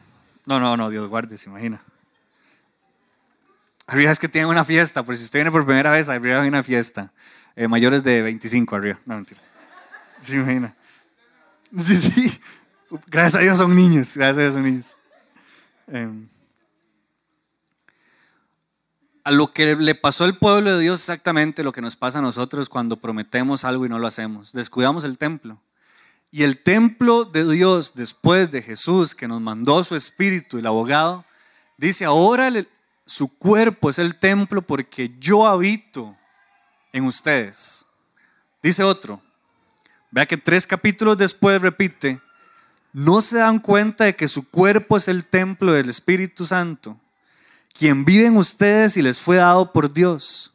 No, 0.45 0.59
no, 0.59 0.77
no, 0.77 0.89
Dios 0.89 1.09
guarde, 1.09 1.37
se 1.37 1.49
imagina. 1.49 1.81
Arriba 3.87 4.11
es 4.11 4.19
que 4.19 4.29
tienen 4.29 4.49
una 4.49 4.63
fiesta, 4.63 5.03
por 5.03 5.17
si 5.17 5.23
usted 5.23 5.39
viene 5.39 5.51
por 5.51 5.65
primera 5.65 5.91
vez, 5.91 6.07
arriba 6.07 6.41
hay 6.41 6.47
una 6.47 6.63
fiesta. 6.63 7.11
Eh, 7.55 7.67
mayores 7.67 8.03
de 8.03 8.21
25 8.21 8.75
arriba. 8.75 8.99
No, 9.05 9.15
mentira. 9.15 9.41
Se 10.27 10.37
imagina. 10.37 10.75
Sí, 11.77 11.95
sí. 11.95 12.39
Gracias 13.07 13.35
a 13.35 13.43
Dios 13.43 13.57
son 13.57 13.75
niños. 13.75 14.15
Gracias 14.15 14.37
a 14.37 14.41
Dios 14.41 14.53
son 14.53 14.63
niños. 14.63 14.97
Eh, 15.87 16.27
a 19.25 19.31
lo 19.31 19.51
que 19.51 19.75
le 19.75 19.95
pasó 19.95 20.23
al 20.23 20.37
pueblo 20.37 20.75
de 20.75 20.81
Dios 20.81 20.99
exactamente 20.99 21.63
lo 21.63 21.71
que 21.71 21.81
nos 21.81 21.95
pasa 21.95 22.19
a 22.19 22.21
nosotros 22.21 22.69
cuando 22.69 22.97
prometemos 22.97 23.63
algo 23.63 23.85
y 23.85 23.89
no 23.89 23.99
lo 23.99 24.07
hacemos. 24.07 24.53
Descuidamos 24.53 25.03
el 25.03 25.17
templo. 25.17 25.61
Y 26.31 26.43
el 26.43 26.63
templo 26.63 27.25
de 27.25 27.49
Dios, 27.49 27.93
después 27.93 28.49
de 28.49 28.61
Jesús, 28.61 29.13
que 29.13 29.27
nos 29.27 29.41
mandó 29.41 29.83
su 29.83 29.95
espíritu, 29.95 30.57
el 30.57 30.65
abogado, 30.65 31.25
dice, 31.77 32.05
ahora 32.05 32.49
su 33.05 33.27
cuerpo 33.27 33.89
es 33.89 33.99
el 33.99 34.15
templo 34.15 34.61
porque 34.61 35.13
yo 35.19 35.45
habito 35.45 36.15
en 36.91 37.05
ustedes. 37.05 37.85
Dice 38.61 38.83
otro, 38.83 39.21
vea 40.13 40.25
que 40.25 40.37
tres 40.37 40.65
capítulos 40.65 41.17
después 41.17 41.61
repite, 41.61 42.21
no 42.93 43.19
se 43.19 43.39
dan 43.39 43.59
cuenta 43.59 44.05
de 44.05 44.15
que 44.15 44.29
su 44.29 44.47
cuerpo 44.47 44.95
es 44.95 45.07
el 45.07 45.25
templo 45.25 45.73
del 45.73 45.89
Espíritu 45.89 46.45
Santo 46.45 46.97
quien 47.73 48.05
vive 48.05 48.27
en 48.27 48.37
ustedes 48.37 48.95
y 48.97 49.01
les 49.01 49.19
fue 49.19 49.37
dado 49.37 49.73
por 49.73 49.91
Dios. 49.91 50.53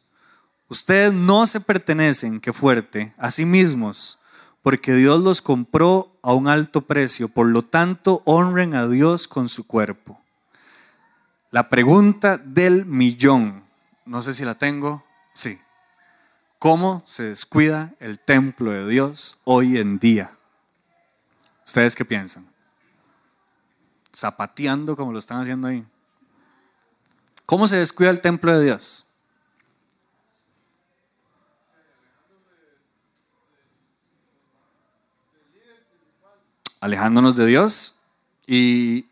Ustedes 0.69 1.13
no 1.13 1.45
se 1.45 1.59
pertenecen, 1.59 2.39
qué 2.39 2.53
fuerte, 2.53 3.13
a 3.17 3.29
sí 3.29 3.45
mismos, 3.45 4.17
porque 4.63 4.93
Dios 4.93 5.21
los 5.21 5.41
compró 5.41 6.17
a 6.21 6.33
un 6.33 6.47
alto 6.47 6.81
precio. 6.81 7.27
Por 7.27 7.47
lo 7.47 7.61
tanto, 7.61 8.21
honren 8.25 8.73
a 8.73 8.87
Dios 8.87 9.27
con 9.27 9.49
su 9.49 9.67
cuerpo. 9.67 10.19
La 11.51 11.69
pregunta 11.69 12.37
del 12.37 12.85
millón, 12.85 13.63
no 14.05 14.21
sé 14.23 14.33
si 14.33 14.45
la 14.45 14.55
tengo, 14.55 15.03
sí. 15.33 15.59
¿Cómo 16.59 17.01
se 17.05 17.23
descuida 17.23 17.95
el 18.01 18.19
templo 18.19 18.71
de 18.71 18.85
Dios 18.85 19.39
hoy 19.45 19.77
en 19.77 19.97
día? 19.97 20.37
¿Ustedes 21.65 21.95
qué 21.95 22.03
piensan? 22.03 22.45
Zapateando 24.13 24.97
como 24.97 25.13
lo 25.13 25.19
están 25.19 25.41
haciendo 25.41 25.69
ahí. 25.69 25.85
¿Cómo 27.45 27.65
se 27.65 27.77
descuida 27.77 28.09
el 28.09 28.19
templo 28.19 28.57
de 28.57 28.65
Dios? 28.65 29.05
Alejándonos 36.81 37.37
de 37.37 37.45
Dios. 37.45 37.95
¿Y, 38.45 39.03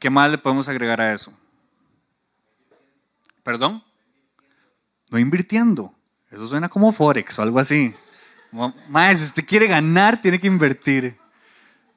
qué 0.00 0.08
más 0.08 0.30
le 0.30 0.38
podemos 0.38 0.70
agregar 0.70 1.02
a 1.02 1.12
eso? 1.12 1.34
¿Perdón? 3.42 3.84
No 5.10 5.18
invirtiendo. 5.18 5.97
Eso 6.30 6.46
suena 6.46 6.68
como 6.68 6.92
Forex 6.92 7.38
o 7.38 7.42
algo 7.42 7.58
así. 7.58 7.94
Más, 8.88 9.18
si 9.18 9.24
usted 9.24 9.46
quiere 9.46 9.66
ganar, 9.66 10.20
tiene 10.20 10.38
que 10.38 10.46
invertir. 10.46 11.16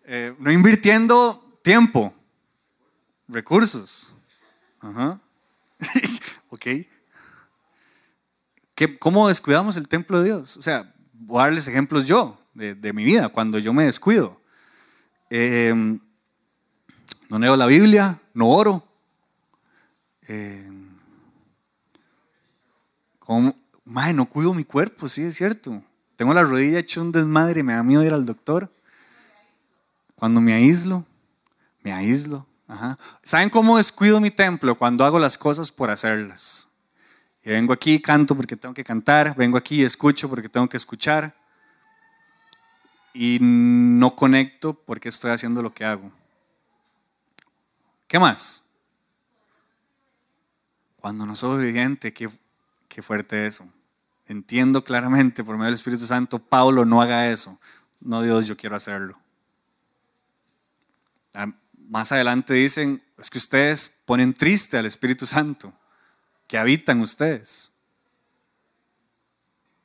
Eh, 0.05 0.33
no 0.39 0.51
invirtiendo 0.51 1.57
tiempo, 1.61 2.13
recursos. 3.27 4.15
Ajá. 4.79 5.19
¿Ok? 6.49 6.65
¿Cómo 8.99 9.27
descuidamos 9.27 9.77
el 9.77 9.87
templo 9.87 10.19
de 10.19 10.25
Dios? 10.25 10.57
O 10.57 10.61
sea, 10.61 10.91
voy 11.13 11.39
a 11.39 11.43
darles 11.43 11.67
ejemplos 11.67 12.05
yo, 12.05 12.39
de, 12.53 12.93
mi 12.93 13.03
vida, 13.03 13.29
cuando 13.29 13.59
yo 13.59 13.73
me 13.73 13.85
descuido. 13.85 14.41
Em, 15.29 15.99
No 17.29 17.39
leo 17.39 17.55
la 17.55 17.67
Biblia, 17.67 18.19
no 18.33 18.49
oro. 18.49 18.83
Eh, 20.27 20.69
no 23.91 24.25
cuido 24.25 24.53
mi 24.53 24.63
cuerpo, 24.63 25.07
sí, 25.07 25.23
es 25.23 25.35
cierto. 25.35 25.83
Tengo 26.15 26.33
la 26.33 26.43
rodilla 26.43 26.79
hecha 26.79 27.01
un 27.01 27.11
desmadre, 27.11 27.63
me 27.63 27.73
da 27.73 27.83
miedo 27.83 28.03
ir 28.03 28.13
al 28.13 28.25
doctor. 28.25 28.71
Cuando 30.15 30.39
me 30.39 30.53
aíslo, 30.53 31.05
me 31.83 31.91
aíslo. 31.91 32.45
¿Saben 33.21 33.49
cómo 33.49 33.77
descuido 33.77 34.21
mi 34.21 34.31
templo? 34.31 34.77
Cuando 34.77 35.03
hago 35.03 35.19
las 35.19 35.37
cosas 35.37 35.71
por 35.71 35.89
hacerlas. 35.89 36.69
Vengo 37.43 37.73
aquí, 37.73 37.99
canto 37.99 38.35
porque 38.35 38.55
tengo 38.55 38.73
que 38.73 38.83
cantar, 38.83 39.35
vengo 39.35 39.57
aquí 39.57 39.83
escucho 39.83 40.29
porque 40.29 40.47
tengo 40.47 40.69
que 40.69 40.77
escuchar. 40.77 41.35
Y 43.13 43.39
no 43.41 44.15
conecto 44.15 44.73
porque 44.73 45.09
estoy 45.09 45.31
haciendo 45.31 45.61
lo 45.61 45.73
que 45.73 45.83
hago. 45.83 46.11
¿Qué 48.07 48.19
más? 48.19 48.63
Cuando 50.97 51.25
no 51.25 51.35
soy 51.35 51.55
obediente, 51.55 52.13
qué, 52.13 52.29
qué 52.87 53.01
fuerte 53.01 53.47
eso. 53.47 53.67
Entiendo 54.31 54.81
claramente 54.85 55.43
por 55.43 55.57
medio 55.57 55.65
del 55.65 55.73
Espíritu 55.73 56.05
Santo, 56.05 56.39
Pablo, 56.39 56.85
no 56.85 57.01
haga 57.01 57.29
eso. 57.29 57.59
No, 57.99 58.21
Dios, 58.21 58.47
yo 58.47 58.55
quiero 58.55 58.77
hacerlo. 58.77 59.19
Ah, 61.33 61.51
más 61.89 62.13
adelante 62.13 62.53
dicen, 62.53 63.03
es 63.17 63.29
que 63.29 63.37
ustedes 63.37 63.89
ponen 64.05 64.33
triste 64.33 64.77
al 64.77 64.85
Espíritu 64.85 65.25
Santo 65.25 65.73
que 66.47 66.57
habitan 66.57 67.01
ustedes. 67.01 67.73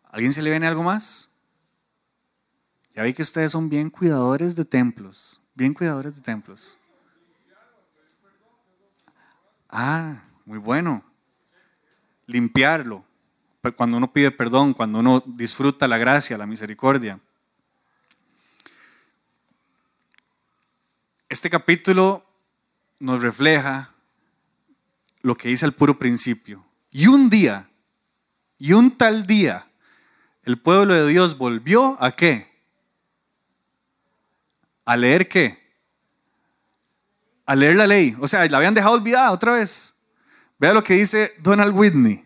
¿Alguien 0.04 0.32
se 0.32 0.42
le 0.42 0.50
viene 0.50 0.68
algo 0.68 0.84
más? 0.84 1.28
Ya 2.94 3.02
vi 3.02 3.14
que 3.14 3.22
ustedes 3.22 3.50
son 3.50 3.68
bien 3.68 3.90
cuidadores 3.90 4.54
de 4.54 4.64
templos, 4.64 5.40
bien 5.56 5.74
cuidadores 5.74 6.14
de 6.14 6.22
templos. 6.22 6.78
Ah, 9.68 10.22
muy 10.44 10.58
bueno. 10.58 11.02
Limpiarlo. 12.28 13.05
Cuando 13.74 13.96
uno 13.96 14.12
pide 14.12 14.30
perdón, 14.30 14.74
cuando 14.74 14.98
uno 14.98 15.22
disfruta 15.26 15.88
la 15.88 15.98
gracia, 15.98 16.38
la 16.38 16.46
misericordia. 16.46 17.18
Este 21.28 21.50
capítulo 21.50 22.24
nos 22.98 23.22
refleja 23.22 23.90
lo 25.22 25.34
que 25.34 25.48
dice 25.48 25.66
el 25.66 25.72
puro 25.72 25.98
principio. 25.98 26.64
Y 26.90 27.08
un 27.08 27.28
día, 27.28 27.68
y 28.58 28.72
un 28.72 28.96
tal 28.96 29.26
día, 29.26 29.66
el 30.44 30.58
pueblo 30.58 30.94
de 30.94 31.08
Dios 31.08 31.36
volvió 31.36 31.96
a 32.02 32.12
qué? 32.12 32.48
A 34.84 34.96
leer 34.96 35.28
qué? 35.28 35.66
A 37.44 37.56
leer 37.56 37.76
la 37.76 37.86
ley. 37.86 38.16
O 38.20 38.26
sea, 38.26 38.46
la 38.46 38.58
habían 38.58 38.74
dejado 38.74 38.94
olvidada 38.94 39.32
otra 39.32 39.52
vez. 39.52 39.94
Vea 40.58 40.72
lo 40.72 40.84
que 40.84 40.94
dice 40.94 41.34
Donald 41.38 41.74
Whitney. 41.74 42.25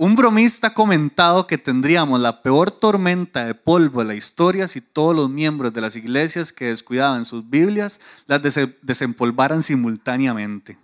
Un 0.00 0.14
bromista 0.14 0.68
ha 0.68 0.74
comentado 0.74 1.48
que 1.48 1.58
tendríamos 1.58 2.20
la 2.20 2.40
peor 2.40 2.70
tormenta 2.70 3.44
de 3.44 3.54
polvo 3.54 3.98
de 3.98 4.06
la 4.06 4.14
historia 4.14 4.68
si 4.68 4.80
todos 4.80 5.14
los 5.14 5.28
miembros 5.28 5.72
de 5.72 5.80
las 5.80 5.96
iglesias 5.96 6.52
que 6.52 6.66
descuidaban 6.66 7.24
sus 7.24 7.50
Biblias 7.50 8.00
las 8.28 8.40
desempolvaran 8.80 9.60
simultáneamente. 9.60 10.78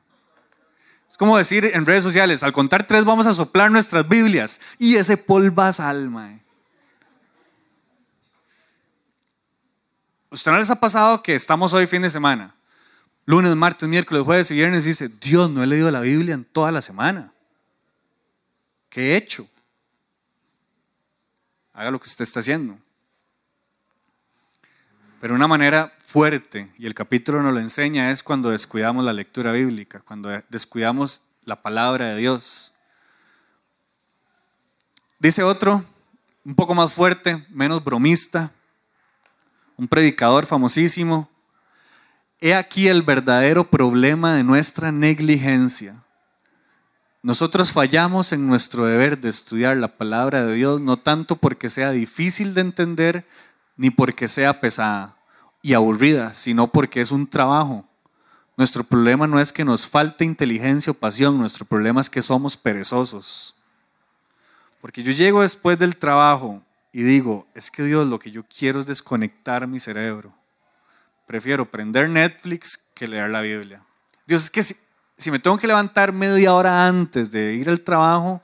Es 1.08 1.16
como 1.16 1.38
decir 1.38 1.70
en 1.74 1.86
redes 1.86 2.02
sociales, 2.02 2.42
al 2.42 2.52
contar 2.52 2.88
tres 2.88 3.04
vamos 3.04 3.28
a 3.28 3.32
soplar 3.32 3.70
nuestras 3.70 4.08
Biblias 4.08 4.60
y 4.80 4.96
ese 4.96 5.16
polvas 5.16 5.78
alma. 5.78 6.40
¿Usted 10.28 10.50
no 10.50 10.58
les 10.58 10.70
ha 10.70 10.80
pasado 10.80 11.22
que 11.22 11.36
estamos 11.36 11.72
hoy 11.72 11.86
fin 11.86 12.02
de 12.02 12.10
semana? 12.10 12.56
Lunes, 13.26 13.54
martes, 13.54 13.88
miércoles, 13.88 14.24
jueves 14.24 14.50
y 14.50 14.54
viernes 14.54 14.84
y 14.86 14.88
dice, 14.88 15.08
Dios, 15.08 15.48
no 15.48 15.62
he 15.62 15.68
leído 15.68 15.88
la 15.92 16.00
Biblia 16.00 16.34
en 16.34 16.44
toda 16.44 16.72
la 16.72 16.82
semana. 16.82 17.33
¿Qué 18.94 19.10
he 19.10 19.16
hecho? 19.16 19.48
Haga 21.72 21.90
lo 21.90 21.98
que 21.98 22.08
usted 22.08 22.22
está 22.22 22.38
haciendo. 22.38 22.78
Pero 25.20 25.34
una 25.34 25.48
manera 25.48 25.92
fuerte, 25.98 26.72
y 26.78 26.86
el 26.86 26.94
capítulo 26.94 27.42
nos 27.42 27.52
lo 27.52 27.58
enseña, 27.58 28.12
es 28.12 28.22
cuando 28.22 28.50
descuidamos 28.50 29.04
la 29.04 29.12
lectura 29.12 29.50
bíblica, 29.50 29.98
cuando 29.98 30.28
descuidamos 30.48 31.22
la 31.44 31.60
palabra 31.60 32.10
de 32.10 32.18
Dios. 32.18 32.72
Dice 35.18 35.42
otro, 35.42 35.84
un 36.44 36.54
poco 36.54 36.72
más 36.72 36.92
fuerte, 36.92 37.44
menos 37.48 37.82
bromista, 37.82 38.52
un 39.76 39.88
predicador 39.88 40.46
famosísimo. 40.46 41.28
He 42.40 42.54
aquí 42.54 42.86
el 42.86 43.02
verdadero 43.02 43.68
problema 43.68 44.36
de 44.36 44.44
nuestra 44.44 44.92
negligencia. 44.92 46.03
Nosotros 47.24 47.72
fallamos 47.72 48.34
en 48.34 48.46
nuestro 48.46 48.84
deber 48.84 49.18
de 49.18 49.30
estudiar 49.30 49.78
la 49.78 49.96
palabra 49.96 50.44
de 50.44 50.52
Dios, 50.56 50.82
no 50.82 50.98
tanto 50.98 51.36
porque 51.36 51.70
sea 51.70 51.90
difícil 51.90 52.52
de 52.52 52.60
entender, 52.60 53.26
ni 53.78 53.88
porque 53.88 54.28
sea 54.28 54.60
pesada 54.60 55.16
y 55.62 55.72
aburrida, 55.72 56.34
sino 56.34 56.70
porque 56.70 57.00
es 57.00 57.10
un 57.10 57.26
trabajo. 57.26 57.88
Nuestro 58.58 58.84
problema 58.84 59.26
no 59.26 59.40
es 59.40 59.54
que 59.54 59.64
nos 59.64 59.88
falte 59.88 60.26
inteligencia 60.26 60.90
o 60.90 60.94
pasión, 60.94 61.38
nuestro 61.38 61.64
problema 61.64 62.02
es 62.02 62.10
que 62.10 62.20
somos 62.20 62.58
perezosos. 62.58 63.54
Porque 64.82 65.02
yo 65.02 65.10
llego 65.10 65.40
después 65.40 65.78
del 65.78 65.96
trabajo 65.96 66.62
y 66.92 67.04
digo, 67.04 67.46
es 67.54 67.70
que 67.70 67.84
Dios 67.84 68.06
lo 68.06 68.18
que 68.18 68.32
yo 68.32 68.44
quiero 68.44 68.80
es 68.80 68.86
desconectar 68.86 69.66
mi 69.66 69.80
cerebro. 69.80 70.30
Prefiero 71.26 71.64
prender 71.64 72.10
Netflix 72.10 72.78
que 72.92 73.08
leer 73.08 73.30
la 73.30 73.40
Biblia. 73.40 73.82
Dios, 74.26 74.44
es 74.44 74.50
que 74.50 74.76
si 75.16 75.30
me 75.30 75.38
tengo 75.38 75.56
que 75.56 75.66
levantar 75.66 76.12
media 76.12 76.54
hora 76.54 76.86
antes 76.86 77.30
de 77.30 77.54
ir 77.54 77.68
al 77.68 77.80
trabajo, 77.80 78.42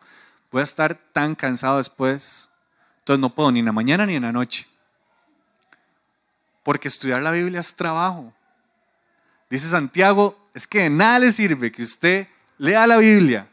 voy 0.50 0.60
a 0.60 0.64
estar 0.64 0.94
tan 1.12 1.34
cansado 1.34 1.78
después. 1.78 2.48
Entonces 2.98 3.20
no 3.20 3.34
puedo 3.34 3.50
ni 3.50 3.60
en 3.60 3.66
la 3.66 3.72
mañana 3.72 4.06
ni 4.06 4.14
en 4.14 4.22
la 4.22 4.32
noche. 4.32 4.66
Porque 6.62 6.88
estudiar 6.88 7.22
la 7.22 7.30
Biblia 7.30 7.60
es 7.60 7.74
trabajo. 7.74 8.32
Dice 9.48 9.66
Santiago, 9.66 10.38
es 10.54 10.66
que 10.66 10.82
de 10.82 10.90
nada 10.90 11.18
le 11.18 11.32
sirve 11.32 11.72
que 11.72 11.82
usted 11.82 12.28
lea 12.58 12.86
la 12.86 12.98
Biblia 12.98 13.48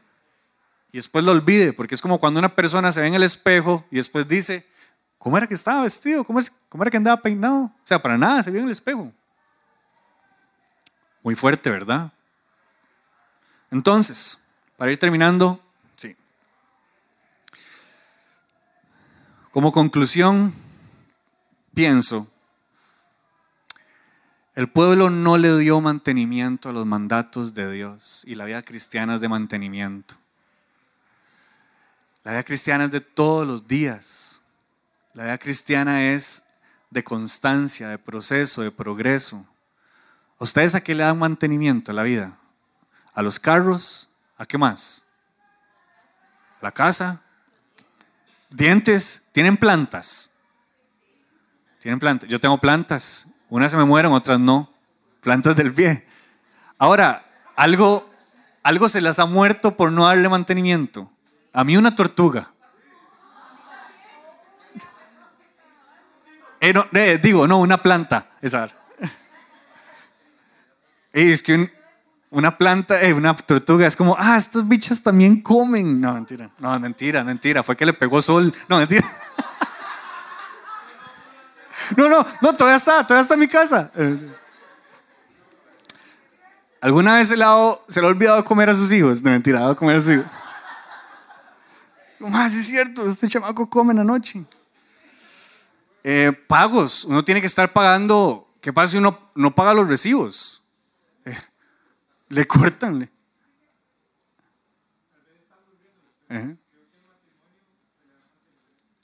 y 0.92 0.98
después 0.98 1.24
lo 1.24 1.32
olvide, 1.32 1.74
porque 1.74 1.96
es 1.96 2.02
como 2.02 2.20
cuando 2.20 2.40
una 2.40 2.56
persona 2.56 2.92
se 2.92 3.02
ve 3.02 3.08
en 3.08 3.14
el 3.16 3.24
espejo 3.24 3.86
y 3.92 3.98
después 3.98 4.28
dice, 4.28 4.66
¿cómo 5.18 5.38
era 5.38 5.48
que 5.48 5.54
estaba 5.54 5.84
vestido? 5.84 6.24
¿Cómo, 6.24 6.40
era 6.40 6.92
que 6.92 6.98
andaba 6.98 7.22
peinado? 7.22 7.64
O 7.66 7.74
sea, 7.84 8.02
para 8.02 8.18
nada 8.18 8.44
se 8.44 8.52
vio 8.52 8.62
en 8.62 8.68
el 8.68 8.72
espejo. 8.72 9.12
Muy 11.24 11.36
fuerte, 11.36 11.70
¿verdad? 11.70 12.12
Entonces, 13.72 14.40
para 14.78 14.92
ir 14.92 14.98
terminando, 14.98 15.60
sí. 15.96 16.16
Como 19.52 19.72
conclusión, 19.72 20.54
pienso 21.74 22.28
el 24.58 24.68
pueblo 24.68 25.12
no 25.12 25.38
le 25.38 25.56
dio 25.60 25.80
mantenimiento 25.82 26.70
a 26.70 26.74
los 26.74 26.84
mandatos 26.84 27.54
de 27.54 27.72
Dios 27.72 28.24
y 28.26 28.34
la 28.34 28.44
vida 28.44 28.64
cristiana 28.64 29.14
es 29.14 29.22
de 29.22 29.30
mantenimiento. 29.30 30.16
La 32.24 32.32
vida 32.32 32.44
cristiana 32.44 32.86
es 32.86 32.90
de 32.90 33.00
todos 33.00 33.46
los 33.46 33.68
días. 33.68 34.42
La 35.14 35.26
vida 35.26 35.38
cristiana 35.38 36.10
es 36.12 36.44
de 36.90 37.04
constancia, 37.04 37.90
de 37.90 38.00
proceso, 38.00 38.64
de 38.64 38.72
progreso. 38.72 39.46
ustedes 40.40 40.74
a 40.74 40.82
qué 40.82 40.96
le 40.96 41.04
dan 41.04 41.20
mantenimiento 41.20 41.92
a 41.92 41.94
la 41.94 42.02
vida? 42.02 42.36
¿A 43.18 43.24
los 43.24 43.40
carros? 43.40 44.08
¿A 44.38 44.46
qué 44.46 44.60
más? 44.60 45.04
¿La 46.62 46.72
casa? 46.72 47.20
¿Dientes? 48.52 49.26
¿Tienen 49.32 49.58
plantas? 49.58 50.30
¿Tienen 51.80 52.00
plantas? 52.00 52.30
Yo 52.30 52.40
tengo 52.40 52.60
plantas 52.60 53.26
unas 53.50 53.72
se 53.72 53.78
me 53.78 53.86
mueren, 53.86 54.12
otras 54.12 54.40
no. 54.40 54.72
Plantas 55.22 55.56
del 55.56 55.74
pie. 55.74 56.06
Ahora, 56.78 57.26
algo, 57.56 58.08
algo 58.62 58.88
se 58.88 59.02
las 59.02 59.18
ha 59.18 59.26
muerto 59.26 59.76
por 59.76 59.92
no 59.92 60.06
darle 60.06 60.30
mantenimiento. 60.30 61.12
A 61.54 61.64
mí 61.64 61.76
una 61.76 61.96
tortuga. 61.96 62.52
Eh, 66.62 66.72
eh, 66.94 67.20
digo, 67.20 67.48
no, 67.48 67.58
una 67.58 67.82
planta. 67.82 68.30
Esa. 68.44 68.70
es 71.14 71.42
que 71.42 71.77
una 72.30 72.58
planta, 72.58 73.02
eh, 73.02 73.14
una 73.14 73.36
tortuga 73.36 73.88
es 73.88 73.96
como, 73.96 74.16
ah, 74.18 74.38
estas 74.38 74.68
bichas 74.68 75.02
también 75.02 75.42
comen. 75.42 76.00
No, 76.00 76.14
mentira. 76.14 76.50
No, 76.60 76.80
mentira, 76.80 77.24
mentira. 77.24 77.64
Fue 77.64 77.76
que 77.76 77.86
le 77.86 77.94
pegó 77.94 78.22
sol. 78.22 78.54
No, 78.68 78.78
mentira. 78.78 79.06
No, 81.96 82.10
no, 82.10 82.26
no, 82.42 82.54
todavía 82.54 82.76
está, 82.76 83.08
todavía 83.08 83.22
está 83.22 83.36
en 83.36 83.40
mi 83.40 83.48
casa. 83.48 83.90
¿Alguna 86.82 87.16
vez 87.16 87.30
se 87.30 87.38
le, 87.38 87.46
ha, 87.46 87.56
se 87.88 88.02
le 88.02 88.08
ha 88.08 88.10
olvidado 88.10 88.44
comer 88.44 88.70
a 88.70 88.76
sus 88.76 88.92
hijos? 88.92 89.24
No, 89.24 89.30
mentira, 89.30 89.62
dado 89.62 89.74
comer 89.74 89.96
a 89.96 90.00
sus 90.02 90.12
hijos. 90.12 90.26
Más 92.20 92.54
es 92.54 92.68
cierto, 92.68 93.08
este 93.08 93.30
chamaco 93.30 93.70
come 93.70 93.92
en 93.92 94.00
la 94.00 94.04
noche. 94.04 94.44
Eh, 96.04 96.34
pagos, 96.48 97.06
uno 97.06 97.24
tiene 97.24 97.40
que 97.40 97.48
estar 97.48 97.72
pagando 97.72 98.48
¿Qué 98.68 98.74
pasa 98.74 98.92
si 98.92 98.98
uno 98.98 99.18
no 99.34 99.56
paga 99.56 99.74
los 99.74 99.88
recibos? 99.88 100.57
Le 102.30 102.46
cortan. 102.46 103.10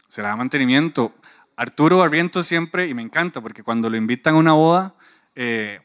Se 0.07 0.21
le 0.21 0.27
da 0.27 0.35
mantenimiento. 0.35 1.13
Arturo 1.55 1.99
Barrientos 1.99 2.45
siempre, 2.45 2.87
y 2.87 2.93
me 2.93 3.01
encanta, 3.01 3.41
porque 3.41 3.63
cuando 3.63 3.89
lo 3.89 3.97
invitan 3.97 4.35
a 4.35 4.37
una 4.37 4.53
boda, 4.53 4.95
eh, 5.35 5.79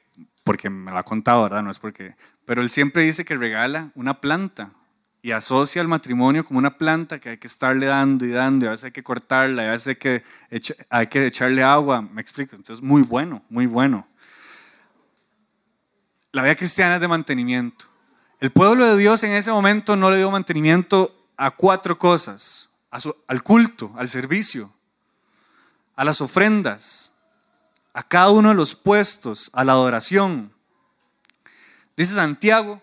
porque 0.45 0.71
me 0.71 0.91
lo 0.91 0.99
ha 0.99 1.03
contado, 1.03 1.43
¿verdad? 1.43 1.63
No 1.63 1.71
es 1.71 1.79
porque, 1.79 2.17
pero 2.45 2.63
él 2.63 2.71
siempre 2.71 3.03
dice 3.03 3.25
que 3.25 3.37
regala 3.37 3.91
una 3.95 4.21
planta 4.21 4.73
y 5.21 5.33
asocia 5.33 5.83
el 5.83 5.89
matrimonio 5.89 6.45
como 6.45 6.59
una 6.59 6.79
planta 6.79 7.19
que 7.19 7.31
hay 7.31 7.39
que 7.39 7.47
estarle 7.47 7.87
dando 7.87 8.25
y 8.25 8.31
dando, 8.31 8.65
y 8.65 8.69
a 8.69 8.71
veces 8.71 8.85
hay 8.85 8.93
que 8.93 9.03
cortarla, 9.03 9.65
y 9.65 9.67
a 9.67 9.73
veces 9.73 9.89
hay 9.89 9.97
que, 9.97 10.25
hay 10.89 11.07
que 11.09 11.27
echarle 11.27 11.63
agua, 11.63 12.01
me 12.01 12.21
explico, 12.21 12.57
entonces 12.57 12.83
muy 12.83 13.03
bueno, 13.03 13.43
muy 13.51 13.67
bueno. 13.67 14.07
La 16.33 16.43
vida 16.43 16.57
cristiana 16.57 16.97
es 16.97 17.01
de 17.01 17.09
mantenimiento. 17.09 17.87
El 18.41 18.53
pueblo 18.53 18.87
de 18.87 18.97
Dios 18.97 19.23
en 19.25 19.33
ese 19.33 19.51
momento 19.51 19.97
no 19.97 20.11
le 20.11 20.19
dio 20.19 20.31
mantenimiento 20.31 21.15
a 21.37 21.51
cuatro 21.51 21.99
cosas, 21.99 22.69
al 23.27 23.43
culto, 23.43 23.93
al 23.97 24.09
servicio, 24.09 24.73
a 25.97 26.05
las 26.05 26.21
ofrendas, 26.21 27.13
a 27.95 28.03
cada 28.03 28.31
uno 28.31 28.51
de 28.51 28.55
los 28.55 28.75
puestos, 28.75 29.51
a 29.55 29.65
la 29.65 29.73
adoración. 29.73 30.53
Dice 31.97 32.15
Santiago, 32.15 32.81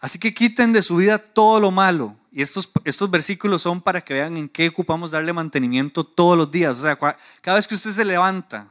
así 0.00 0.18
que 0.18 0.34
quiten 0.34 0.72
de 0.72 0.82
su 0.82 0.96
vida 0.96 1.18
todo 1.18 1.60
lo 1.60 1.70
malo. 1.70 2.16
Y 2.32 2.42
estos, 2.42 2.70
estos 2.84 3.10
versículos 3.10 3.62
son 3.62 3.80
para 3.80 4.00
que 4.00 4.14
vean 4.14 4.36
en 4.36 4.48
qué 4.48 4.68
ocupamos 4.68 5.10
darle 5.10 5.32
mantenimiento 5.32 6.04
todos 6.04 6.36
los 6.36 6.50
días. 6.50 6.78
O 6.78 6.82
sea, 6.82 6.96
cada 6.96 7.56
vez 7.56 7.68
que 7.68 7.74
usted 7.74 7.92
se 7.92 8.04
levanta, 8.04 8.68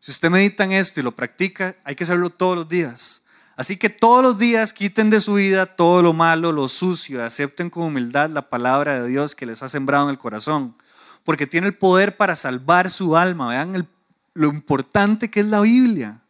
si 0.00 0.12
usted 0.12 0.30
medita 0.30 0.64
en 0.64 0.72
esto 0.72 1.00
y 1.00 1.02
lo 1.02 1.14
practica, 1.14 1.76
hay 1.84 1.94
que 1.94 2.04
hacerlo 2.04 2.30
todos 2.30 2.56
los 2.56 2.68
días. 2.68 3.22
Así 3.56 3.76
que 3.76 3.88
todos 3.88 4.22
los 4.22 4.38
días 4.38 4.72
quiten 4.72 5.08
de 5.10 5.20
su 5.20 5.34
vida 5.34 5.66
todo 5.66 6.02
lo 6.02 6.12
malo, 6.12 6.52
lo 6.52 6.68
sucio, 6.68 7.24
acepten 7.24 7.70
con 7.70 7.84
humildad 7.84 8.28
la 8.30 8.50
palabra 8.50 9.02
de 9.02 9.08
Dios 9.08 9.34
que 9.34 9.46
les 9.46 9.62
ha 9.62 9.68
sembrado 9.68 10.04
en 10.04 10.10
el 10.10 10.18
corazón, 10.18 10.76
porque 11.24 11.46
tiene 11.46 11.66
el 11.66 11.74
poder 11.74 12.16
para 12.16 12.36
salvar 12.36 12.90
su 12.90 13.16
alma. 13.16 13.48
Vean 13.48 13.74
el 13.74 13.88
lo 14.36 14.48
importante 14.48 15.30
que 15.30 15.40
es 15.40 15.46
la 15.46 15.62
Biblia. 15.62 16.20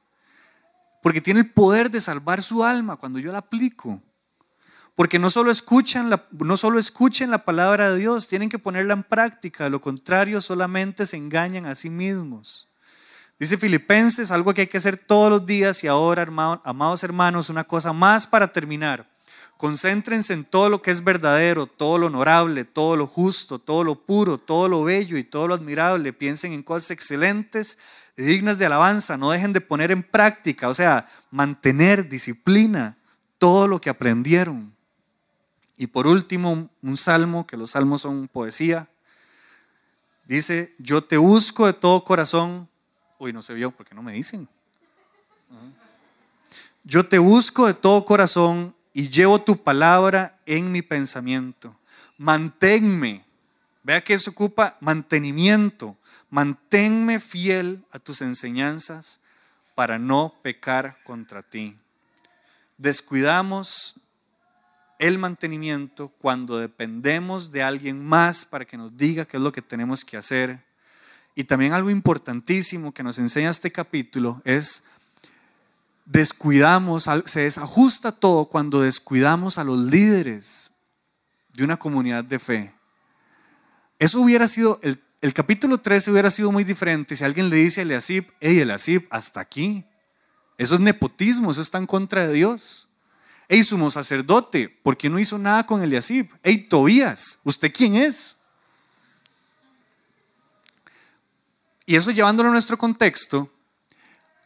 Porque 1.02 1.20
tiene 1.20 1.40
el 1.40 1.50
poder 1.50 1.90
de 1.90 2.00
salvar 2.00 2.42
su 2.42 2.64
alma 2.64 2.96
cuando 2.96 3.18
yo 3.18 3.32
la 3.32 3.38
aplico. 3.38 4.00
Porque 4.94 5.18
no 5.18 5.28
solo, 5.28 5.50
escuchan 5.50 6.08
la, 6.08 6.26
no 6.30 6.56
solo 6.56 6.78
escuchen 6.78 7.30
la 7.30 7.44
palabra 7.44 7.90
de 7.90 7.98
Dios, 7.98 8.28
tienen 8.28 8.48
que 8.48 8.58
ponerla 8.58 8.94
en 8.94 9.02
práctica. 9.02 9.64
De 9.64 9.70
lo 9.70 9.80
contrario, 9.80 10.40
solamente 10.40 11.04
se 11.04 11.16
engañan 11.16 11.66
a 11.66 11.74
sí 11.74 11.90
mismos. 11.90 12.68
Dice 13.38 13.58
Filipenses, 13.58 14.30
algo 14.30 14.54
que 14.54 14.62
hay 14.62 14.66
que 14.66 14.78
hacer 14.78 14.96
todos 14.96 15.30
los 15.30 15.44
días 15.44 15.84
y 15.84 15.88
ahora, 15.88 16.26
amados 16.64 17.04
hermanos, 17.04 17.50
una 17.50 17.64
cosa 17.64 17.92
más 17.92 18.26
para 18.26 18.50
terminar. 18.50 19.06
Concéntrense 19.58 20.34
en 20.34 20.44
todo 20.44 20.68
lo 20.68 20.82
que 20.82 20.90
es 20.90 21.02
verdadero, 21.02 21.66
todo 21.66 21.98
lo 21.98 22.06
honorable, 22.06 22.64
todo 22.64 22.96
lo 22.96 23.06
justo, 23.06 23.58
todo 23.58 23.84
lo 23.84 23.94
puro, 23.94 24.36
todo 24.38 24.68
lo 24.68 24.84
bello 24.84 25.16
y 25.16 25.24
todo 25.24 25.48
lo 25.48 25.54
admirable. 25.54 26.12
Piensen 26.12 26.52
en 26.52 26.62
cosas 26.62 26.90
excelentes 26.90 27.78
dignas 28.16 28.58
de 28.58 28.66
alabanza. 28.66 29.16
No 29.16 29.30
dejen 29.30 29.52
de 29.52 29.60
poner 29.60 29.90
en 29.90 30.02
práctica, 30.02 30.68
o 30.68 30.74
sea, 30.74 31.08
mantener 31.30 32.08
disciplina, 32.08 32.98
todo 33.38 33.66
lo 33.66 33.80
que 33.80 33.90
aprendieron. 33.90 34.74
Y 35.78 35.86
por 35.86 36.06
último, 36.06 36.68
un 36.82 36.96
salmo, 36.96 37.46
que 37.46 37.56
los 37.56 37.72
salmos 37.72 38.02
son 38.02 38.28
poesía. 38.28 38.88
Dice, 40.26 40.74
yo 40.78 41.04
te 41.04 41.16
busco 41.18 41.66
de 41.66 41.74
todo 41.74 42.04
corazón. 42.04 42.68
Uy, 43.18 43.32
no 43.32 43.42
se 43.42 43.54
vio 43.54 43.70
porque 43.70 43.94
no 43.94 44.02
me 44.02 44.12
dicen. 44.12 44.48
Yo 46.84 47.06
te 47.06 47.18
busco 47.18 47.66
de 47.66 47.74
todo 47.74 48.04
corazón 48.04 48.74
y 48.92 49.08
llevo 49.08 49.40
tu 49.40 49.62
palabra 49.62 50.38
en 50.46 50.70
mi 50.70 50.82
pensamiento. 50.82 51.76
Manténme. 52.18 53.24
Vea 53.82 54.02
que 54.02 54.14
eso 54.14 54.30
ocupa 54.30 54.76
mantenimiento. 54.80 55.96
Manténme 56.30 57.18
fiel 57.20 57.84
a 57.90 57.98
tus 57.98 58.22
enseñanzas 58.22 59.20
para 59.74 59.98
no 59.98 60.34
pecar 60.42 61.02
contra 61.04 61.42
ti. 61.42 61.76
Descuidamos 62.78 63.94
el 64.98 65.18
mantenimiento 65.18 66.08
cuando 66.18 66.58
dependemos 66.58 67.50
de 67.50 67.62
alguien 67.62 68.04
más 68.04 68.44
para 68.44 68.64
que 68.64 68.76
nos 68.76 68.96
diga 68.96 69.24
qué 69.24 69.36
es 69.36 69.42
lo 69.42 69.52
que 69.52 69.62
tenemos 69.62 70.04
que 70.04 70.16
hacer. 70.16 70.65
Y 71.38 71.44
también 71.44 71.74
algo 71.74 71.90
importantísimo 71.90 72.92
que 72.94 73.02
nos 73.02 73.18
enseña 73.18 73.50
este 73.50 73.70
capítulo 73.70 74.40
es 74.44 74.84
descuidamos, 76.06 77.08
se 77.26 77.40
desajusta 77.40 78.10
todo 78.10 78.46
cuando 78.46 78.80
descuidamos 78.80 79.58
a 79.58 79.64
los 79.64 79.78
líderes 79.78 80.72
de 81.52 81.62
una 81.62 81.76
comunidad 81.76 82.24
de 82.24 82.38
fe. 82.38 82.72
Eso 83.98 84.22
hubiera 84.22 84.48
sido, 84.48 84.80
el, 84.82 85.34
capítulo 85.34 85.78
13 85.78 86.10
hubiera 86.10 86.30
sido 86.30 86.50
muy 86.50 86.64
diferente 86.64 87.14
si 87.14 87.22
alguien 87.22 87.50
le 87.50 87.56
dice 87.56 87.80
a 87.80 87.82
Eliasib, 87.82 88.24
hey 88.40 88.60
Eliasib, 88.60 89.06
hasta 89.10 89.40
aquí. 89.40 89.84
Eso 90.56 90.76
es 90.76 90.80
nepotismo, 90.80 91.50
eso 91.50 91.60
está 91.60 91.76
en 91.76 91.86
contra 91.86 92.26
de 92.26 92.32
Dios. 92.32 92.88
Hey, 93.46 93.62
sumo 93.62 93.90
sacerdote, 93.90 94.70
¿por 94.82 94.96
qué 94.96 95.10
no 95.10 95.18
hizo 95.18 95.36
nada 95.36 95.66
con 95.66 95.82
Eliasib? 95.82 96.30
Hey, 96.42 96.66
Tobías, 96.68 97.40
¿usted 97.44 97.70
quién 97.72 97.94
es? 97.94 98.38
Y 101.86 101.94
eso 101.94 102.10
llevándolo 102.10 102.48
a 102.48 102.52
nuestro 102.52 102.76
contexto, 102.76 103.48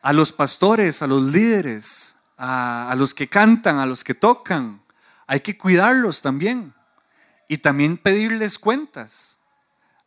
a 0.02 0.12
los 0.12 0.30
pastores, 0.30 1.00
a 1.00 1.06
los 1.06 1.22
líderes, 1.22 2.14
a, 2.36 2.94
los 2.96 3.14
que 3.14 3.28
cantan, 3.28 3.78
a 3.78 3.86
los 3.86 4.04
que 4.04 4.14
tocan. 4.14 4.82
Hay 5.26 5.40
que 5.40 5.56
cuidarlos 5.56 6.20
también. 6.20 6.74
Y 7.48 7.58
también 7.58 7.96
pedirles 7.96 8.58
cuentas. 8.58 9.38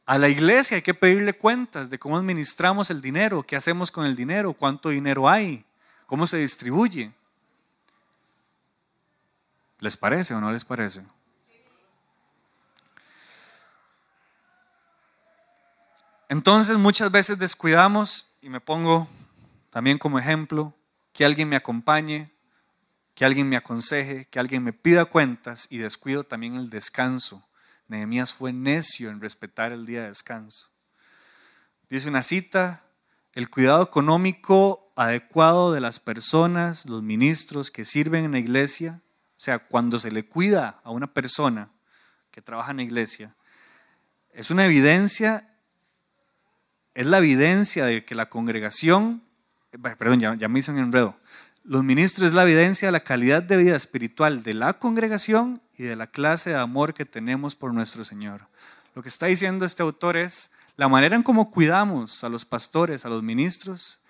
A 0.06 0.18
la 0.18 0.30
iglesia 0.30 0.76
hay 0.76 0.84
que 0.84 0.94
pedirle 0.94 1.34
cuentas 1.34 1.90
de 1.90 1.98
cómo 1.98 2.18
administramos 2.18 2.90
el 2.92 3.02
dinero, 3.02 3.42
qué 3.42 3.56
hacemos 3.56 3.92
con 3.92 4.06
el 4.06 4.16
dinero, 4.16 4.54
cuánto 4.54 4.90
dinero 4.90 5.28
hay, 5.28 5.66
cómo 6.06 6.28
se 6.28 6.38
distribuye. 6.38 7.12
¿Les 9.80 9.98
parece 9.98 10.34
o 10.34 10.40
no 10.40 10.52
les 10.52 10.64
parece? 10.64 11.04
Entonces 16.34 16.80
muchas 16.80 17.12
veces 17.12 17.38
descuidamos 17.38 18.26
y 18.42 18.50
me 18.50 18.60
pongo 18.60 19.08
también 19.70 20.00
como 20.00 20.18
ejemplo, 20.18 20.74
que 21.12 21.26
alguien 21.26 21.48
me 21.48 21.56
acompañe, 21.56 22.32
que 23.14 23.24
alguien 23.24 23.48
me 23.48 23.56
aconseje, 23.56 24.26
que 24.32 24.40
alguien 24.40 24.64
me 24.64 24.74
pida 24.74 25.06
cuentas 25.06 25.68
y 25.70 25.78
descuido 25.78 26.24
también 26.24 26.56
el 26.56 26.72
descanso. 26.72 27.48
Nehemías 27.88 28.34
fue 28.34 28.52
necio 28.52 29.12
en 29.12 29.22
respetar 29.22 29.74
el 29.74 29.86
día 29.86 30.02
de 30.02 30.08
descanso. 30.08 30.70
Dice 31.88 32.10
una 32.10 32.24
cita, 32.24 32.82
el 33.34 33.52
cuidado 33.52 33.84
económico 33.84 34.92
adecuado 34.96 35.72
de 35.72 35.82
las 35.82 36.00
personas, 36.00 36.88
los 36.88 37.04
ministros 37.04 37.70
que 37.70 37.86
sirven 37.86 38.26
en 38.26 38.32
la 38.32 38.40
iglesia, 38.40 39.02
o 39.38 39.40
sea, 39.40 39.60
cuando 39.60 40.00
se 40.00 40.10
le 40.10 40.28
cuida 40.28 40.82
a 40.84 40.90
una 40.90 41.14
persona 41.14 41.70
que 42.32 42.42
trabaja 42.42 42.72
en 42.72 42.78
la 42.78 42.84
iglesia, 42.84 43.36
es 44.32 44.50
una 44.50 44.66
evidencia, 44.66 45.53
es 46.94 47.06
la 47.06 47.18
evidencia 47.18 47.86
de 47.86 48.06
que 48.06 48.16
la 48.16 48.30
congregación 48.30 49.22
perdón, 49.98 50.20
ya, 50.20 50.48
me 50.48 50.60
hizo 50.60 50.72
un 50.72 50.80
enredo. 50.80 51.16
Los 51.64 51.84
ministros 51.84 52.30
es 52.30 52.34
la 52.34 52.44
evidencia 52.44 52.88
de 52.88 52.92
la 52.92 53.04
calidad 53.04 53.42
de 53.42 53.58
vida 53.58 53.76
espiritual 53.76 54.44
de 54.44 54.54
la 54.54 54.74
congregación 54.74 55.62
y 55.78 55.84
de 55.84 55.96
la 55.96 56.08
clase 56.08 56.52
de 56.52 56.58
amor 56.58 56.94
que 56.94 57.06
tenemos 57.06 57.56
por 57.56 57.74
nuestro 57.74 58.04
Señor. 58.04 58.48
Lo 58.96 59.02
que 59.02 59.10
está 59.10 59.28
diciendo 59.28 59.66
este 59.66 59.82
autor 59.82 60.18
es, 60.18 60.52
la 60.76 60.88
manera 60.88 61.16
en 61.16 61.24
cómo 61.24 61.52
cuidamos 61.52 62.24
a 62.24 62.30
los 62.30 62.46
pastores, 62.46 63.06
a 63.06 63.10
los 63.10 63.24
ministros, 63.24 64.02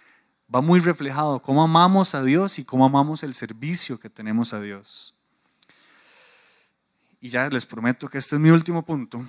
va 0.53 0.61
muy 0.61 0.79
reflejado 0.79 1.41
cómo 1.41 1.63
amamos 1.63 2.15
a 2.15 2.23
Dios 2.23 2.57
y 2.59 2.65
cómo 2.65 2.85
amamos 2.85 3.23
el 3.23 3.33
servicio 3.33 3.99
que 3.99 4.09
tenemos 4.09 4.53
a 4.53 4.59
Dios. 4.59 5.13
Y 7.21 7.29
ya 7.29 7.47
les 7.49 7.65
prometo 7.65 8.09
que 8.09 8.17
este 8.17 8.35
es 8.35 8.41
mi 8.41 8.49
último 8.49 8.83
punto. 8.83 9.25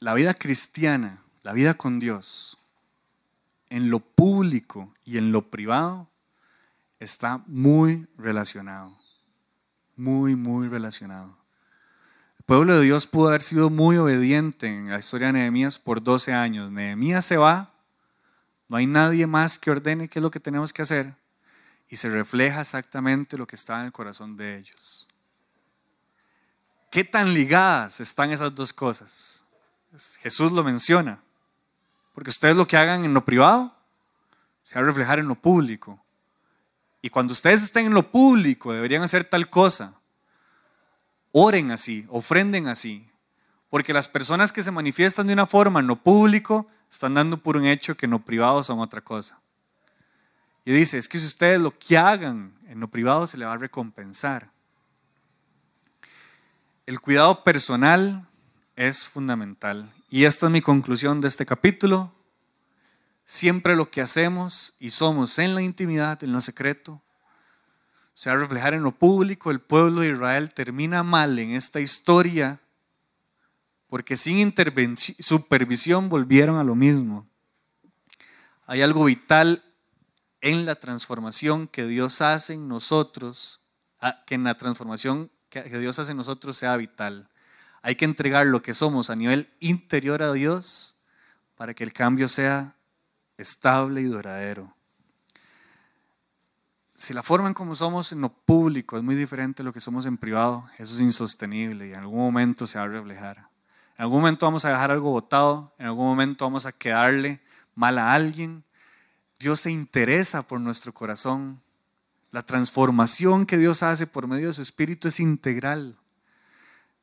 La 0.00 0.14
vida 0.14 0.32
cristiana, 0.32 1.22
la 1.42 1.52
vida 1.52 1.74
con 1.74 2.00
Dios, 2.00 2.56
en 3.68 3.90
lo 3.90 4.00
público 4.00 4.94
y 5.04 5.18
en 5.18 5.30
lo 5.30 5.50
privado 5.50 6.08
está 6.98 7.42
muy 7.46 8.08
relacionado. 8.16 8.96
Muy, 9.96 10.36
muy 10.36 10.68
relacionado. 10.68 11.36
El 12.38 12.44
pueblo 12.46 12.78
de 12.78 12.84
Dios 12.86 13.06
pudo 13.06 13.28
haber 13.28 13.42
sido 13.42 13.68
muy 13.68 13.98
obediente 13.98 14.68
en 14.68 14.90
la 14.90 14.98
historia 14.98 15.26
de 15.26 15.34
Nehemías 15.34 15.78
por 15.78 16.02
12 16.02 16.32
años. 16.32 16.72
Nehemías 16.72 17.26
se 17.26 17.36
va, 17.36 17.74
no 18.68 18.78
hay 18.78 18.86
nadie 18.86 19.26
más 19.26 19.58
que 19.58 19.70
ordene 19.70 20.08
qué 20.08 20.18
es 20.18 20.22
lo 20.22 20.30
que 20.30 20.40
tenemos 20.40 20.72
que 20.72 20.80
hacer 20.80 21.14
y 21.90 21.96
se 21.96 22.08
refleja 22.08 22.62
exactamente 22.62 23.36
lo 23.36 23.46
que 23.46 23.56
está 23.56 23.80
en 23.80 23.86
el 23.86 23.92
corazón 23.92 24.34
de 24.38 24.56
ellos. 24.56 25.06
¿Qué 26.90 27.04
tan 27.04 27.34
ligadas 27.34 28.00
están 28.00 28.30
esas 28.30 28.54
dos 28.54 28.72
cosas? 28.72 29.44
Jesús 30.20 30.52
lo 30.52 30.62
menciona. 30.64 31.20
Porque 32.14 32.30
ustedes 32.30 32.56
lo 32.56 32.66
que 32.66 32.76
hagan 32.76 33.04
en 33.04 33.14
lo 33.14 33.24
privado 33.24 33.74
se 34.62 34.74
va 34.74 34.82
a 34.82 34.84
reflejar 34.84 35.18
en 35.18 35.28
lo 35.28 35.34
público. 35.34 36.02
Y 37.02 37.10
cuando 37.10 37.32
ustedes 37.32 37.62
estén 37.62 37.86
en 37.86 37.94
lo 37.94 38.10
público, 38.10 38.72
deberían 38.72 39.02
hacer 39.02 39.24
tal 39.24 39.48
cosa. 39.48 39.94
Oren 41.32 41.70
así, 41.70 42.06
ofrenden 42.08 42.68
así. 42.68 43.08
Porque 43.70 43.92
las 43.92 44.08
personas 44.08 44.52
que 44.52 44.62
se 44.62 44.70
manifiestan 44.70 45.26
de 45.26 45.32
una 45.32 45.46
forma 45.46 45.80
en 45.80 45.86
lo 45.86 45.96
público 45.96 46.68
están 46.90 47.14
dando 47.14 47.38
por 47.38 47.56
un 47.56 47.66
hecho 47.66 47.96
que 47.96 48.06
en 48.06 48.10
lo 48.12 48.18
privado 48.18 48.62
son 48.64 48.80
otra 48.80 49.00
cosa. 49.00 49.38
Y 50.64 50.72
dice, 50.72 50.98
es 50.98 51.08
que 51.08 51.18
si 51.18 51.26
ustedes 51.26 51.60
lo 51.60 51.76
que 51.78 51.96
hagan 51.96 52.52
en 52.68 52.80
lo 52.80 52.88
privado 52.88 53.26
se 53.26 53.38
le 53.38 53.46
va 53.46 53.54
a 53.54 53.58
recompensar. 53.58 54.50
El 56.84 57.00
cuidado 57.00 57.44
personal 57.44 58.26
es 58.80 59.10
fundamental. 59.10 59.92
Y 60.08 60.24
esta 60.24 60.46
es 60.46 60.52
mi 60.52 60.62
conclusión 60.62 61.20
de 61.20 61.28
este 61.28 61.44
capítulo. 61.44 62.14
Siempre 63.26 63.76
lo 63.76 63.90
que 63.90 64.00
hacemos 64.00 64.74
y 64.80 64.88
somos 64.88 65.38
en 65.38 65.54
la 65.54 65.60
intimidad, 65.60 66.24
en 66.24 66.32
lo 66.32 66.40
secreto, 66.40 67.02
se 68.14 68.30
va 68.30 68.36
a 68.36 68.38
reflejar 68.38 68.72
en 68.72 68.82
lo 68.82 68.92
público. 68.92 69.50
El 69.50 69.60
pueblo 69.60 70.00
de 70.00 70.08
Israel 70.08 70.54
termina 70.54 71.02
mal 71.02 71.38
en 71.38 71.50
esta 71.50 71.78
historia 71.78 72.58
porque 73.86 74.16
sin 74.16 74.54
supervisión 75.18 76.08
volvieron 76.08 76.56
a 76.56 76.64
lo 76.64 76.74
mismo. 76.74 77.28
Hay 78.64 78.80
algo 78.80 79.04
vital 79.04 79.62
en 80.40 80.64
la 80.64 80.76
transformación 80.76 81.68
que 81.68 81.86
Dios 81.86 82.22
hace 82.22 82.54
en 82.54 82.66
nosotros, 82.66 83.60
que 84.26 84.36
en 84.36 84.44
la 84.44 84.54
transformación 84.56 85.30
que 85.50 85.78
Dios 85.78 85.98
hace 85.98 86.12
en 86.12 86.16
nosotros 86.16 86.56
sea 86.56 86.78
vital. 86.78 87.29
Hay 87.82 87.96
que 87.96 88.04
entregar 88.04 88.46
lo 88.46 88.62
que 88.62 88.74
somos 88.74 89.10
a 89.10 89.16
nivel 89.16 89.48
interior 89.60 90.22
a 90.22 90.32
Dios 90.32 90.96
para 91.56 91.74
que 91.74 91.84
el 91.84 91.92
cambio 91.92 92.28
sea 92.28 92.74
estable 93.38 94.00
y 94.02 94.04
duradero. 94.04 94.74
Si 96.94 97.14
la 97.14 97.22
forma 97.22 97.48
en 97.48 97.54
como 97.54 97.74
somos 97.74 98.12
en 98.12 98.20
lo 98.20 98.28
público 98.28 98.98
es 98.98 99.02
muy 99.02 99.14
diferente 99.14 99.62
a 99.62 99.64
lo 99.64 99.72
que 99.72 99.80
somos 99.80 100.04
en 100.04 100.18
privado, 100.18 100.68
eso 100.76 100.94
es 100.94 101.00
insostenible 101.00 101.88
y 101.88 101.92
en 101.92 102.00
algún 102.00 102.18
momento 102.18 102.66
se 102.66 102.78
va 102.78 102.84
a 102.84 102.88
reflejar. 102.88 103.38
En 103.96 104.02
algún 104.04 104.20
momento 104.20 104.44
vamos 104.44 104.66
a 104.66 104.70
dejar 104.70 104.90
algo 104.90 105.10
botado, 105.10 105.72
en 105.78 105.86
algún 105.86 106.06
momento 106.06 106.44
vamos 106.44 106.66
a 106.66 106.72
quedarle 106.72 107.40
mal 107.74 107.98
a 107.98 108.12
alguien. 108.12 108.64
Dios 109.38 109.60
se 109.60 109.70
interesa 109.70 110.42
por 110.42 110.60
nuestro 110.60 110.92
corazón. 110.92 111.62
La 112.30 112.44
transformación 112.44 113.46
que 113.46 113.56
Dios 113.56 113.82
hace 113.82 114.06
por 114.06 114.26
medio 114.26 114.48
de 114.48 114.54
su 114.54 114.60
Espíritu 114.62 115.08
es 115.08 115.20
integral. 115.20 115.96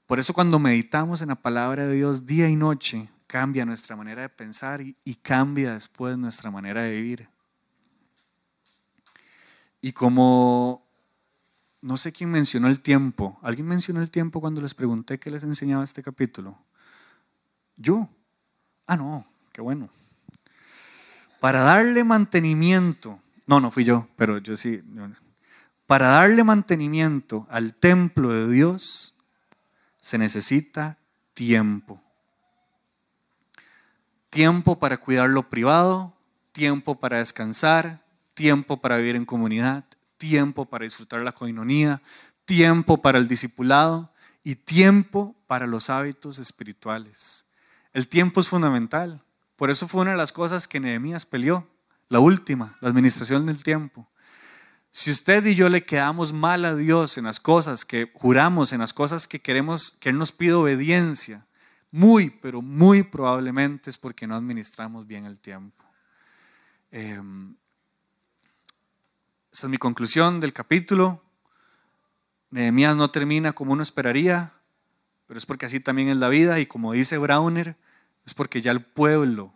Por 0.08 0.20
eso 0.20 0.34
cuando 0.34 0.58
meditamos 0.58 1.22
en 1.22 1.28
la 1.28 1.36
palabra 1.36 1.86
de 1.86 1.96
Dios 1.96 2.26
día 2.26 2.48
y 2.48 2.56
noche, 2.56 3.10
cambia 3.28 3.66
nuestra 3.66 3.98
manera 3.98 4.22
de 4.22 4.30
pensar 4.30 4.80
y, 4.82 5.16
cambia 5.16 5.74
después 5.74 6.18
nuestra 6.18 6.50
manera 6.50 6.84
de 6.84 6.94
vivir. 6.94 7.28
Y 9.82 9.92
como 9.92 10.88
no 11.82 11.98
sé 11.98 12.14
quién 12.14 12.32
mencionó 12.32 12.70
el 12.70 12.80
tiempo, 12.80 13.38
¿alguien 13.44 13.68
mencionó 13.68 14.02
el 14.02 14.10
tiempo 14.10 14.40
cuando 14.40 14.62
les 14.62 14.74
pregunté 14.74 15.20
qué 15.20 15.30
les 15.30 15.44
enseñaba 15.44 15.84
este 15.84 16.02
capítulo? 16.02 16.58
Yo. 17.76 18.10
Ah, 18.88 18.96
no, 18.96 19.28
qué 19.52 19.60
bueno. 19.60 19.90
Para 21.42 21.60
darle 21.60 22.06
mantenimiento, 22.06 23.20
no, 23.46 23.60
no 23.60 23.72
fui 23.72 23.84
yo, 23.84 24.08
pero 24.16 24.38
yo 24.38 24.56
sí, 24.56 24.82
para 25.86 26.08
darle 26.08 26.46
mantenimiento 26.46 27.46
al 27.50 27.74
templo 27.74 28.32
de 28.32 28.50
Dios 28.50 29.17
se 30.08 30.18
necesita 30.18 30.98
tiempo. 31.34 32.02
Tiempo 34.30 34.80
para 34.80 34.96
cuidar 34.96 35.30
lo 35.30 35.50
privado, 35.50 36.14
tiempo 36.54 36.98
para 36.98 37.18
descansar, 37.18 38.06
tiempo 38.34 38.80
para 38.80 38.96
vivir 38.96 39.18
en 39.18 39.26
comunidad, 39.26 39.84
tiempo 40.16 40.64
para 40.64 40.86
disfrutar 40.86 41.24
la 41.24 41.34
coinonía, 41.34 42.02
tiempo 42.46 43.02
para 43.02 43.18
el 43.18 43.28
discipulado 43.28 44.10
y 44.46 44.56
tiempo 44.56 45.36
para 45.46 45.68
los 45.68 45.90
hábitos 45.90 46.40
espirituales. 46.40 47.52
El 47.92 48.08
tiempo 48.08 48.40
es 48.40 48.48
fundamental. 48.48 49.22
Por 49.58 49.70
eso 49.70 49.90
fue 49.90 50.04
una 50.04 50.12
de 50.12 50.18
las 50.18 50.32
cosas 50.32 50.70
que 50.70 50.80
Nehemías 50.80 51.26
peleó, 51.26 51.68
la 52.08 52.22
última, 52.22 52.78
la 52.80 52.88
administración 52.88 53.46
del 53.46 53.62
tiempo. 53.62 54.08
Si 54.98 55.12
usted 55.12 55.46
y 55.46 55.54
yo 55.54 55.70
le 55.70 55.84
quedamos 55.84 56.34
mal 56.34 56.66
a 56.66 56.76
Dios 56.76 57.20
en 57.20 57.26
las 57.26 57.40
cosas 57.40 57.86
que 57.86 58.12
juramos, 58.16 58.74
en 58.74 58.80
las 58.80 58.96
cosas 58.96 59.28
que 59.28 59.40
queremos, 59.40 59.92
que 59.92 60.10
Él 60.10 60.18
nos 60.18 60.32
pide 60.32 60.54
obediencia, 60.54 61.46
muy, 61.92 62.32
pero 62.32 62.64
muy 62.64 63.04
probablemente 63.04 63.92
es 63.92 64.00
porque 64.00 64.26
no 64.26 64.36
administramos 64.36 65.06
bien 65.06 65.26
el 65.26 65.38
tiempo. 65.38 65.86
Eh, 66.90 67.22
esta 69.52 69.68
es 69.68 69.70
mi 69.70 69.78
conclusión 69.78 70.40
del 70.40 70.52
capítulo. 70.52 71.22
Nehemías 72.50 72.96
no 72.96 73.12
termina 73.12 73.54
como 73.54 73.74
uno 73.74 73.84
esperaría, 73.84 74.52
pero 75.28 75.38
es 75.38 75.46
porque 75.46 75.68
así 75.68 75.80
también 75.80 76.10
es 76.10 76.18
la 76.18 76.30
vida 76.30 76.60
y 76.60 76.66
como 76.66 76.94
dice 76.94 77.20
Browner, 77.20 77.78
es 78.26 78.34
porque 78.34 78.62
ya 78.62 78.72
el 78.72 78.84
pueblo 78.84 79.54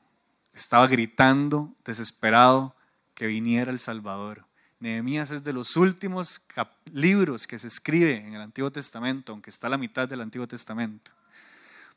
estaba 0.53 0.85
gritando 0.85 1.73
desesperado 1.83 2.75
que 3.15 3.25
viniera 3.25 3.71
el 3.71 3.79
Salvador. 3.79 4.45
Nehemías 4.81 5.31
es 5.31 5.43
de 5.43 5.53
los 5.53 5.77
últimos 5.77 6.41
libros 6.91 7.47
que 7.47 7.57
se 7.57 7.67
escribe 7.67 8.17
en 8.17 8.33
el 8.33 8.41
Antiguo 8.41 8.71
Testamento, 8.71 9.31
aunque 9.31 9.49
está 9.49 9.67
a 9.67 9.69
la 9.69 9.77
mitad 9.77 10.09
del 10.09 10.21
Antiguo 10.21 10.47
Testamento 10.47 11.11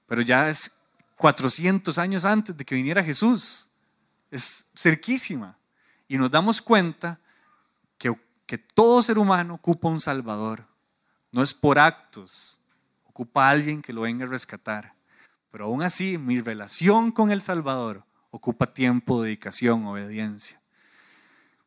pero 0.07 0.23
ya 0.23 0.49
es 0.49 0.81
400 1.17 1.97
años 1.99 2.25
antes 2.25 2.57
de 2.57 2.65
que 2.65 2.75
viniera 2.75 3.03
Jesús. 3.03 3.69
Es 4.31 4.67
cerquísima. 4.77 5.57
Y 6.09 6.19
nos 6.19 6.31
damos 6.31 6.61
cuenta 6.61 7.19
que, 7.99 8.15
que 8.47 8.59
todo 8.59 9.03
ser 9.03 9.19
humano 9.19 9.55
ocupa 9.55 9.89
un 9.89 10.01
Salvador. 10.01 10.67
No 11.33 11.43
es 11.43 11.55
por 11.55 11.79
actos, 11.79 12.61
ocupa 13.07 13.47
a 13.47 13.51
alguien 13.51 13.83
que 13.83 13.93
lo 13.93 14.03
venga 14.03 14.25
a 14.25 14.29
rescatar. 14.29 14.95
Pero 15.51 15.67
aún 15.67 15.83
así, 15.83 16.19
mi 16.19 16.41
relación 16.41 17.11
con 17.11 17.31
el 17.31 17.41
Salvador 17.41 18.05
ocupa 18.31 18.73
tiempo, 18.75 19.23
dedicación, 19.23 19.87
obediencia. 19.87 20.61